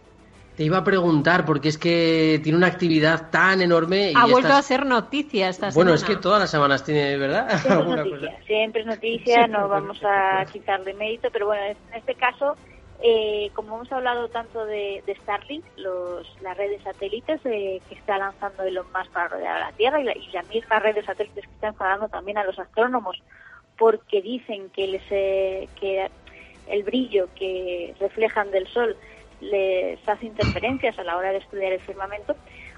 Te 0.55 0.63
iba 0.63 0.77
a 0.77 0.83
preguntar, 0.83 1.45
porque 1.45 1.69
es 1.69 1.77
que 1.77 2.39
tiene 2.43 2.57
una 2.57 2.67
actividad 2.67 3.31
tan 3.31 3.61
enorme. 3.61 4.11
Y 4.11 4.15
ha 4.15 4.25
vuelto 4.25 4.53
a 4.53 4.61
ser 4.61 4.85
noticia 4.85 5.49
esta 5.49 5.71
Bueno, 5.71 5.93
es 5.93 6.03
que 6.03 6.15
todas 6.15 6.39
las 6.39 6.51
semanas 6.51 6.83
tiene, 6.83 7.17
¿verdad? 7.17 7.57
Siempre 7.59 7.81
es 7.81 7.95
noticia, 7.97 8.39
siempre 8.45 8.81
es 8.81 8.87
noticia, 8.87 9.47
no 9.47 9.67
vamos 9.67 9.99
a 10.03 10.45
quitarle 10.51 10.93
mérito, 10.93 11.29
pero 11.31 11.47
bueno, 11.47 11.63
en 11.65 11.97
este 11.97 12.13
caso, 12.13 12.55
eh, 13.01 13.49
como 13.53 13.75
hemos 13.75 13.91
hablado 13.91 14.29
tanto 14.29 14.65
de, 14.65 15.03
Starlink, 15.23 15.65
los, 15.77 16.25
la 16.41 16.53
red 16.53 16.69
de 16.69 16.83
satélites 16.83 17.41
eh, 17.45 17.81
que 17.89 17.95
está 17.95 18.17
lanzando 18.17 18.63
Elon 18.63 18.85
Musk 18.95 19.11
para 19.11 19.29
rodear 19.29 19.57
a 19.57 19.71
la 19.71 19.71
Tierra 19.71 19.99
y 19.99 20.03
la, 20.03 20.15
y 20.15 20.29
la 20.31 20.43
misma 20.43 20.79
red 20.79 20.95
de 20.95 21.03
satélites 21.03 21.45
que 21.45 21.53
está 21.53 21.67
enfadando 21.67 22.09
también 22.09 22.37
a 22.37 22.43
los 22.43 22.57
astrónomos 22.59 23.21
porque 23.77 24.21
dicen 24.21 24.69
que, 24.69 24.87
les, 24.87 25.01
eh, 25.09 25.67
que 25.79 26.09
el 26.67 26.83
brillo 26.83 27.27
que 27.35 27.93
reflejan 27.99 28.51
del 28.51 28.67
Sol 28.67 28.95
les 29.43 30.07
hace 30.07 30.25
interferencias 30.25 30.97
a 30.97 31.03
la 31.03 31.17
hora 31.17 31.31
de 31.31 31.37
estudiar 31.37 31.73
el 31.73 31.81
firmamento. 31.81 32.35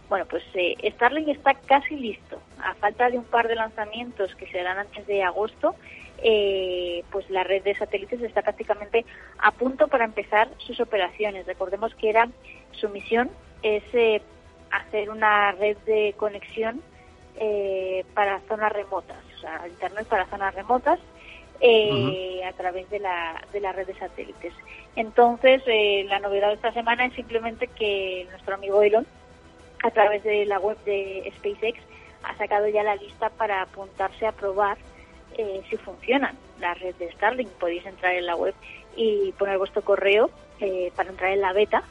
Bueno, 0.09 0.25
pues 0.25 0.43
eh, 0.53 0.75
Starlink 0.91 1.29
está 1.29 1.53
casi 1.53 1.95
listo. 1.95 2.39
A 2.61 2.75
falta 2.75 3.09
de 3.09 3.17
un 3.17 3.25
par 3.25 3.47
de 3.47 3.55
lanzamientos 3.55 4.35
que 4.35 4.47
se 4.47 4.57
darán 4.57 4.79
antes 4.79 5.07
de 5.07 5.23
agosto, 5.23 5.75
eh, 6.21 7.03
pues 7.11 7.29
la 7.29 7.43
red 7.43 7.63
de 7.63 7.75
satélites 7.75 8.21
está 8.21 8.41
prácticamente 8.41 9.05
a 9.39 9.51
punto 9.51 9.87
para 9.87 10.05
empezar 10.05 10.49
sus 10.57 10.79
operaciones. 10.79 11.45
Recordemos 11.45 11.93
que 11.95 12.09
era 12.09 12.29
su 12.71 12.89
misión 12.89 13.29
es 13.63 13.83
eh, 13.93 14.21
hacer 14.71 15.09
una 15.09 15.51
red 15.53 15.77
de 15.85 16.13
conexión 16.17 16.81
para 18.13 18.39
zonas 18.47 18.71
remotas, 18.71 19.17
o 19.35 19.39
sea, 19.39 19.67
internet 19.67 20.07
para 20.07 20.25
zonas 20.27 20.55
remotas 20.55 21.01
eh, 21.59 22.41
a 22.45 22.53
través 22.53 22.89
de 22.89 22.99
la, 22.99 23.41
de 23.51 23.59
la 23.59 23.71
red 23.71 23.87
de 23.87 23.95
satélites. 23.95 24.53
Entonces, 24.95 25.61
eh, 25.65 26.05
la 26.07 26.19
novedad 26.19 26.49
de 26.49 26.55
esta 26.55 26.71
semana 26.71 27.05
es 27.05 27.13
simplemente 27.13 27.67
que 27.67 28.27
nuestro 28.29 28.55
amigo 28.55 28.81
Elon, 28.81 29.05
a 29.83 29.91
través 29.91 30.23
de 30.23 30.45
la 30.45 30.59
web 30.59 30.77
de 30.85 31.31
SpaceX, 31.37 31.79
ha 32.23 32.35
sacado 32.37 32.67
ya 32.67 32.83
la 32.83 32.95
lista 32.95 33.29
para 33.29 33.61
apuntarse 33.61 34.25
a 34.25 34.31
probar 34.31 34.77
eh, 35.37 35.61
si 35.69 35.77
funcionan 35.77 36.37
la 36.59 36.73
red 36.75 36.95
de 36.95 37.11
Starlink. 37.11 37.49
Podéis 37.51 37.85
entrar 37.85 38.15
en 38.15 38.25
la 38.25 38.35
web 38.35 38.55
y 38.95 39.31
poner 39.33 39.57
vuestro 39.57 39.83
correo 39.83 40.29
eh, 40.59 40.91
para 40.95 41.09
entrar 41.09 41.31
en 41.31 41.41
la 41.41 41.53
beta 41.53 41.83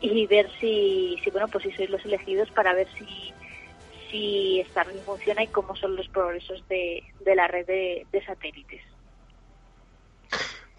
y 0.00 0.26
ver 0.26 0.50
si, 0.60 1.18
si, 1.22 1.30
bueno, 1.30 1.48
pues 1.48 1.64
si 1.64 1.72
sois 1.72 1.90
los 1.90 2.04
elegidos 2.04 2.50
para 2.50 2.72
ver 2.72 2.88
si, 2.98 3.32
si 4.10 4.64
Starlink 4.70 5.02
funciona 5.02 5.42
y 5.42 5.48
cómo 5.48 5.76
son 5.76 5.94
los 5.94 6.08
progresos 6.08 6.66
de, 6.68 7.02
de 7.20 7.34
la 7.34 7.46
red 7.46 7.66
de 7.66 8.24
satélites. 8.24 8.82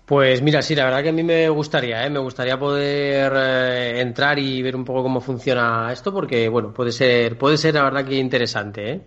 Pues 0.07 0.41
mira, 0.41 0.61
sí, 0.61 0.73
la 0.73 0.85
verdad 0.85 1.03
que 1.03 1.09
a 1.09 1.11
mí 1.11 1.21
me 1.21 1.49
gustaría, 1.49 2.05
¿eh? 2.05 2.09
me 2.09 2.19
gustaría 2.19 2.57
poder 2.57 3.29
eh, 3.35 3.99
entrar 3.99 4.39
y 4.39 4.61
ver 4.61 4.73
un 4.73 4.85
poco 4.85 5.03
cómo 5.03 5.19
funciona 5.19 5.91
esto, 5.91 6.13
porque 6.13 6.47
bueno, 6.47 6.73
puede 6.73 6.93
ser, 6.93 7.37
puede 7.37 7.57
ser 7.57 7.73
la 7.73 7.83
verdad 7.83 8.05
que 8.05 8.15
interesante, 8.15 8.89
¿eh? 8.89 9.01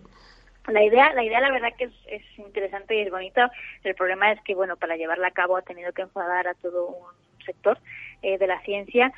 La 0.68 0.84
idea, 0.84 1.10
la 1.14 1.24
idea 1.24 1.40
la 1.40 1.52
verdad 1.52 1.70
que 1.78 1.84
es, 2.06 2.22
interesante 2.36 2.96
y 2.96 3.00
es 3.00 3.10
bonita. 3.10 3.50
El 3.82 3.94
problema 3.94 4.30
es 4.30 4.42
que 4.42 4.54
bueno, 4.54 4.76
para 4.76 4.96
llevarla 4.96 5.28
a 5.28 5.30
cabo 5.30 5.56
ha 5.56 5.62
tenido 5.62 5.90
que 5.92 6.02
enfadar 6.02 6.46
a 6.46 6.52
todo 6.52 6.88
un 6.88 7.44
sector 7.46 7.78
eh, 8.20 8.36
de 8.36 8.46
la 8.46 8.60
ciencia. 8.60 9.10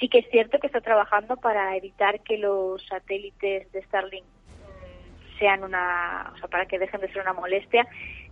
Sí 0.00 0.10
que 0.10 0.18
es 0.18 0.28
cierto 0.30 0.58
que 0.58 0.66
está 0.66 0.82
trabajando 0.82 1.38
para 1.38 1.74
evitar 1.78 2.20
que 2.20 2.36
los 2.36 2.86
satélites 2.86 3.72
de 3.72 3.82
Starlink 3.84 4.26
mm, 4.26 5.38
sean 5.38 5.64
una, 5.64 6.30
o 6.34 6.36
sea, 6.36 6.48
para 6.48 6.66
que 6.66 6.78
dejen 6.78 7.00
de 7.00 7.10
ser 7.10 7.22
una 7.22 7.32
molestia. 7.32 7.88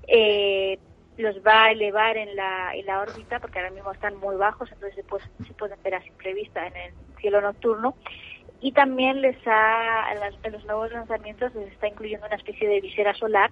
Eh, 0.06 0.78
los 1.16 1.36
va 1.46 1.64
a 1.64 1.72
elevar 1.72 2.16
en 2.16 2.34
la, 2.36 2.74
en 2.74 2.86
la 2.86 3.00
órbita 3.00 3.40
porque 3.40 3.58
ahora 3.58 3.70
mismo 3.70 3.92
están 3.92 4.16
muy 4.16 4.36
bajos, 4.36 4.70
entonces 4.72 5.04
pues, 5.08 5.22
se 5.46 5.52
pueden 5.54 5.82
ver 5.82 5.96
a 5.96 6.02
simple 6.02 6.34
vista 6.34 6.66
en 6.66 6.76
el 6.76 6.92
cielo 7.20 7.40
nocturno. 7.40 7.94
Y 8.62 8.72
también 8.72 9.22
les 9.22 9.36
ha, 9.46 10.12
en, 10.12 10.52
los 10.52 10.64
nuevos 10.66 10.92
lanzamientos 10.92 11.54
les 11.54 11.72
está 11.72 11.88
incluyendo 11.88 12.26
una 12.26 12.36
especie 12.36 12.68
de 12.68 12.80
visera 12.80 13.14
solar 13.14 13.50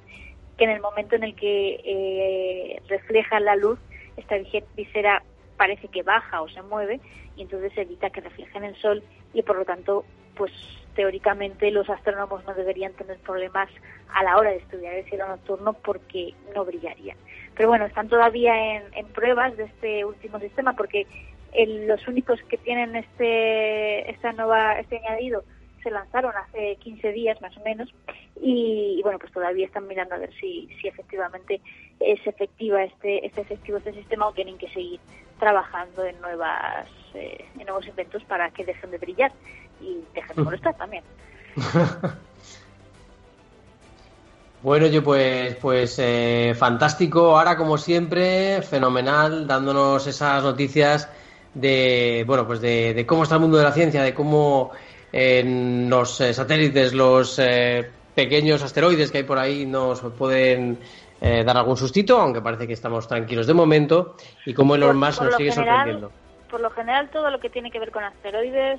que 0.57 0.65
en 0.65 0.71
el 0.71 0.81
momento 0.81 1.17
en 1.17 1.25
el 1.25 1.35
que 1.35 1.81
eh, 1.85 2.83
refleja 2.89 3.41
la 3.41 3.57
luz, 3.57 3.79
esta 4.17 4.37
visera 4.75 5.23
parece 5.57 5.89
que 5.89 6.03
baja 6.03 6.43
o 6.43 6.49
se 6.49 6.63
mueve 6.63 7.01
y 7.37 7.43
entonces 7.43 7.73
evita 7.77 8.11
que 8.11 8.21
reflejen 8.21 8.65
el 8.65 8.77
sol 8.77 9.03
y 9.33 9.43
por 9.43 9.57
lo 9.57 9.65
tanto 9.65 10.05
pues 10.37 10.53
teóricamente 10.95 11.71
los 11.71 11.89
astrónomos 11.89 12.45
no 12.45 12.55
deberían 12.55 12.93
tener 12.95 13.19
problemas 13.19 13.69
a 14.15 14.25
la 14.25 14.37
hora 14.37 14.51
de 14.51 14.57
estudiar 14.57 14.95
el 14.95 15.05
cielo 15.05 15.29
nocturno 15.29 15.73
porque 15.75 16.35
no 16.55 16.65
brillarían. 16.65 17.17
Pero 17.59 17.71
bueno, 17.71 17.87
están 17.87 18.09
todavía 18.09 18.77
en, 18.77 19.07
pruebas 19.09 19.57
de 19.57 19.65
este 19.65 20.05
último 20.05 20.39
sistema 20.39 20.75
porque 20.75 21.09
los 21.57 22.07
únicos 22.07 22.41
que 22.49 22.57
tienen 22.57 22.95
este, 22.95 24.09
esta 24.09 24.33
nueva, 24.33 24.79
este 24.79 24.99
añadido 24.99 25.43
se 25.83 25.91
lanzaron 25.91 26.33
hace 26.37 26.77
15 26.77 27.11
días 27.11 27.41
más 27.41 27.57
o 27.57 27.61
menos 27.65 27.93
y, 28.41 29.01
bueno 29.03 29.19
pues 29.19 29.33
todavía 29.33 29.67
están 29.67 29.89
mirando 29.89 30.15
a 30.15 30.19
ver 30.19 30.31
si, 30.41 30.69
si 30.81 30.87
efectivamente 30.87 31.61
es 31.99 32.25
efectiva 32.29 32.85
este, 32.85 33.27
este 33.27 33.41
efectivo 33.41 33.79
este 33.79 33.93
sistema 33.93 34.29
o 34.29 34.33
tienen 34.33 34.57
que 34.57 34.69
seguir 34.69 35.01
trabajando 35.41 36.05
en 36.05 36.21
nuevas 36.21 36.89
eh, 37.15 37.45
en 37.59 37.67
nuevos 37.67 37.87
inventos 37.89 38.23
para 38.25 38.51
que 38.51 38.65
dejen 38.65 38.91
de 38.93 38.99
brillar 38.99 39.33
y 39.81 39.99
dejen 40.15 40.37
de 40.37 40.43
molestar 40.45 40.77
también 40.77 41.03
Bueno, 44.61 44.89
yo 44.89 45.05
pues, 45.05 45.55
pues 45.57 45.99
eh, 46.01 46.53
fantástico. 46.57 47.39
Ahora, 47.39 47.57
como 47.57 47.79
siempre, 47.79 48.61
fenomenal, 48.63 49.47
dándonos 49.47 50.05
esas 50.07 50.43
noticias 50.43 51.09
de, 51.55 52.25
bueno, 52.27 52.45
pues 52.47 52.61
de, 52.61 53.05
cómo 53.07 53.23
está 53.23 53.37
el 53.37 53.41
mundo 53.41 53.59
de 53.59 53.65
la 53.65 53.73
ciencia, 53.73 54.03
de 54.03 54.13
cómo 54.13 54.73
en 55.13 55.89
los 55.89 56.21
eh, 56.21 56.35
satélites, 56.35 56.93
los 56.93 57.39
eh, 57.39 57.89
pequeños 58.17 58.63
asteroides 58.63 59.13
que 59.13 59.19
hay 59.19 59.25
por 59.25 59.39
ahí 59.39 59.65
nos 59.65 60.01
pueden 60.01 60.79
dar 61.21 61.57
algún 61.57 61.77
sustito, 61.77 62.21
aunque 62.21 62.41
parece 62.41 62.69
que 62.69 62.75
estamos 62.75 63.09
tranquilos 63.09 63.49
de 63.49 63.55
momento, 63.55 64.15
y 64.47 64.55
cómo 64.55 64.77
Elon 64.77 64.97
Musk 64.97 65.23
nos 65.23 65.35
sigue 65.35 65.51
sorprendiendo. 65.51 66.13
Por 66.49 66.61
lo 66.61 66.71
general, 66.71 67.11
todo 67.11 67.29
lo 67.29 67.41
que 67.41 67.51
tiene 67.51 67.73
que 67.73 67.81
ver 67.81 67.91
con 67.91 68.05
asteroides 68.05 68.79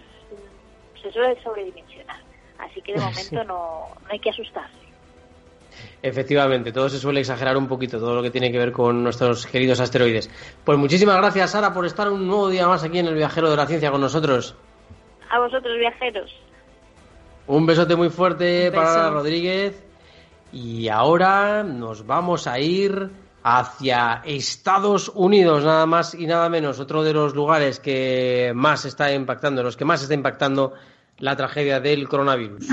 se 1.01 1.11
suele 1.11 1.41
sobredimensionar, 1.43 2.21
así 2.59 2.81
que 2.81 2.93
de 2.93 2.99
momento 3.01 3.43
no, 3.43 3.87
no 4.03 4.09
hay 4.09 4.19
que 4.19 4.29
asustarse. 4.29 4.88
Efectivamente, 6.01 6.71
todo 6.71 6.87
se 6.87 6.97
suele 6.97 7.19
exagerar 7.19 7.57
un 7.57 7.67
poquito, 7.67 7.99
todo 7.99 8.15
lo 8.15 8.21
que 8.21 8.31
tiene 8.31 8.51
que 8.51 8.57
ver 8.57 8.71
con 8.71 9.03
nuestros 9.03 9.45
queridos 9.45 9.81
asteroides. 9.81 10.29
Pues 10.63 10.77
muchísimas 10.77 11.17
gracias, 11.17 11.51
Sara, 11.51 11.73
por 11.73 11.85
estar 11.85 12.09
un 12.09 12.25
nuevo 12.25 12.47
día 12.47 12.67
más 12.67 12.83
aquí 12.83 12.99
en 12.99 13.07
el 13.07 13.15
Viajero 13.15 13.49
de 13.49 13.57
la 13.57 13.67
Ciencia 13.67 13.91
con 13.91 13.99
nosotros. 13.99 14.55
A 15.29 15.39
vosotros, 15.39 15.77
viajeros. 15.77 16.31
Un 17.47 17.65
besote 17.65 17.95
muy 17.95 18.09
fuerte 18.09 18.71
para 18.71 19.09
Rodríguez. 19.09 19.83
Y 20.51 20.87
ahora 20.87 21.63
nos 21.63 22.07
vamos 22.07 22.47
a 22.47 22.59
ir 22.59 23.09
hacia 23.43 24.21
Estados 24.25 25.11
Unidos, 25.13 25.63
nada 25.63 25.85
más 25.85 26.13
y 26.13 26.25
nada 26.25 26.49
menos, 26.49 26.79
otro 26.79 27.03
de 27.03 27.13
los 27.13 27.35
lugares 27.35 27.79
que 27.79 28.51
más 28.55 28.85
está 28.85 29.13
impactando, 29.13 29.63
los 29.63 29.77
que 29.77 29.85
más 29.85 30.01
está 30.01 30.13
impactando 30.13 30.73
la 31.17 31.35
tragedia 31.35 31.79
del 31.79 32.07
coronavirus. 32.07 32.67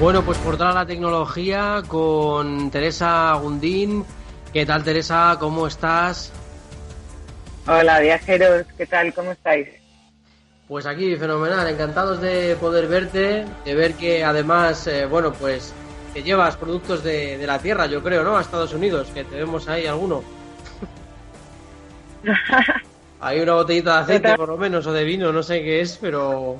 Bueno, 0.00 0.22
pues 0.22 0.38
por 0.38 0.56
toda 0.56 0.72
la 0.72 0.86
tecnología 0.86 1.82
con 1.86 2.70
Teresa 2.70 3.34
Gundín. 3.34 4.02
¿Qué 4.50 4.64
tal, 4.64 4.82
Teresa? 4.82 5.36
¿Cómo 5.38 5.66
estás? 5.66 6.32
Hola, 7.66 8.00
viajeros. 8.00 8.64
¿Qué 8.78 8.86
tal? 8.86 9.12
¿Cómo 9.12 9.32
estáis? 9.32 9.68
Pues 10.66 10.86
aquí, 10.86 11.14
fenomenal. 11.16 11.68
Encantados 11.68 12.18
de 12.22 12.56
poder 12.58 12.86
verte, 12.86 13.44
de 13.66 13.74
ver 13.74 13.92
que 13.92 14.24
además, 14.24 14.86
eh, 14.86 15.04
bueno, 15.04 15.34
pues 15.34 15.74
te 16.14 16.22
llevas 16.22 16.56
productos 16.56 17.04
de, 17.04 17.36
de, 17.36 17.46
la 17.46 17.58
tierra, 17.58 17.84
yo 17.84 18.02
creo, 18.02 18.24
¿no? 18.24 18.38
A 18.38 18.40
Estados 18.40 18.72
Unidos, 18.72 19.08
que 19.12 19.24
tenemos 19.24 19.68
ahí 19.68 19.86
alguno. 19.86 20.24
Hay 23.20 23.38
una 23.38 23.52
botellita 23.52 23.96
de 23.96 24.00
aceite, 24.00 24.34
por 24.34 24.48
lo 24.48 24.56
menos, 24.56 24.86
o 24.86 24.94
de 24.94 25.04
vino, 25.04 25.30
no 25.30 25.42
sé 25.42 25.62
qué 25.62 25.82
es, 25.82 25.98
pero... 25.98 26.56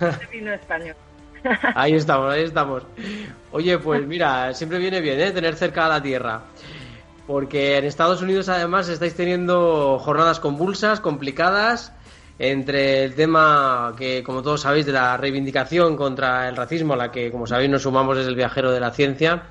de 0.00 0.26
vino 0.32 0.54
español. 0.54 0.96
Ahí 1.74 1.94
estamos, 1.94 2.32
ahí 2.32 2.42
estamos. 2.42 2.82
Oye, 3.50 3.78
pues 3.78 4.06
mira, 4.06 4.54
siempre 4.54 4.78
viene 4.78 5.00
bien 5.00 5.20
¿eh? 5.20 5.32
tener 5.32 5.56
cerca 5.56 5.86
a 5.86 5.88
la 5.88 6.02
tierra. 6.02 6.42
Porque 7.26 7.76
en 7.76 7.84
Estados 7.84 8.22
Unidos 8.22 8.48
además 8.48 8.88
estáis 8.88 9.14
teniendo 9.14 9.98
jornadas 9.98 10.40
convulsas, 10.40 11.00
complicadas, 11.00 11.92
entre 12.38 13.04
el 13.04 13.14
tema 13.14 13.94
que, 13.96 14.22
como 14.22 14.42
todos 14.42 14.62
sabéis, 14.62 14.86
de 14.86 14.92
la 14.92 15.16
reivindicación 15.16 15.96
contra 15.96 16.48
el 16.48 16.56
racismo, 16.56 16.94
a 16.94 16.96
la 16.96 17.12
que, 17.12 17.30
como 17.30 17.46
sabéis, 17.46 17.70
nos 17.70 17.82
sumamos 17.82 18.16
desde 18.16 18.30
el 18.30 18.36
viajero 18.36 18.72
de 18.72 18.80
la 18.80 18.90
ciencia. 18.90 19.44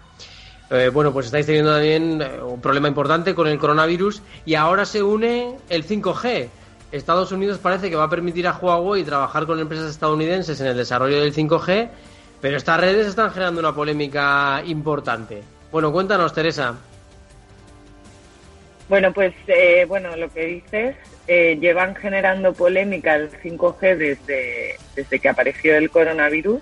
Eh, 0.70 0.90
bueno, 0.90 1.12
pues 1.12 1.28
estáis 1.28 1.46
teniendo 1.46 1.74
también 1.74 2.22
eh, 2.22 2.42
un 2.42 2.62
problema 2.62 2.88
importante 2.88 3.36
con 3.36 3.48
el 3.48 3.58
coronavirus 3.58 4.22
y 4.46 4.56
ahora 4.56 4.86
se 4.86 5.04
une 5.04 5.58
el 5.70 5.86
5G 5.86 6.50
Estados 6.92 7.32
Unidos 7.32 7.58
parece 7.58 7.90
que 7.90 7.96
va 7.96 8.06
a 8.06 8.10
permitir 8.10 8.48
a 8.48 8.54
Huawei 8.54 9.04
trabajar 9.04 9.46
con 9.46 9.60
empresas 9.60 9.92
estadounidenses 9.92 10.60
en 10.60 10.68
el 10.68 10.78
desarrollo 10.78 11.22
del 11.22 11.34
5G, 11.34 11.90
pero 12.42 12.58
estas 12.58 12.80
redes 12.80 13.08
están 13.08 13.32
generando 13.32 13.60
una 13.60 13.74
polémica 13.74 14.62
importante. 14.66 15.42
Bueno, 15.72 15.92
cuéntanos, 15.92 16.34
Teresa. 16.34 16.76
Bueno, 18.90 19.14
pues 19.14 19.34
eh, 19.48 19.86
bueno, 19.88 20.16
lo 20.18 20.30
que 20.30 20.46
dices, 20.46 20.98
eh, 21.28 21.58
llevan 21.62 21.96
generando 21.96 22.52
polémica 22.52 23.16
el 23.16 23.32
5G 23.32 23.96
desde, 23.96 24.76
desde 24.96 25.20
que 25.20 25.30
apareció 25.30 25.76
el 25.78 25.90
coronavirus. 25.90 26.62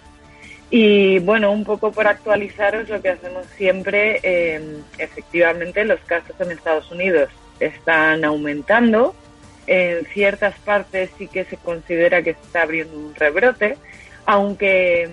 Y 0.70 1.18
bueno, 1.20 1.52
un 1.52 1.64
poco 1.64 1.92
por 1.92 2.06
actualizaros 2.06 2.88
lo 2.88 3.02
que 3.02 3.10
hacemos 3.10 3.48
siempre, 3.58 4.20
eh, 4.22 4.62
efectivamente 5.00 5.84
los 5.86 6.00
casos 6.02 6.36
en 6.40 6.52
Estados 6.52 6.92
Unidos 6.92 7.30
están 7.60 8.24
aumentando 8.24 9.16
en 9.70 10.04
ciertas 10.06 10.58
partes 10.62 11.12
sí 11.20 11.28
que 11.28 11.46
se 11.46 11.56
considera 11.56 12.24
que 12.24 12.34
se 12.34 12.42
está 12.42 12.64
abriendo 12.64 12.98
un 12.98 13.14
rebrote, 13.14 13.78
aunque, 14.26 15.08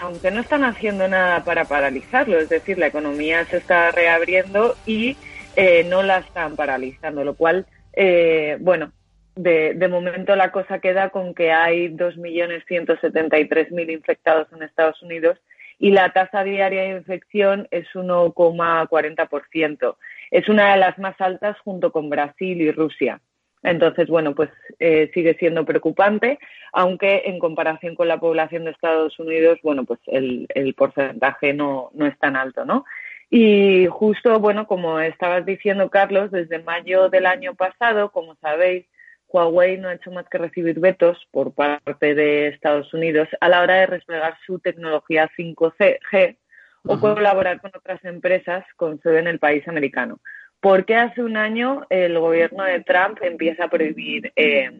aunque 0.00 0.30
no 0.30 0.40
están 0.40 0.62
haciendo 0.62 1.08
nada 1.08 1.42
para 1.42 1.64
paralizarlo, 1.64 2.38
es 2.38 2.48
decir, 2.48 2.78
la 2.78 2.86
economía 2.86 3.44
se 3.46 3.56
está 3.56 3.90
reabriendo 3.90 4.76
y 4.86 5.16
eh, 5.56 5.82
no 5.82 6.04
la 6.04 6.18
están 6.18 6.54
paralizando, 6.54 7.24
lo 7.24 7.34
cual, 7.34 7.66
eh, 7.94 8.56
bueno, 8.60 8.92
de, 9.34 9.74
de, 9.74 9.88
momento 9.88 10.36
la 10.36 10.52
cosa 10.52 10.78
queda 10.78 11.10
con 11.10 11.34
que 11.34 11.50
hay 11.50 11.88
2.173.000 11.88 13.92
infectados 13.92 14.46
en 14.52 14.62
Estados 14.62 15.02
Unidos 15.02 15.38
y 15.80 15.90
la 15.90 16.12
tasa 16.12 16.44
diaria 16.44 16.82
de 16.82 16.98
infección 16.98 17.66
es 17.72 17.88
1,40%. 17.94 19.96
Es 20.30 20.48
una 20.48 20.72
de 20.72 20.78
las 20.78 20.98
más 20.98 21.20
altas 21.20 21.58
junto 21.64 21.90
con 21.90 22.08
Brasil 22.08 22.60
y 22.60 22.70
Rusia. 22.70 23.20
Entonces, 23.62 24.08
bueno, 24.08 24.34
pues 24.34 24.50
eh, 24.78 25.10
sigue 25.12 25.34
siendo 25.34 25.64
preocupante, 25.64 26.38
aunque 26.72 27.22
en 27.26 27.38
comparación 27.38 27.94
con 27.94 28.08
la 28.08 28.20
población 28.20 28.64
de 28.64 28.70
Estados 28.70 29.18
Unidos, 29.18 29.58
bueno, 29.62 29.84
pues 29.84 29.98
el, 30.06 30.74
porcentaje 30.76 31.52
no, 31.52 31.90
no 31.94 32.06
es 32.06 32.18
tan 32.18 32.36
alto, 32.36 32.64
¿no? 32.64 32.84
Y 33.28 33.86
justo, 33.86 34.38
bueno, 34.38 34.66
como 34.66 35.00
estabas 35.00 35.44
diciendo, 35.44 35.90
Carlos, 35.90 36.30
desde 36.30 36.62
mayo 36.62 37.08
del 37.08 37.26
año 37.26 37.54
pasado, 37.54 38.12
como 38.12 38.36
sabéis, 38.36 38.86
Huawei 39.28 39.78
no 39.78 39.88
ha 39.88 39.94
hecho 39.94 40.12
más 40.12 40.28
que 40.28 40.38
recibir 40.38 40.78
vetos 40.78 41.26
por 41.30 41.52
parte 41.52 42.14
de 42.14 42.48
Estados 42.48 42.92
Unidos 42.94 43.28
a 43.40 43.48
la 43.48 43.60
hora 43.62 43.74
de 43.74 43.86
desplegar 43.88 44.36
su 44.46 44.60
tecnología 44.60 45.28
5G 45.36 46.36
o 46.84 47.00
colaborar 47.00 47.60
con 47.60 47.72
otras 47.74 48.04
empresas 48.04 48.64
con 48.76 49.00
sede 49.02 49.18
en 49.18 49.26
el 49.26 49.40
país 49.40 49.66
americano. 49.66 50.20
¿Por 50.66 50.84
qué 50.84 50.96
hace 50.96 51.22
un 51.22 51.36
año 51.36 51.86
el 51.90 52.18
gobierno 52.18 52.64
de 52.64 52.80
Trump 52.80 53.18
empieza 53.22 53.66
a 53.66 53.70
prohibir 53.70 54.32
eh, 54.34 54.72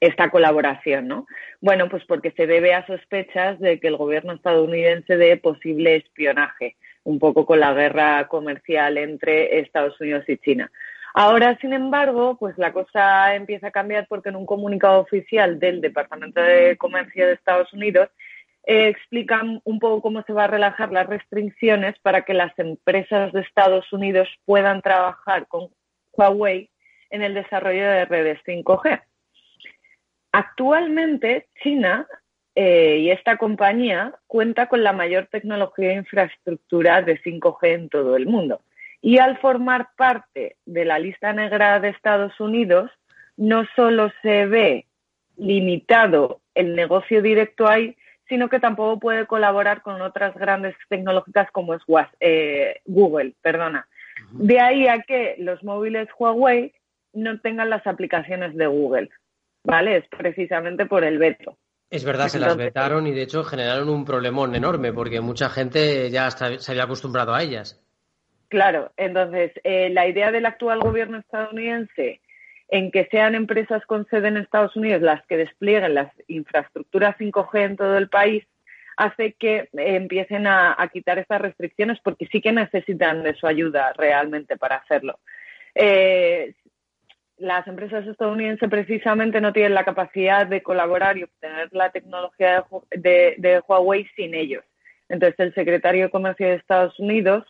esta 0.00 0.28
colaboración? 0.28 1.06
¿no? 1.06 1.28
Bueno, 1.60 1.88
pues 1.88 2.04
porque 2.04 2.32
se 2.32 2.48
debe 2.48 2.74
a 2.74 2.84
sospechas 2.84 3.60
de 3.60 3.78
que 3.78 3.86
el 3.86 3.96
gobierno 3.96 4.32
estadounidense 4.32 5.16
de 5.16 5.36
posible 5.36 5.94
espionaje, 5.94 6.74
un 7.04 7.20
poco 7.20 7.46
con 7.46 7.60
la 7.60 7.72
guerra 7.74 8.26
comercial 8.26 8.98
entre 8.98 9.60
Estados 9.60 10.00
Unidos 10.00 10.24
y 10.26 10.36
China. 10.38 10.68
Ahora, 11.14 11.56
sin 11.60 11.72
embargo, 11.72 12.36
pues 12.36 12.58
la 12.58 12.72
cosa 12.72 13.36
empieza 13.36 13.68
a 13.68 13.70
cambiar 13.70 14.08
porque 14.08 14.30
en 14.30 14.36
un 14.36 14.46
comunicado 14.46 14.98
oficial 14.98 15.60
del 15.60 15.80
Departamento 15.80 16.40
de 16.40 16.76
Comercio 16.76 17.28
de 17.28 17.34
Estados 17.34 17.72
Unidos 17.72 18.08
eh, 18.66 18.88
explican 18.88 19.60
un 19.64 19.78
poco 19.78 20.00
cómo 20.02 20.22
se 20.22 20.32
va 20.32 20.44
a 20.44 20.48
relajar 20.48 20.92
las 20.92 21.06
restricciones 21.06 21.98
para 22.00 22.22
que 22.22 22.34
las 22.34 22.58
empresas 22.58 23.32
de 23.32 23.40
Estados 23.40 23.92
Unidos 23.92 24.28
puedan 24.44 24.80
trabajar 24.80 25.46
con 25.48 25.68
Huawei 26.12 26.70
en 27.10 27.22
el 27.22 27.34
desarrollo 27.34 27.86
de 27.86 28.04
redes 28.06 28.40
5G. 28.46 29.02
Actualmente, 30.32 31.46
China 31.62 32.06
eh, 32.54 32.98
y 33.00 33.10
esta 33.10 33.36
compañía 33.36 34.14
cuenta 34.26 34.66
con 34.66 34.82
la 34.82 34.92
mayor 34.92 35.26
tecnología 35.26 35.90
e 35.90 35.96
infraestructura 35.96 37.02
de 37.02 37.20
5G 37.20 37.58
en 37.74 37.88
todo 37.88 38.16
el 38.16 38.26
mundo. 38.26 38.60
Y 39.00 39.18
al 39.18 39.38
formar 39.38 39.88
parte 39.96 40.56
de 40.64 40.84
la 40.84 40.98
lista 40.98 41.32
negra 41.32 41.78
de 41.80 41.90
Estados 41.90 42.38
Unidos, 42.40 42.90
no 43.36 43.66
solo 43.76 44.10
se 44.22 44.46
ve 44.46 44.86
limitado 45.36 46.40
el 46.54 46.74
negocio 46.74 47.20
directo 47.20 47.68
ahí, 47.68 47.96
sino 48.28 48.48
que 48.48 48.60
tampoco 48.60 48.98
puede 48.98 49.26
colaborar 49.26 49.82
con 49.82 50.00
otras 50.00 50.34
grandes 50.34 50.74
tecnológicas 50.88 51.50
como 51.50 51.74
es 51.74 51.82
eh, 52.20 52.80
Google. 52.86 53.34
Perdona. 53.42 53.86
De 54.30 54.60
ahí 54.60 54.86
a 54.88 55.02
que 55.02 55.36
los 55.38 55.62
móviles 55.62 56.08
Huawei 56.18 56.72
no 57.12 57.40
tengan 57.40 57.70
las 57.70 57.86
aplicaciones 57.86 58.56
de 58.56 58.66
Google, 58.66 59.10
¿vale? 59.62 59.98
Es 59.98 60.04
precisamente 60.08 60.86
por 60.86 61.04
el 61.04 61.18
veto. 61.18 61.56
Es 61.90 62.04
verdad, 62.04 62.28
se 62.28 62.40
las 62.40 62.56
vetaron 62.56 63.06
y 63.06 63.12
de 63.12 63.22
hecho 63.22 63.44
generaron 63.44 63.88
un 63.88 64.04
problemón 64.04 64.54
enorme 64.54 64.92
porque 64.92 65.20
mucha 65.20 65.48
gente 65.48 66.10
ya 66.10 66.30
se 66.30 66.72
había 66.72 66.84
acostumbrado 66.84 67.34
a 67.34 67.42
ellas. 67.42 67.80
Claro, 68.48 68.92
entonces 68.96 69.52
eh, 69.62 69.90
la 69.90 70.08
idea 70.08 70.30
del 70.32 70.46
actual 70.46 70.80
gobierno 70.80 71.18
estadounidense 71.18 72.20
en 72.74 72.90
que 72.90 73.06
sean 73.08 73.36
empresas 73.36 73.86
con 73.86 74.04
sede 74.08 74.26
en 74.26 74.36
Estados 74.36 74.74
Unidos 74.74 75.00
las 75.00 75.24
que 75.26 75.36
desplieguen 75.36 75.94
las 75.94 76.12
infraestructuras 76.26 77.16
5G 77.18 77.66
en 77.66 77.76
todo 77.76 77.96
el 77.96 78.08
país, 78.08 78.44
hace 78.96 79.34
que 79.34 79.56
eh, 79.58 79.68
empiecen 79.74 80.48
a, 80.48 80.76
quitar 80.92 81.20
estas 81.20 81.40
restricciones 81.40 82.00
porque 82.02 82.26
sí 82.32 82.40
que 82.40 82.50
necesitan 82.50 83.22
de 83.22 83.34
su 83.34 83.46
ayuda 83.46 83.92
realmente 83.92 84.56
para 84.56 84.74
hacerlo. 84.74 85.20
Eh, 85.76 86.54
las 87.36 87.64
empresas 87.68 88.04
estadounidenses 88.08 88.68
precisamente 88.68 89.40
no 89.40 89.52
tienen 89.52 89.74
la 89.74 89.84
capacidad 89.84 90.44
de 90.44 90.60
colaborar 90.60 91.16
y 91.16 91.22
obtener 91.22 91.68
la 91.70 91.90
tecnología 91.90 92.64
de 92.90 93.62
Huawei 93.68 94.04
sin 94.16 94.34
ellos. 94.34 94.64
Entonces, 95.08 95.38
el 95.38 95.54
secretario 95.54 96.06
de 96.06 96.10
Comercio 96.10 96.48
de 96.48 96.54
Estados 96.54 96.98
Unidos 96.98 97.44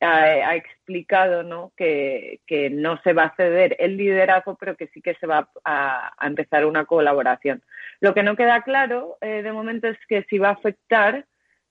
ha, 0.00 0.56
explicado 0.56 1.42
¿no? 1.42 1.72
Que, 1.76 2.40
no 2.72 3.00
se 3.02 3.12
va 3.12 3.24
a 3.24 3.36
ceder 3.36 3.76
el 3.78 3.96
liderazgo, 3.96 4.56
pero 4.56 4.76
que 4.76 4.88
sí 4.88 5.02
que 5.02 5.14
se 5.14 5.26
va 5.26 5.48
a, 5.64 6.12
empezar 6.22 6.64
una 6.64 6.84
colaboración. 6.84 7.62
Lo 8.00 8.14
que 8.14 8.22
no 8.22 8.36
queda 8.36 8.62
claro 8.62 9.18
eh, 9.20 9.42
de 9.42 9.52
momento 9.52 9.88
es 9.88 9.98
que 10.08 10.24
si 10.24 10.38
va 10.38 10.50
a 10.50 10.52
afectar 10.52 11.26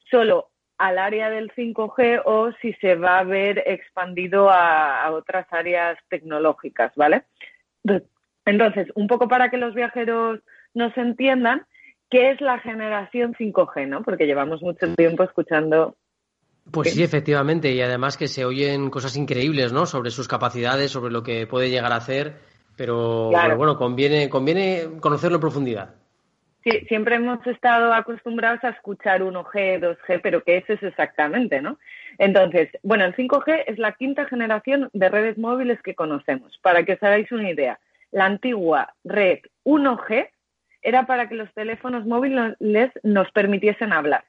solo 0.09 0.49
al 0.77 0.99
área 0.99 1.29
del 1.29 1.51
5G 1.53 2.21
o 2.25 2.51
si 2.61 2.73
se 2.73 2.95
va 2.95 3.19
a 3.19 3.23
ver 3.23 3.63
expandido 3.65 4.49
a, 4.49 5.09
otras 5.11 5.47
áreas 5.51 5.97
tecnológicas, 6.09 6.93
¿vale? 6.95 7.23
Entonces, 8.45 8.87
un 8.95 9.07
poco 9.07 9.27
para 9.27 9.49
que 9.49 9.57
los 9.57 9.73
viajeros 9.73 10.41
nos 10.73 10.95
entiendan, 10.97 11.65
¿qué 12.09 12.31
es 12.31 12.41
la 12.41 12.59
generación 12.59 13.33
5G, 13.33 13.87
no? 13.87 14.03
Porque 14.03 14.27
llevamos 14.27 14.61
mucho 14.61 14.93
tiempo 14.95 15.23
escuchando 15.23 15.95
pues 16.71 16.93
sí, 16.93 17.03
efectivamente, 17.03 17.71
y 17.71 17.81
además 17.81 18.17
que 18.17 18.27
se 18.27 18.45
oyen 18.45 18.89
cosas 18.89 19.15
increíbles, 19.15 19.71
¿no? 19.71 19.85
Sobre 19.85 20.09
sus 20.09 20.27
capacidades, 20.27 20.91
sobre 20.91 21.11
lo 21.11 21.23
que 21.23 21.47
puede 21.47 21.69
llegar 21.69 21.91
a 21.91 21.97
hacer, 21.97 22.35
pero, 22.75 23.31
bueno, 23.55 23.77
conviene, 23.77 24.29
conviene 24.29 24.99
conocerlo 24.99 25.37
en 25.37 25.41
profundidad. 25.41 25.95
Sí, 26.63 26.71
siempre 26.87 27.15
hemos 27.15 27.45
estado 27.45 27.93
acostumbrados 27.93 28.63
a 28.63 28.69
escuchar 28.69 29.21
1G, 29.21 29.79
2G, 29.79 30.19
pero 30.23 30.43
¿qué 30.43 30.57
es 30.57 30.69
eso 30.69 30.87
exactamente, 30.87 31.61
no? 31.61 31.77
Entonces, 32.17 32.69
bueno, 32.81 33.05
el 33.05 33.15
5G 33.15 33.65
es 33.67 33.77
la 33.77 33.91
quinta 33.91 34.25
generación 34.25 34.89
de 34.93 35.09
redes 35.09 35.37
móviles 35.37 35.79
que 35.83 35.93
conocemos. 35.93 36.57
Para 36.63 36.83
que 36.83 36.93
os 36.93 37.03
hagáis 37.03 37.31
una 37.31 37.51
idea, 37.51 37.79
la 38.11 38.25
antigua 38.25 38.95
red 39.03 39.39
1G 39.63 40.29
era 40.81 41.05
para 41.05 41.29
que 41.29 41.35
los 41.35 41.53
teléfonos 41.53 42.05
móviles 42.05 42.91
nos 43.03 43.31
permitiesen 43.31 43.91
hablar 43.91 44.23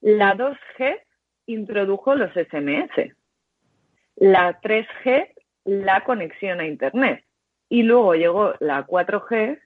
La 0.00 0.34
2G 0.34 0.98
introdujo 1.52 2.14
los 2.14 2.32
SMS. 2.32 3.14
La 4.16 4.60
3G, 4.60 5.28
la 5.64 6.04
conexión 6.04 6.60
a 6.60 6.66
Internet. 6.66 7.24
Y 7.68 7.82
luego 7.82 8.14
llegó 8.14 8.54
la 8.60 8.86
4G, 8.86 9.60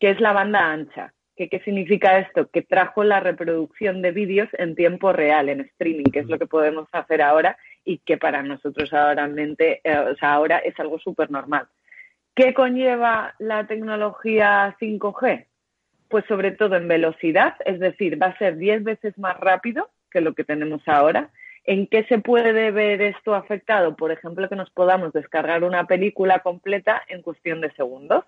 que 0.00 0.10
es 0.10 0.20
la 0.20 0.32
banda 0.32 0.70
ancha. 0.70 1.12
¿Qué, 1.36 1.48
¿Qué 1.48 1.60
significa 1.60 2.18
esto? 2.18 2.48
Que 2.50 2.62
trajo 2.62 3.04
la 3.04 3.20
reproducción 3.20 4.02
de 4.02 4.10
vídeos 4.10 4.48
en 4.54 4.74
tiempo 4.74 5.12
real, 5.12 5.48
en 5.48 5.60
streaming, 5.60 6.10
que 6.10 6.20
es 6.20 6.26
lo 6.26 6.38
que 6.38 6.46
podemos 6.46 6.88
hacer 6.92 7.22
ahora 7.22 7.58
y 7.84 7.98
que 7.98 8.18
para 8.18 8.42
nosotros 8.42 8.92
ahora, 8.92 9.30
eh, 9.36 9.80
o 9.98 10.16
sea, 10.16 10.34
ahora 10.34 10.58
es 10.58 10.78
algo 10.80 10.98
súper 10.98 11.30
normal. 11.30 11.68
¿Qué 12.34 12.52
conlleva 12.52 13.34
la 13.38 13.66
tecnología 13.66 14.76
5G? 14.78 15.46
Pues 16.08 16.24
sobre 16.26 16.50
todo 16.50 16.76
en 16.76 16.88
velocidad, 16.88 17.54
es 17.64 17.80
decir, 17.80 18.20
va 18.20 18.26
a 18.26 18.38
ser 18.38 18.56
10 18.56 18.84
veces 18.84 19.16
más 19.18 19.38
rápido 19.38 19.88
que 20.16 20.22
lo 20.22 20.34
que 20.34 20.44
tenemos 20.44 20.80
ahora. 20.86 21.28
¿En 21.64 21.86
qué 21.88 22.04
se 22.04 22.18
puede 22.18 22.70
ver 22.70 23.02
esto 23.02 23.34
afectado? 23.34 23.96
Por 23.96 24.12
ejemplo, 24.12 24.48
que 24.48 24.56
nos 24.56 24.70
podamos 24.70 25.12
descargar 25.12 25.62
una 25.62 25.86
película 25.86 26.38
completa 26.38 27.02
en 27.08 27.20
cuestión 27.20 27.60
de 27.60 27.70
segundos 27.72 28.24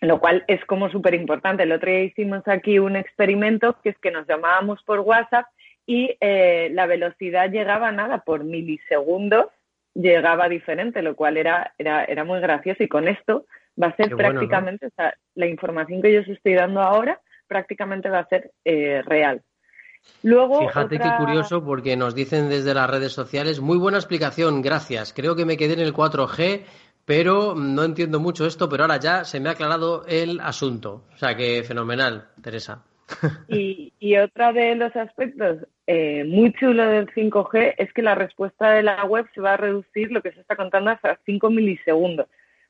lo 0.00 0.20
cual 0.20 0.44
es 0.48 0.62
como 0.66 0.90
súper 0.90 1.14
importante. 1.14 1.62
El 1.62 1.72
otro 1.72 1.90
día 1.90 2.02
hicimos 2.02 2.46
aquí 2.46 2.78
un 2.78 2.94
experimento 2.94 3.80
que 3.82 3.90
es 3.90 3.98
que 3.98 4.10
nos 4.10 4.26
llamábamos 4.26 4.82
por 4.82 5.00
WhatsApp 5.00 5.46
y 5.86 6.14
eh, 6.20 6.68
la 6.72 6.84
velocidad 6.84 7.50
llegaba 7.50 7.90
nada 7.90 8.18
por 8.18 8.44
milisegundos, 8.44 9.46
llegaba 9.94 10.50
diferente, 10.50 11.00
lo 11.00 11.16
cual 11.16 11.38
era, 11.38 11.72
era, 11.78 12.04
era 12.04 12.24
muy 12.24 12.40
gracioso 12.40 12.82
y 12.82 12.88
con 12.88 13.08
esto 13.08 13.46
va 13.82 13.86
a 13.86 13.96
ser 13.96 14.14
prácticamente, 14.14 14.88
o 14.88 14.90
sea, 14.94 15.14
la 15.36 15.46
información 15.46 16.02
que 16.02 16.12
yo 16.12 16.20
os 16.20 16.28
estoy 16.28 16.52
dando 16.52 16.82
ahora 16.82 17.18
prácticamente 17.46 18.10
va 18.10 18.18
a 18.18 18.28
ser 18.28 18.50
eh, 18.64 19.00
real. 19.06 19.42
Luego, 20.22 20.60
Fíjate 20.60 20.98
qué 20.98 21.10
curioso 21.18 21.62
porque 21.64 21.96
nos 21.96 22.14
dicen 22.14 22.48
desde 22.48 22.72
las 22.72 22.88
redes 22.88 23.12
sociales, 23.12 23.60
muy 23.60 23.76
buena 23.76 23.98
explicación, 23.98 24.62
gracias. 24.62 25.12
Creo 25.12 25.36
que 25.36 25.44
me 25.44 25.58
quedé 25.58 25.74
en 25.74 25.80
el 25.80 25.92
4G, 25.92 26.62
pero 27.04 27.54
no 27.54 27.84
entiendo 27.84 28.20
mucho 28.20 28.46
esto, 28.46 28.68
pero 28.68 28.84
ahora 28.84 28.98
ya 28.98 29.24
se 29.24 29.38
me 29.38 29.50
ha 29.50 29.52
aclarado 29.52 30.04
el 30.06 30.40
asunto. 30.40 31.04
O 31.14 31.18
sea 31.18 31.36
que 31.36 31.62
fenomenal, 31.62 32.28
Teresa. 32.42 32.82
Y, 33.48 33.92
y 34.00 34.16
otro 34.16 34.52
de 34.54 34.74
los 34.76 34.96
aspectos 34.96 35.58
eh, 35.86 36.24
muy 36.24 36.52
chulo 36.54 36.86
del 36.86 37.06
5G 37.08 37.74
es 37.76 37.92
que 37.92 38.00
la 38.00 38.14
respuesta 38.14 38.70
de 38.70 38.82
la 38.82 39.04
web 39.04 39.26
se 39.34 39.42
va 39.42 39.52
a 39.52 39.58
reducir 39.58 40.10
lo 40.10 40.22
que 40.22 40.32
se 40.32 40.40
está 40.40 40.56
contando 40.56 40.90
hasta 40.90 41.18
5 41.26 41.50
milisegundos. 41.50 42.26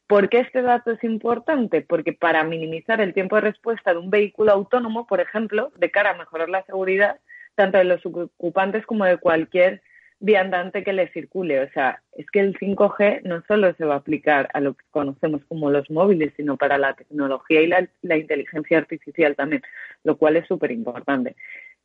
¿Por 0.07 0.29
qué 0.29 0.41
este 0.41 0.63
dato 0.63 0.91
es 0.91 1.03
importante? 1.03 1.81
Porque 1.81 2.13
para 2.13 2.45
minimizar 2.45 3.01
el 3.01 3.15
tiempo 3.15 3.37
de 3.37 3.43
respuesta 3.43 3.93
de 3.93 3.99
un 3.99 4.11
vehículo 4.11 4.53
autónomo, 4.53 5.07
por 5.07 5.21
ejemplo, 5.21 5.73
de 5.77 5.91
cara 5.91 6.11
a 6.11 6.19
mejorar 6.19 6.51
la 6.51 6.65
seguridad, 6.65 7.21
tanto 7.55 7.79
de 7.79 7.85
los 7.85 8.05
ocupantes 8.05 8.85
como 8.85 9.05
de 9.07 9.17
cualquier 9.17 9.83
viandante 10.21 10.85
que 10.85 10.93
le 10.93 11.09
circule. 11.09 11.61
O 11.61 11.71
sea, 11.71 12.03
es 12.13 12.27
que 12.31 12.41
el 12.41 12.59
5G 12.59 13.23
no 13.23 13.43
solo 13.49 13.75
se 13.75 13.85
va 13.85 13.95
a 13.95 13.99
aplicar 13.99 14.51
a 14.53 14.61
lo 14.61 14.75
que 14.75 14.85
conocemos 14.91 15.43
como 15.49 15.71
los 15.71 15.91
móviles, 15.91 16.33
sino 16.37 16.57
para 16.57 16.77
la 16.77 16.95
tecnología 16.95 17.63
y 17.63 17.67
la, 17.67 18.17
inteligencia 18.17 18.79
artificial 18.79 19.35
también, 19.37 19.63
lo 20.03 20.17
cual 20.17 20.37
es 20.37 20.47
súper 20.47 20.71
importante. 20.71 21.37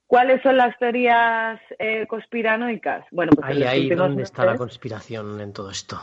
¿Cuáles 0.08 0.42
son 0.42 0.58
las 0.58 0.78
teorías 0.80 1.62
eh, 1.78 2.06
conspiranoicas? 2.08 3.06
Bueno, 3.12 3.32
pues 3.34 3.48
ahí, 3.48 3.64
ahí, 3.64 3.90
¿dónde 3.90 4.24
está 4.24 4.44
la 4.44 4.58
conspiración 4.58 5.40
en 5.40 5.54
todo 5.54 5.70
esto? 5.70 6.00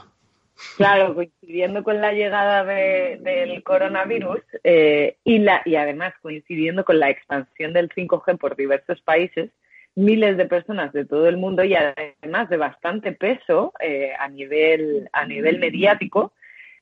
Claro, 0.77 1.15
coincidiendo 1.15 1.85
con 1.85 2.01
la 2.01 2.13
llegada 2.13 2.65
del 2.65 3.63
coronavirus 3.63 4.41
eh, 4.65 5.17
y, 5.25 5.39
la, 5.39 5.63
y 5.65 5.77
además 5.77 6.15
coincidiendo 6.23 6.85
con 6.85 6.99
la 6.99 7.11
expansión 7.11 7.73
del 7.73 7.91
5G 7.91 8.39
por 8.39 8.57
diversos 8.57 9.01
países, 9.03 9.51
miles 9.95 10.37
de 10.37 10.47
personas 10.47 10.93
de 10.93 11.05
todo 11.05 11.29
el 11.29 11.37
mundo 11.37 11.63
y 11.65 11.75
además 11.75 12.49
de 12.49 12.57
bastante 12.57 13.13
peso 13.13 13.73
eh, 13.81 14.13
a, 14.19 14.29
nivel, 14.29 15.09
a 15.13 15.27
nivel 15.27 15.59
mediático, 15.59 16.33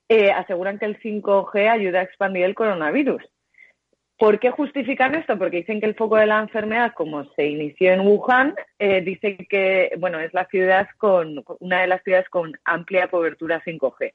eh, 0.09 0.31
aseguran 0.31 0.79
que 0.79 0.87
el 0.87 1.01
5G 1.01 1.69
ayuda 1.69 2.01
a 2.01 2.05
expandir 2.05 2.45
el 2.45 2.55
coronavirus. 2.55 3.23
¿Por 4.19 4.39
qué 4.39 4.51
justifican 4.51 5.15
esto? 5.17 5.37
Porque 5.39 5.59
dicen 5.59 5.81
que 5.81 5.87
el 5.87 5.97
foco 5.97 6.17
de 6.17 6.27
la 6.27 6.41
enfermedad, 6.41 6.93
como 6.95 7.25
se 7.35 7.47
inició 7.47 7.93
en 7.93 8.01
Wuhan, 8.07 8.55
eh, 8.79 9.01
dice 9.01 9.37
que 9.49 9.93
bueno 9.99 10.21
es 10.21 10.33
la 10.33 10.47
ciudad 10.47 10.89
con 10.99 11.43
una 11.59 11.81
de 11.81 11.89
las 11.89 12.03
ciudades 12.05 12.29
con 12.29 12.53
amplia 12.65 13.09
cobertura 13.09 13.63
5G. 13.65 14.13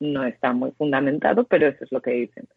No 0.00 0.24
está 0.24 0.52
muy 0.52 0.72
fundamentado, 0.72 1.44
pero 1.44 1.68
eso 1.68 1.84
es 1.84 1.92
lo 1.92 2.02
que 2.02 2.10
dicen. 2.10 2.48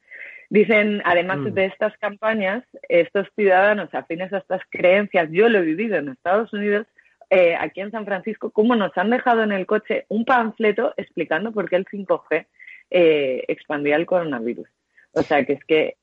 Dicen, 0.50 1.02
además 1.06 1.38
mm. 1.38 1.54
de 1.54 1.66
estas 1.66 1.96
campañas, 2.00 2.64
estos 2.90 3.28
ciudadanos 3.36 3.94
afines 3.94 4.34
a 4.34 4.40
estas 4.40 4.62
creencias, 4.72 5.30
yo 5.32 5.48
lo 5.48 5.60
he 5.60 5.62
vivido 5.62 5.98
en 5.98 6.10
Estados 6.10 6.52
Unidos, 6.54 6.88
eh, 7.30 7.56
aquí 7.56 7.82
en 7.82 7.92
San 7.92 8.06
Francisco, 8.06 8.50
cómo 8.50 8.76
nos 8.76 8.98
han 8.98 9.12
dejado 9.12 9.44
en 9.44 9.52
el 9.52 9.68
coche 9.68 10.06
un 10.10 10.26
panfleto 10.26 10.96
explicando 10.98 11.52
por 11.52 11.70
qué 11.70 11.76
el 11.76 11.86
5G 11.86 12.48
eh, 12.90 13.46
expandía 13.48 13.96
el 13.96 14.08
coronavirus. 14.08 14.68
O 15.12 15.22
sea, 15.22 15.46
que 15.46 15.54
es 15.54 15.64
que 15.66 15.98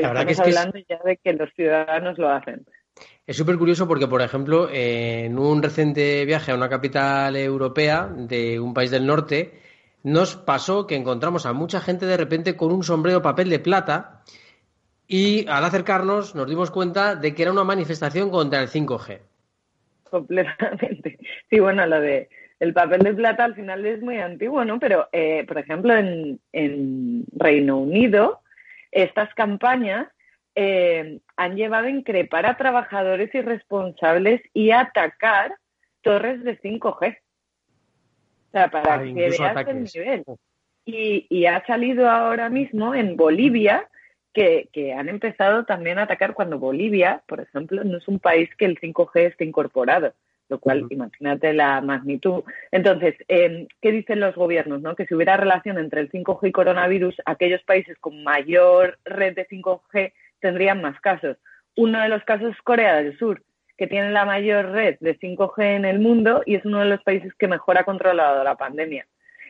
estamos 0.00 0.40
hablando 0.40 0.78
ya 0.88 0.98
de 1.04 1.16
que 1.16 1.32
los 1.32 1.50
ciudadanos 1.54 2.18
lo 2.18 2.30
hacen. 2.30 2.66
Es 3.26 3.36
súper 3.36 3.56
curioso 3.58 3.88
porque, 3.88 4.06
por 4.06 4.22
ejemplo, 4.22 4.68
en 4.72 5.38
un 5.38 5.62
reciente 5.62 6.24
viaje 6.24 6.52
a 6.52 6.54
una 6.54 6.68
capital 6.68 7.36
europea 7.36 8.08
de 8.08 8.60
un 8.60 8.72
país 8.72 8.90
del 8.90 9.06
norte, 9.06 9.60
nos 10.02 10.36
pasó 10.36 10.86
que 10.86 10.94
encontramos 10.94 11.46
a 11.46 11.52
mucha 11.52 11.80
gente 11.80 12.06
de 12.06 12.16
repente 12.16 12.56
con 12.56 12.72
un 12.72 12.84
sombrero 12.84 13.22
papel 13.22 13.50
de 13.50 13.58
plata 13.58 14.22
y 15.08 15.46
al 15.48 15.64
acercarnos 15.64 16.34
nos 16.34 16.48
dimos 16.48 16.70
cuenta 16.70 17.16
de 17.16 17.34
que 17.34 17.42
era 17.42 17.52
una 17.52 17.64
manifestación 17.64 18.30
contra 18.30 18.60
el 18.60 18.68
5G. 18.68 19.18
Completamente. 20.10 21.18
Sí, 21.50 21.60
bueno, 21.60 21.86
lo 21.86 22.00
de 22.00 22.28
el 22.58 22.72
papel 22.72 23.00
de 23.00 23.14
plata 23.14 23.44
al 23.44 23.54
final 23.54 23.84
es 23.86 24.00
muy 24.02 24.18
antiguo, 24.18 24.64
¿no? 24.64 24.80
Pero, 24.80 25.08
eh, 25.12 25.44
por 25.46 25.58
ejemplo, 25.58 25.94
en, 25.94 26.40
en, 26.52 27.24
Reino 27.36 27.78
Unido, 27.78 28.40
estas 29.02 29.32
campañas 29.34 30.08
eh, 30.54 31.20
han 31.36 31.56
llevado 31.56 31.86
a 31.86 31.90
increpar 31.90 32.46
a 32.46 32.56
trabajadores 32.56 33.34
irresponsables 33.34 34.40
y 34.54 34.70
a 34.70 34.80
atacar 34.80 35.54
torres 36.02 36.42
de 36.44 36.58
5G 36.60 37.18
sea, 38.56 38.68
para 38.68 38.94
ah, 38.94 39.02
que 39.02 39.12
veas 39.12 39.68
el 39.68 39.84
nivel. 39.84 40.24
Y, 40.84 41.46
ha 41.46 41.64
salido 41.66 42.08
ahora 42.08 42.48
mismo 42.48 42.94
en 42.94 43.16
Bolivia 43.16 43.88
que, 44.32 44.68
han 44.96 45.08
empezado 45.08 45.64
también 45.64 45.98
a 45.98 46.02
atacar 46.02 46.34
cuando 46.34 46.58
Bolivia, 46.58 47.22
por 47.26 47.40
ejemplo, 47.40 47.82
no 47.84 47.98
es 47.98 48.08
un 48.08 48.18
país 48.18 48.48
que 48.56 48.66
el 48.66 48.78
5G 48.78 49.26
esté 49.26 49.44
incorporado, 49.44 50.12
lo 50.48 50.58
cual, 50.58 50.86
imagínate 50.90 51.52
la 51.52 51.80
magnitud. 51.80 52.44
Entonces, 52.70 53.14
em, 53.28 53.66
¿qué 53.80 53.92
dicen 53.92 54.20
los 54.20 54.34
gobiernos? 54.34 54.80
No? 54.80 54.94
Que 54.94 55.06
si 55.06 55.14
hubiera 55.14 55.36
relación 55.36 55.78
entre 55.78 56.00
el 56.00 56.10
5G 56.10 56.48
y 56.48 56.52
coronavirus, 56.52 57.16
aquellos 57.24 57.62
países 57.62 57.98
con 57.98 58.22
mayor 58.22 58.98
red 59.04 59.34
de 59.34 59.46
5G 59.48 60.12
tendrían 60.40 60.80
más 60.80 61.00
casos. 61.00 61.36
Uno 61.76 62.00
de 62.00 62.08
los 62.08 62.22
casos 62.24 62.52
es 62.54 62.62
Corea 62.62 62.96
del 62.96 63.18
Sur 63.18 63.42
que 63.76 63.86
tiene 63.86 64.10
la 64.10 64.24
mayor 64.24 64.70
red 64.70 64.96
de 65.00 65.18
5G 65.18 65.76
en 65.76 65.84
el 65.84 65.98
mundo 65.98 66.42
y 66.46 66.54
es 66.54 66.64
uno 66.64 66.80
de 66.80 66.86
los 66.86 67.02
países 67.02 67.34
que 67.34 67.48
mejor 67.48 67.78
ha 67.78 67.84
controlado 67.84 68.42
la 68.42 68.56
pandemia. 68.56 69.06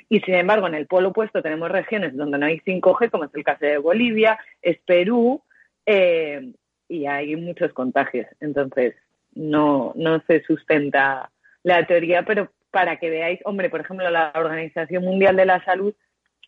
Y 0.08 0.20
sin 0.20 0.34
embargo, 0.34 0.66
en 0.66 0.74
el 0.74 0.86
polo 0.86 1.08
opuesto 1.10 1.42
tenemos 1.42 1.70
regiones 1.70 2.16
donde 2.16 2.38
no 2.38 2.46
hay 2.46 2.60
5G, 2.60 3.10
como 3.10 3.24
es 3.24 3.34
el 3.34 3.44
caso 3.44 3.64
de 3.64 3.78
Bolivia, 3.78 4.38
es 4.62 4.78
Perú, 4.78 5.42
eh, 5.84 6.52
y 6.88 7.06
hay 7.06 7.34
muchos 7.36 7.72
contagios. 7.72 8.26
Entonces, 8.40 8.94
no, 9.36 9.92
no 9.94 10.20
se 10.26 10.42
sustenta 10.42 11.30
la 11.62 11.86
teoría, 11.86 12.24
pero 12.24 12.50
para 12.70 12.98
que 12.98 13.10
veáis, 13.10 13.40
hombre, 13.44 13.70
por 13.70 13.80
ejemplo, 13.80 14.08
la 14.10 14.32
Organización 14.34 15.04
Mundial 15.04 15.36
de 15.36 15.46
la 15.46 15.64
Salud 15.64 15.94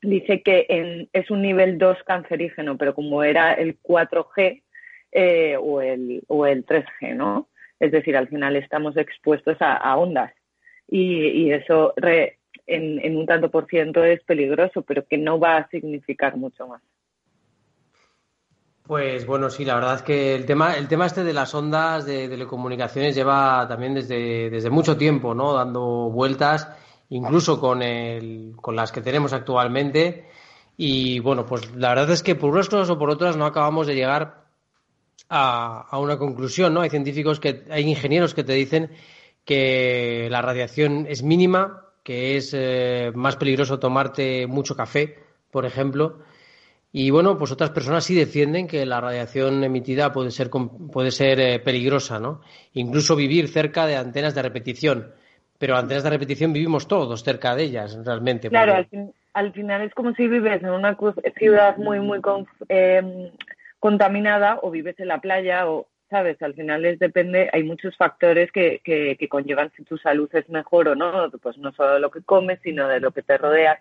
dice 0.03 0.43
que 0.43 1.09
es 1.12 1.30
un 1.30 1.43
nivel 1.43 1.78
2 1.78 1.99
cancerígeno, 2.05 2.76
pero 2.76 2.95
como 2.95 3.22
era 3.22 3.53
el 3.55 3.80
4G 3.80 4.62
eh, 5.12 5.57
o, 5.61 5.80
el, 5.80 6.22
o 6.28 6.47
el 6.47 6.64
3G, 6.66 7.14
¿no? 7.14 7.49
Es 7.80 7.93
decir, 7.93 8.16
al 8.16 8.28
final 8.28 8.57
estamos 8.57 8.97
expuestos 8.97 9.57
a, 9.61 9.97
ondas 9.97 10.32
y, 10.89 11.51
eso 11.53 11.95
en, 12.66 13.16
un 13.16 13.26
tanto 13.26 13.51
por 13.51 13.66
ciento 13.66 14.03
es 14.05 14.22
peligroso, 14.24 14.82
pero 14.82 15.07
que 15.07 15.16
no 15.16 15.39
va 15.39 15.59
a 15.59 15.68
significar 15.68 16.36
mucho 16.36 16.66
más. 16.66 16.82
Pues 18.89 19.26
bueno, 19.26 19.51
sí, 19.51 19.66
la 19.66 19.74
verdad 19.74 19.97
es 19.97 20.03
que 20.03 20.34
el 20.34 20.47
tema, 20.47 20.74
el 20.74 20.89
tema 20.89 21.05
este 21.05 21.22
de 21.22 21.34
las 21.34 21.55
ondas 21.55 22.07
de 22.07 22.26
telecomunicaciones 22.26 23.14
lleva 23.14 23.66
también 23.68 23.93
desde, 23.93 24.49
desde 24.49 24.70
mucho 24.70 24.97
tiempo, 24.97 25.34
¿no? 25.34 25.53
Dando 25.53 26.09
vueltas, 26.09 26.66
incluso 27.11 27.61
con, 27.61 27.82
el, 27.82 28.55
con 28.57 28.74
las 28.74 28.91
que 28.91 29.03
tenemos 29.03 29.34
actualmente. 29.34 30.30
Y 30.78 31.20
bueno, 31.20 31.45
pues 31.45 31.70
la 31.76 31.91
verdad 31.91 32.11
es 32.12 32.22
que 32.22 32.34
por 32.34 32.51
unas 32.51 32.89
o 32.89 32.99
por 32.99 33.11
otras 33.11 33.36
no 33.36 33.45
acabamos 33.45 33.86
de 33.86 33.95
llegar 33.95 34.47
a, 35.28 35.99
una 35.99 36.16
conclusión, 36.16 36.72
¿no? 36.72 36.80
Hay 36.80 36.89
científicos 36.89 37.41
que, 37.41 37.66
hay 37.68 37.86
ingenieros 37.86 38.32
que 38.32 38.43
te 38.43 38.55
dicen 38.55 38.91
que 39.45 40.28
la 40.30 40.41
radiación 40.41 41.05
es 41.11 41.22
mínima, 41.22 41.84
que 42.03 42.39
es 42.39 42.55
eh, 42.55 43.12
más 43.14 43.36
peligroso 43.36 43.78
tomarte 43.78 44.47
mucho 44.47 44.74
café, 44.74 45.18
por 45.51 45.66
ejemplo, 45.66 46.20
Y 47.01 47.11
bueno, 47.11 47.38
pues 47.38 47.53
otras 47.53 47.70
personas 47.70 48.03
sí 48.03 48.12
defienden 48.12 48.66
que 48.66 48.84
la 48.84 49.01
radiación 49.01 49.62
emitida 49.62 50.11
puede 50.11 50.32
ser, 50.32 50.51
puede 50.51 51.12
ser 51.12 51.38
eh, 51.38 51.61
peligrosa, 51.61 52.18
¿no? 52.18 52.40
Incluso 52.72 53.14
vivir 53.14 53.46
cerca 53.46 53.86
de 53.86 53.94
antenas 53.94 54.34
de 54.34 54.42
repetición. 54.42 55.12
Pero 55.61 55.76
antenas 55.76 56.03
de 56.03 56.11
repetición 56.11 56.53
vivimos 56.53 56.88
todos 56.88 57.22
cerca 57.22 57.55
de 57.55 57.62
ellas, 57.62 57.96
realmente. 58.05 58.49
Claro, 58.49 58.84
al, 59.32 59.53
final 59.53 59.82
es 59.82 59.94
como 59.94 60.12
si 60.14 60.26
vives 60.26 60.61
en 60.61 60.70
una 60.70 60.99
ciudad 61.38 61.76
muy, 61.76 62.01
muy 62.01 62.20
em, 62.68 63.30
contaminada 63.78 64.59
o 64.62 64.72
vives 64.72 64.99
en 64.99 65.07
la 65.07 65.20
playa 65.20 65.70
o, 65.70 65.86
¿sabes? 66.11 66.42
Al 66.42 66.55
final 66.55 66.84
es 66.84 66.99
depende, 66.99 67.49
hay 67.53 67.62
muchos 67.62 67.96
factores 67.96 68.51
que, 68.51 68.80
que, 68.82 69.14
que 69.16 69.28
conllevan 69.28 69.70
si 69.76 69.84
tu 69.84 69.99
salud 69.99 70.28
es 70.32 70.49
mejor 70.49 70.88
o 70.88 70.96
no, 70.96 71.30
pues 71.40 71.59
no 71.59 71.70
solo 71.70 71.94
de 71.94 72.01
lo 72.01 72.11
que 72.11 72.22
comes, 72.22 72.59
sino 72.64 72.88
de 72.88 72.99
lo 72.99 73.12
que 73.12 73.22
te 73.22 73.38
rodea 73.38 73.78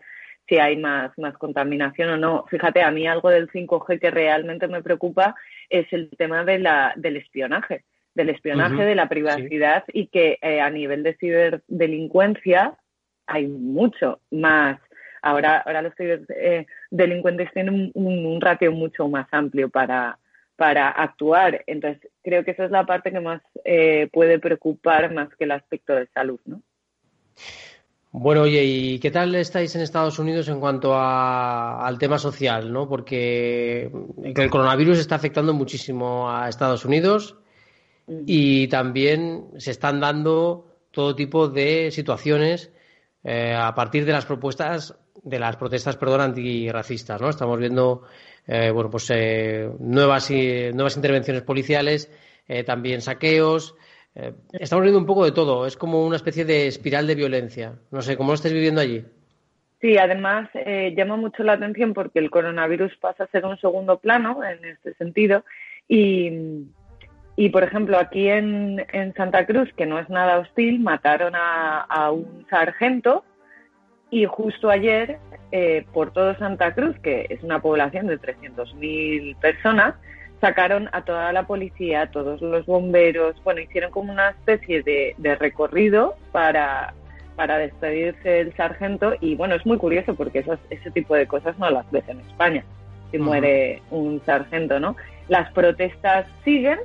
si 0.47 0.57
hay 0.57 0.77
más, 0.77 1.11
más 1.17 1.37
contaminación 1.37 2.09
o 2.09 2.17
no. 2.17 2.45
Fíjate, 2.49 2.81
a 2.81 2.91
mí 2.91 3.07
algo 3.07 3.29
del 3.29 3.49
5G 3.49 3.99
que 3.99 4.11
realmente 4.11 4.67
me 4.67 4.81
preocupa 4.81 5.35
es 5.69 5.91
el 5.91 6.09
tema 6.17 6.43
de 6.43 6.59
la, 6.59 6.93
del 6.95 7.17
espionaje, 7.17 7.83
del 8.13 8.29
espionaje, 8.29 8.83
de 8.83 8.95
la 8.95 9.09
privacidad 9.09 9.83
y 9.91 10.07
que 10.07 10.37
eh, 10.41 10.61
a 10.61 10.69
nivel 10.69 11.03
de 11.03 11.15
ciberdelincuencia 11.15 12.77
hay 13.25 13.47
mucho 13.47 14.21
más. 14.31 14.79
Ahora, 15.21 15.57
ahora 15.57 15.81
los 15.81 15.93
ciberdelincuentes 15.95 17.51
tienen 17.51 17.91
un, 17.93 18.39
ratio 18.39 18.71
mucho 18.71 19.09
más 19.09 19.27
amplio 19.31 19.69
para, 19.69 20.17
para 20.55 20.89
actuar. 20.89 21.63
Entonces, 21.67 22.09
creo 22.23 22.45
que 22.45 22.51
esa 22.51 22.65
es 22.65 22.71
la 22.71 22.85
parte 22.85 23.11
que 23.11 23.19
más 23.19 23.41
eh, 23.65 24.07
puede 24.13 24.39
preocupar 24.39 25.13
más 25.13 25.27
que 25.35 25.43
el 25.43 25.51
aspecto 25.51 25.93
de 25.93 26.07
salud, 26.07 26.39
¿no? 26.45 26.61
Bueno, 28.19 28.41
oye, 28.41 28.63
¿y 28.63 28.99
qué 28.99 29.11
tal 29.11 29.35
estáis 29.35 29.75
en 29.75 29.81
Estados 29.83 30.17
Unidos 30.17 30.47
en 30.47 30.59
cuanto 30.59 30.97
al 30.97 31.99
tema 31.99 32.17
social? 32.17 32.73
¿no? 32.73 32.89
Porque 32.89 33.91
el 34.23 34.49
coronavirus 34.49 34.97
está 34.97 35.13
afectando 35.13 35.53
muchísimo 35.53 36.27
a 36.27 36.49
Estados 36.49 36.83
Unidos 36.83 37.35
y 38.07 38.69
también 38.69 39.49
se 39.57 39.69
están 39.69 39.99
dando 39.99 40.65
todo 40.89 41.15
tipo 41.15 41.47
de 41.47 41.91
situaciones 41.91 42.71
eh, 43.23 43.53
a 43.55 43.75
partir 43.75 44.03
de 44.03 44.13
las 44.13 44.25
propuestas 44.25 44.95
de 45.21 45.37
las 45.37 45.55
protestas, 45.57 45.95
perdón, 45.97 46.21
antirracistas, 46.21 47.21
¿no? 47.21 47.29
Estamos 47.29 47.59
viendo, 47.59 48.01
eh, 48.47 48.71
bueno, 48.71 48.89
pues 48.89 49.11
eh, 49.11 49.69
nuevas 49.77 50.31
nuevas 50.31 50.95
intervenciones 50.95 51.43
policiales, 51.43 52.09
también 52.65 53.01
saqueos, 53.01 53.75
eh, 54.19 54.33
estamos 54.53 54.81
viendo 54.81 54.99
un 54.99 55.05
poco 55.05 55.25
de 55.25 55.31
todo, 55.31 55.67
es 55.67 55.77
como 55.77 56.03
una 56.03 56.15
especie 56.15 56.43
de 56.43 56.65
espiral 56.65 57.05
de 57.05 57.13
violencia. 57.13 57.73
No 57.91 58.01
sé, 58.01 58.17
¿cómo 58.17 58.31
lo 58.31 58.35
estáis 58.35 58.55
viviendo 58.55 58.81
allí? 58.81 59.05
Sí, 59.79 59.95
además 59.99 60.49
eh, 60.55 60.95
llama 60.97 61.17
mucho 61.17 61.43
la 61.43 61.53
atención 61.53 61.93
porque 61.93 62.17
el 62.17 62.31
coronavirus 62.31 62.97
pasa 62.97 63.25
a 63.25 63.27
ser 63.27 63.45
un 63.45 63.59
segundo 63.59 63.99
plano 63.99 64.43
en 64.43 64.65
este 64.65 64.95
sentido 64.95 65.45
y, 65.87 66.65
y 67.35 67.49
por 67.49 67.63
ejemplo, 67.63 67.99
aquí 67.99 68.27
en, 68.27 68.83
Santa 69.15 69.45
Cruz, 69.45 69.71
que 69.77 69.85
no 69.85 69.99
es 69.99 70.09
nada 70.09 70.39
hostil, 70.39 70.79
mataron 70.79 71.33
a, 71.35 72.09
un 72.11 72.47
sargento 72.49 73.23
y 74.09 74.25
justo 74.25 74.71
ayer, 74.71 75.19
eh, 75.51 75.85
por 75.93 76.11
todo 76.11 76.35
Santa 76.39 76.73
Cruz, 76.73 76.97
que 77.03 77.27
es 77.29 77.43
una 77.43 77.61
población 77.61 78.07
de 78.07 78.19
300.000 78.19 79.37
personas, 79.39 79.93
sacaron 80.41 80.89
a 80.91 81.01
toda 81.01 81.31
la 81.33 81.47
policía, 81.47 82.01
a 82.01 82.11
todos 82.11 82.41
los 82.41 82.65
bomberos, 82.65 83.35
bueno, 83.43 83.61
hicieron 83.61 83.91
como 83.91 84.11
una 84.11 84.29
especie 84.29 84.83
de, 84.83 85.35
recorrido 85.39 86.15
para, 86.31 86.93
para 87.35 87.57
despedirse 87.57 88.29
del 88.29 88.55
sargento 88.55 89.13
y 89.19 89.35
bueno, 89.35 89.55
es 89.55 89.65
muy 89.65 89.77
curioso 89.77 90.15
porque 90.15 90.45
ese 90.69 90.91
tipo 90.91 91.15
de 91.15 91.27
cosas 91.27 91.57
no 91.57 91.69
las 91.69 91.89
ves 91.91 92.07
en 92.07 92.19
España, 92.21 92.63
si 93.11 93.17
muere 93.17 93.81
un 93.89 94.21
sargento, 94.25 94.79
¿no? 94.79 94.95
Las 95.27 95.51
protestas 95.53 96.27
siguen 96.43 96.79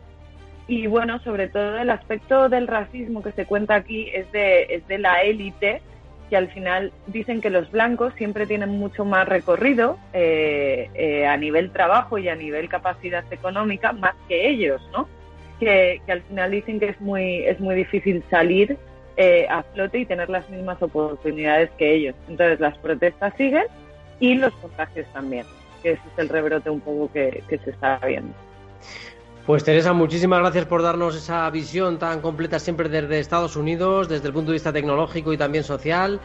y 0.66 0.86
bueno, 0.86 1.18
sobre 1.20 1.48
todo 1.48 1.78
el 1.78 1.90
aspecto 1.90 2.48
del 2.48 2.66
racismo 2.66 3.22
que 3.22 3.32
se 3.32 3.46
cuenta 3.46 3.74
aquí 3.74 4.08
es 4.14 4.30
de, 4.32 4.62
es 4.70 4.86
de 4.88 4.98
la 4.98 5.22
élite 5.22 5.82
que 6.32 6.38
al 6.38 6.48
final 6.48 6.94
dicen 7.08 7.42
que 7.42 7.50
los 7.50 7.70
blancos 7.70 8.14
siempre 8.16 8.46
tienen 8.46 8.70
mucho 8.70 9.04
más 9.04 9.28
recorrido 9.28 9.98
eh, 10.14 10.88
eh, 10.94 11.26
a 11.26 11.36
nivel 11.36 11.70
trabajo 11.72 12.16
y 12.16 12.30
a 12.30 12.34
nivel 12.34 12.70
capacidad 12.70 13.22
económica 13.30 13.92
más 13.92 14.14
que 14.28 14.48
ellos, 14.48 14.80
¿no? 14.92 15.06
Que, 15.60 16.00
al 16.08 16.22
final 16.22 16.50
dicen 16.52 16.80
que 16.80 16.88
es 16.88 17.00
muy, 17.02 17.40
es 17.44 17.60
muy 17.60 17.74
difícil 17.74 18.24
salir 18.30 18.78
eh, 19.18 19.46
a 19.50 19.62
flote 19.62 19.98
y 19.98 20.06
tener 20.06 20.30
las 20.30 20.48
mismas 20.48 20.80
oportunidades 20.82 21.68
que 21.76 21.92
ellos. 21.92 22.14
Entonces 22.26 22.60
las 22.60 22.78
protestas 22.78 23.34
siguen 23.36 23.64
y 24.18 24.36
los 24.36 24.54
contagios 24.54 25.06
también, 25.12 25.44
que 25.82 25.90
ese 25.90 26.02
es 26.14 26.18
el 26.18 26.30
rebrote 26.30 26.70
un 26.70 26.80
poco 26.80 27.12
que, 27.12 27.44
que 27.46 27.58
se 27.58 27.72
está 27.72 27.98
viendo. 28.06 28.32
Pues 29.46 29.64
Teresa, 29.64 29.92
muchísimas 29.92 30.38
gracias 30.38 30.66
por 30.66 30.82
darnos 30.82 31.16
esa 31.16 31.50
visión 31.50 31.98
tan 31.98 32.20
completa 32.20 32.60
siempre 32.60 32.88
desde 32.88 33.18
Estados 33.18 33.56
Unidos, 33.56 34.08
desde 34.08 34.28
el 34.28 34.32
punto 34.32 34.52
de 34.52 34.54
vista 34.54 34.72
tecnológico 34.72 35.32
y 35.32 35.36
también 35.36 35.64
social. 35.64 36.20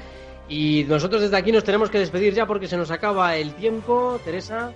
Y 0.48 0.86
nosotros 0.88 1.24
desde 1.24 1.36
aquí 1.36 1.52
nos 1.52 1.64
tenemos 1.64 1.90
que 1.90 1.98
despedir 1.98 2.36
ya 2.36 2.46
porque 2.46 2.68
se 2.68 2.78
nos 2.78 2.92
acaba 2.92 3.36
el 3.36 3.54
tiempo. 3.56 4.20
Teresa. 4.24 4.72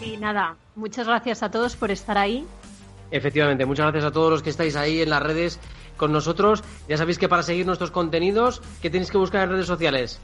Sí, 0.00 0.16
nada. 0.16 0.56
Muchas 0.74 1.06
gracias 1.06 1.44
a 1.44 1.50
todos 1.50 1.76
por 1.76 1.92
estar 1.92 2.18
ahí. 2.18 2.44
Efectivamente, 3.12 3.64
muchas 3.64 3.84
gracias 3.84 4.04
a 4.04 4.12
todos 4.12 4.30
los 4.30 4.42
que 4.42 4.50
estáis 4.50 4.74
ahí 4.74 5.02
en 5.02 5.10
las 5.10 5.22
redes 5.22 5.60
con 5.96 6.10
nosotros. 6.10 6.64
Ya 6.88 6.96
sabéis 6.96 7.18
que 7.18 7.28
para 7.28 7.44
seguir 7.44 7.66
nuestros 7.66 7.92
contenidos, 7.92 8.62
¿qué 8.82 8.90
tenéis 8.90 9.12
que 9.12 9.18
buscar 9.18 9.44
en 9.44 9.50
redes 9.50 9.66
sociales? 9.66 10.20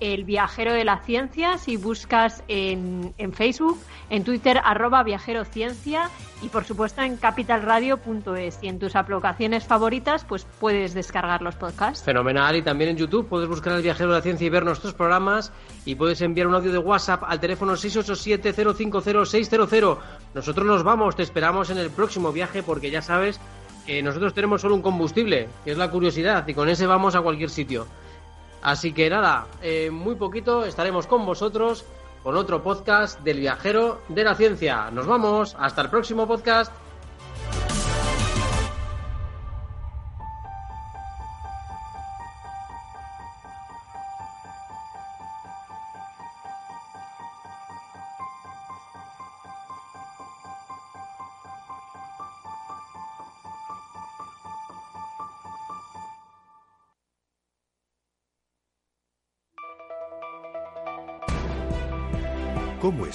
El 0.00 0.24
Viajero 0.24 0.72
de 0.72 0.84
la 0.84 0.98
Ciencia, 0.98 1.58
si 1.58 1.76
buscas 1.76 2.42
en, 2.48 3.14
Facebook, 3.32 3.78
en 4.10 4.24
Twitter, 4.24 4.60
arroba 4.62 5.02
Viajero 5.02 5.44
Ciencia 5.44 6.10
y 6.42 6.48
por 6.48 6.64
supuesto 6.64 7.02
en 7.02 7.16
capitalradio.es. 7.16 8.58
Y 8.62 8.68
en 8.68 8.78
tus 8.78 8.96
aplicaciones 8.96 9.64
favoritas, 9.64 10.24
pues 10.24 10.46
puedes 10.60 10.94
descargar 10.94 11.42
los 11.42 11.56
podcasts. 11.56 12.04
Fenomenal. 12.04 12.56
Y 12.56 12.62
también 12.62 12.90
en 12.90 12.96
YouTube 12.96 13.28
puedes 13.28 13.48
buscar 13.48 13.74
El 13.74 13.82
Viajero 13.82 14.10
de 14.10 14.16
la 14.16 14.22
Ciencia 14.22 14.46
y 14.46 14.50
ver 14.50 14.64
nuestros 14.64 14.94
programas. 14.94 15.52
Y 15.84 15.94
puedes 15.94 16.20
enviar 16.20 16.46
un 16.46 16.54
audio 16.54 16.72
de 16.72 16.78
WhatsApp 16.78 17.24
al 17.26 17.40
teléfono 17.40 17.74
687-050-600. 17.74 19.98
Nosotros 20.34 20.66
nos 20.66 20.82
vamos, 20.82 21.16
te 21.16 21.22
esperamos 21.22 21.70
en 21.70 21.78
el 21.78 21.90
próximo 21.90 22.32
viaje 22.32 22.62
porque 22.62 22.90
ya 22.90 23.02
sabes 23.02 23.40
que 23.86 24.02
nosotros 24.02 24.34
tenemos 24.34 24.60
solo 24.60 24.74
un 24.74 24.82
combustible, 24.82 25.48
que 25.64 25.70
es 25.70 25.78
la 25.78 25.90
curiosidad, 25.90 26.46
y 26.48 26.54
con 26.54 26.68
ese 26.68 26.86
vamos 26.86 27.14
a 27.14 27.22
cualquier 27.22 27.50
sitio. 27.50 27.86
Así 28.62 28.92
que 28.92 29.08
nada, 29.10 29.46
eh, 29.62 29.90
muy 29.90 30.16
poquito 30.16 30.64
estaremos 30.64 31.06
con 31.06 31.24
vosotros 31.24 31.84
con 32.22 32.36
otro 32.36 32.60
podcast 32.62 33.20
del 33.20 33.38
viajero 33.38 34.02
de 34.08 34.24
la 34.24 34.34
ciencia. 34.34 34.90
Nos 34.90 35.06
vamos, 35.06 35.54
hasta 35.58 35.82
el 35.82 35.90
próximo 35.90 36.26
podcast. 36.26 36.72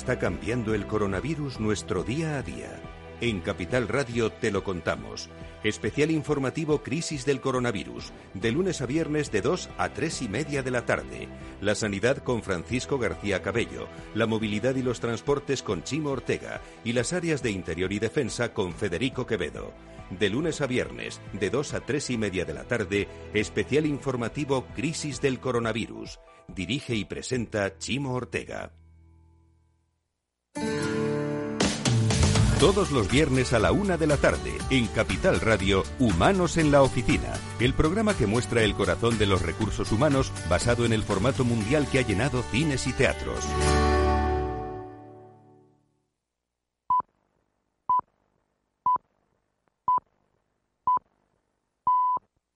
Está 0.01 0.17
cambiando 0.17 0.73
el 0.73 0.87
coronavirus 0.87 1.59
nuestro 1.59 2.03
día 2.03 2.39
a 2.39 2.41
día? 2.41 2.81
En 3.21 3.39
Capital 3.39 3.87
Radio 3.87 4.31
te 4.31 4.49
lo 4.49 4.63
contamos. 4.63 5.29
Especial 5.63 6.09
informativo 6.09 6.81
Crisis 6.81 7.23
del 7.23 7.39
Coronavirus, 7.39 8.11
de 8.33 8.51
lunes 8.51 8.81
a 8.81 8.87
viernes 8.87 9.31
de 9.31 9.41
2 9.41 9.69
a 9.77 9.89
3 9.89 10.23
y 10.23 10.27
media 10.27 10.63
de 10.63 10.71
la 10.71 10.87
tarde. 10.87 11.27
La 11.61 11.75
sanidad 11.75 12.17
con 12.17 12.41
Francisco 12.41 12.97
García 12.97 13.43
Cabello, 13.43 13.87
la 14.15 14.25
movilidad 14.25 14.73
y 14.73 14.81
los 14.81 14.99
transportes 14.99 15.61
con 15.61 15.83
Chimo 15.83 16.09
Ortega 16.09 16.61
y 16.83 16.93
las 16.93 17.13
áreas 17.13 17.43
de 17.43 17.51
interior 17.51 17.93
y 17.93 17.99
defensa 17.99 18.55
con 18.55 18.73
Federico 18.73 19.27
Quevedo. 19.27 19.71
De 20.09 20.31
lunes 20.31 20.61
a 20.61 20.65
viernes, 20.65 21.21
de 21.33 21.51
2 21.51 21.75
a 21.75 21.81
3 21.81 22.09
y 22.09 22.17
media 22.17 22.43
de 22.43 22.55
la 22.55 22.63
tarde, 22.63 23.07
especial 23.35 23.85
informativo 23.85 24.65
Crisis 24.73 25.21
del 25.21 25.39
Coronavirus. 25.39 26.19
Dirige 26.47 26.95
y 26.95 27.05
presenta 27.05 27.77
Chimo 27.77 28.15
Ortega. 28.15 28.71
Todos 32.61 32.91
los 32.91 33.09
viernes 33.09 33.53
a 33.53 33.59
la 33.59 33.71
una 33.71 33.97
de 33.97 34.05
la 34.05 34.17
tarde, 34.17 34.55
en 34.69 34.85
Capital 34.85 35.41
Radio, 35.41 35.83
Humanos 35.97 36.57
en 36.57 36.71
la 36.71 36.83
Oficina, 36.83 37.33
el 37.59 37.73
programa 37.73 38.15
que 38.15 38.27
muestra 38.27 38.61
el 38.61 38.75
corazón 38.75 39.17
de 39.17 39.25
los 39.25 39.41
recursos 39.41 39.91
humanos 39.91 40.31
basado 40.47 40.85
en 40.85 40.93
el 40.93 41.01
formato 41.01 41.43
mundial 41.43 41.87
que 41.91 41.97
ha 41.97 42.03
llenado 42.03 42.43
cines 42.51 42.85
y 42.85 42.93
teatros. 42.93 43.43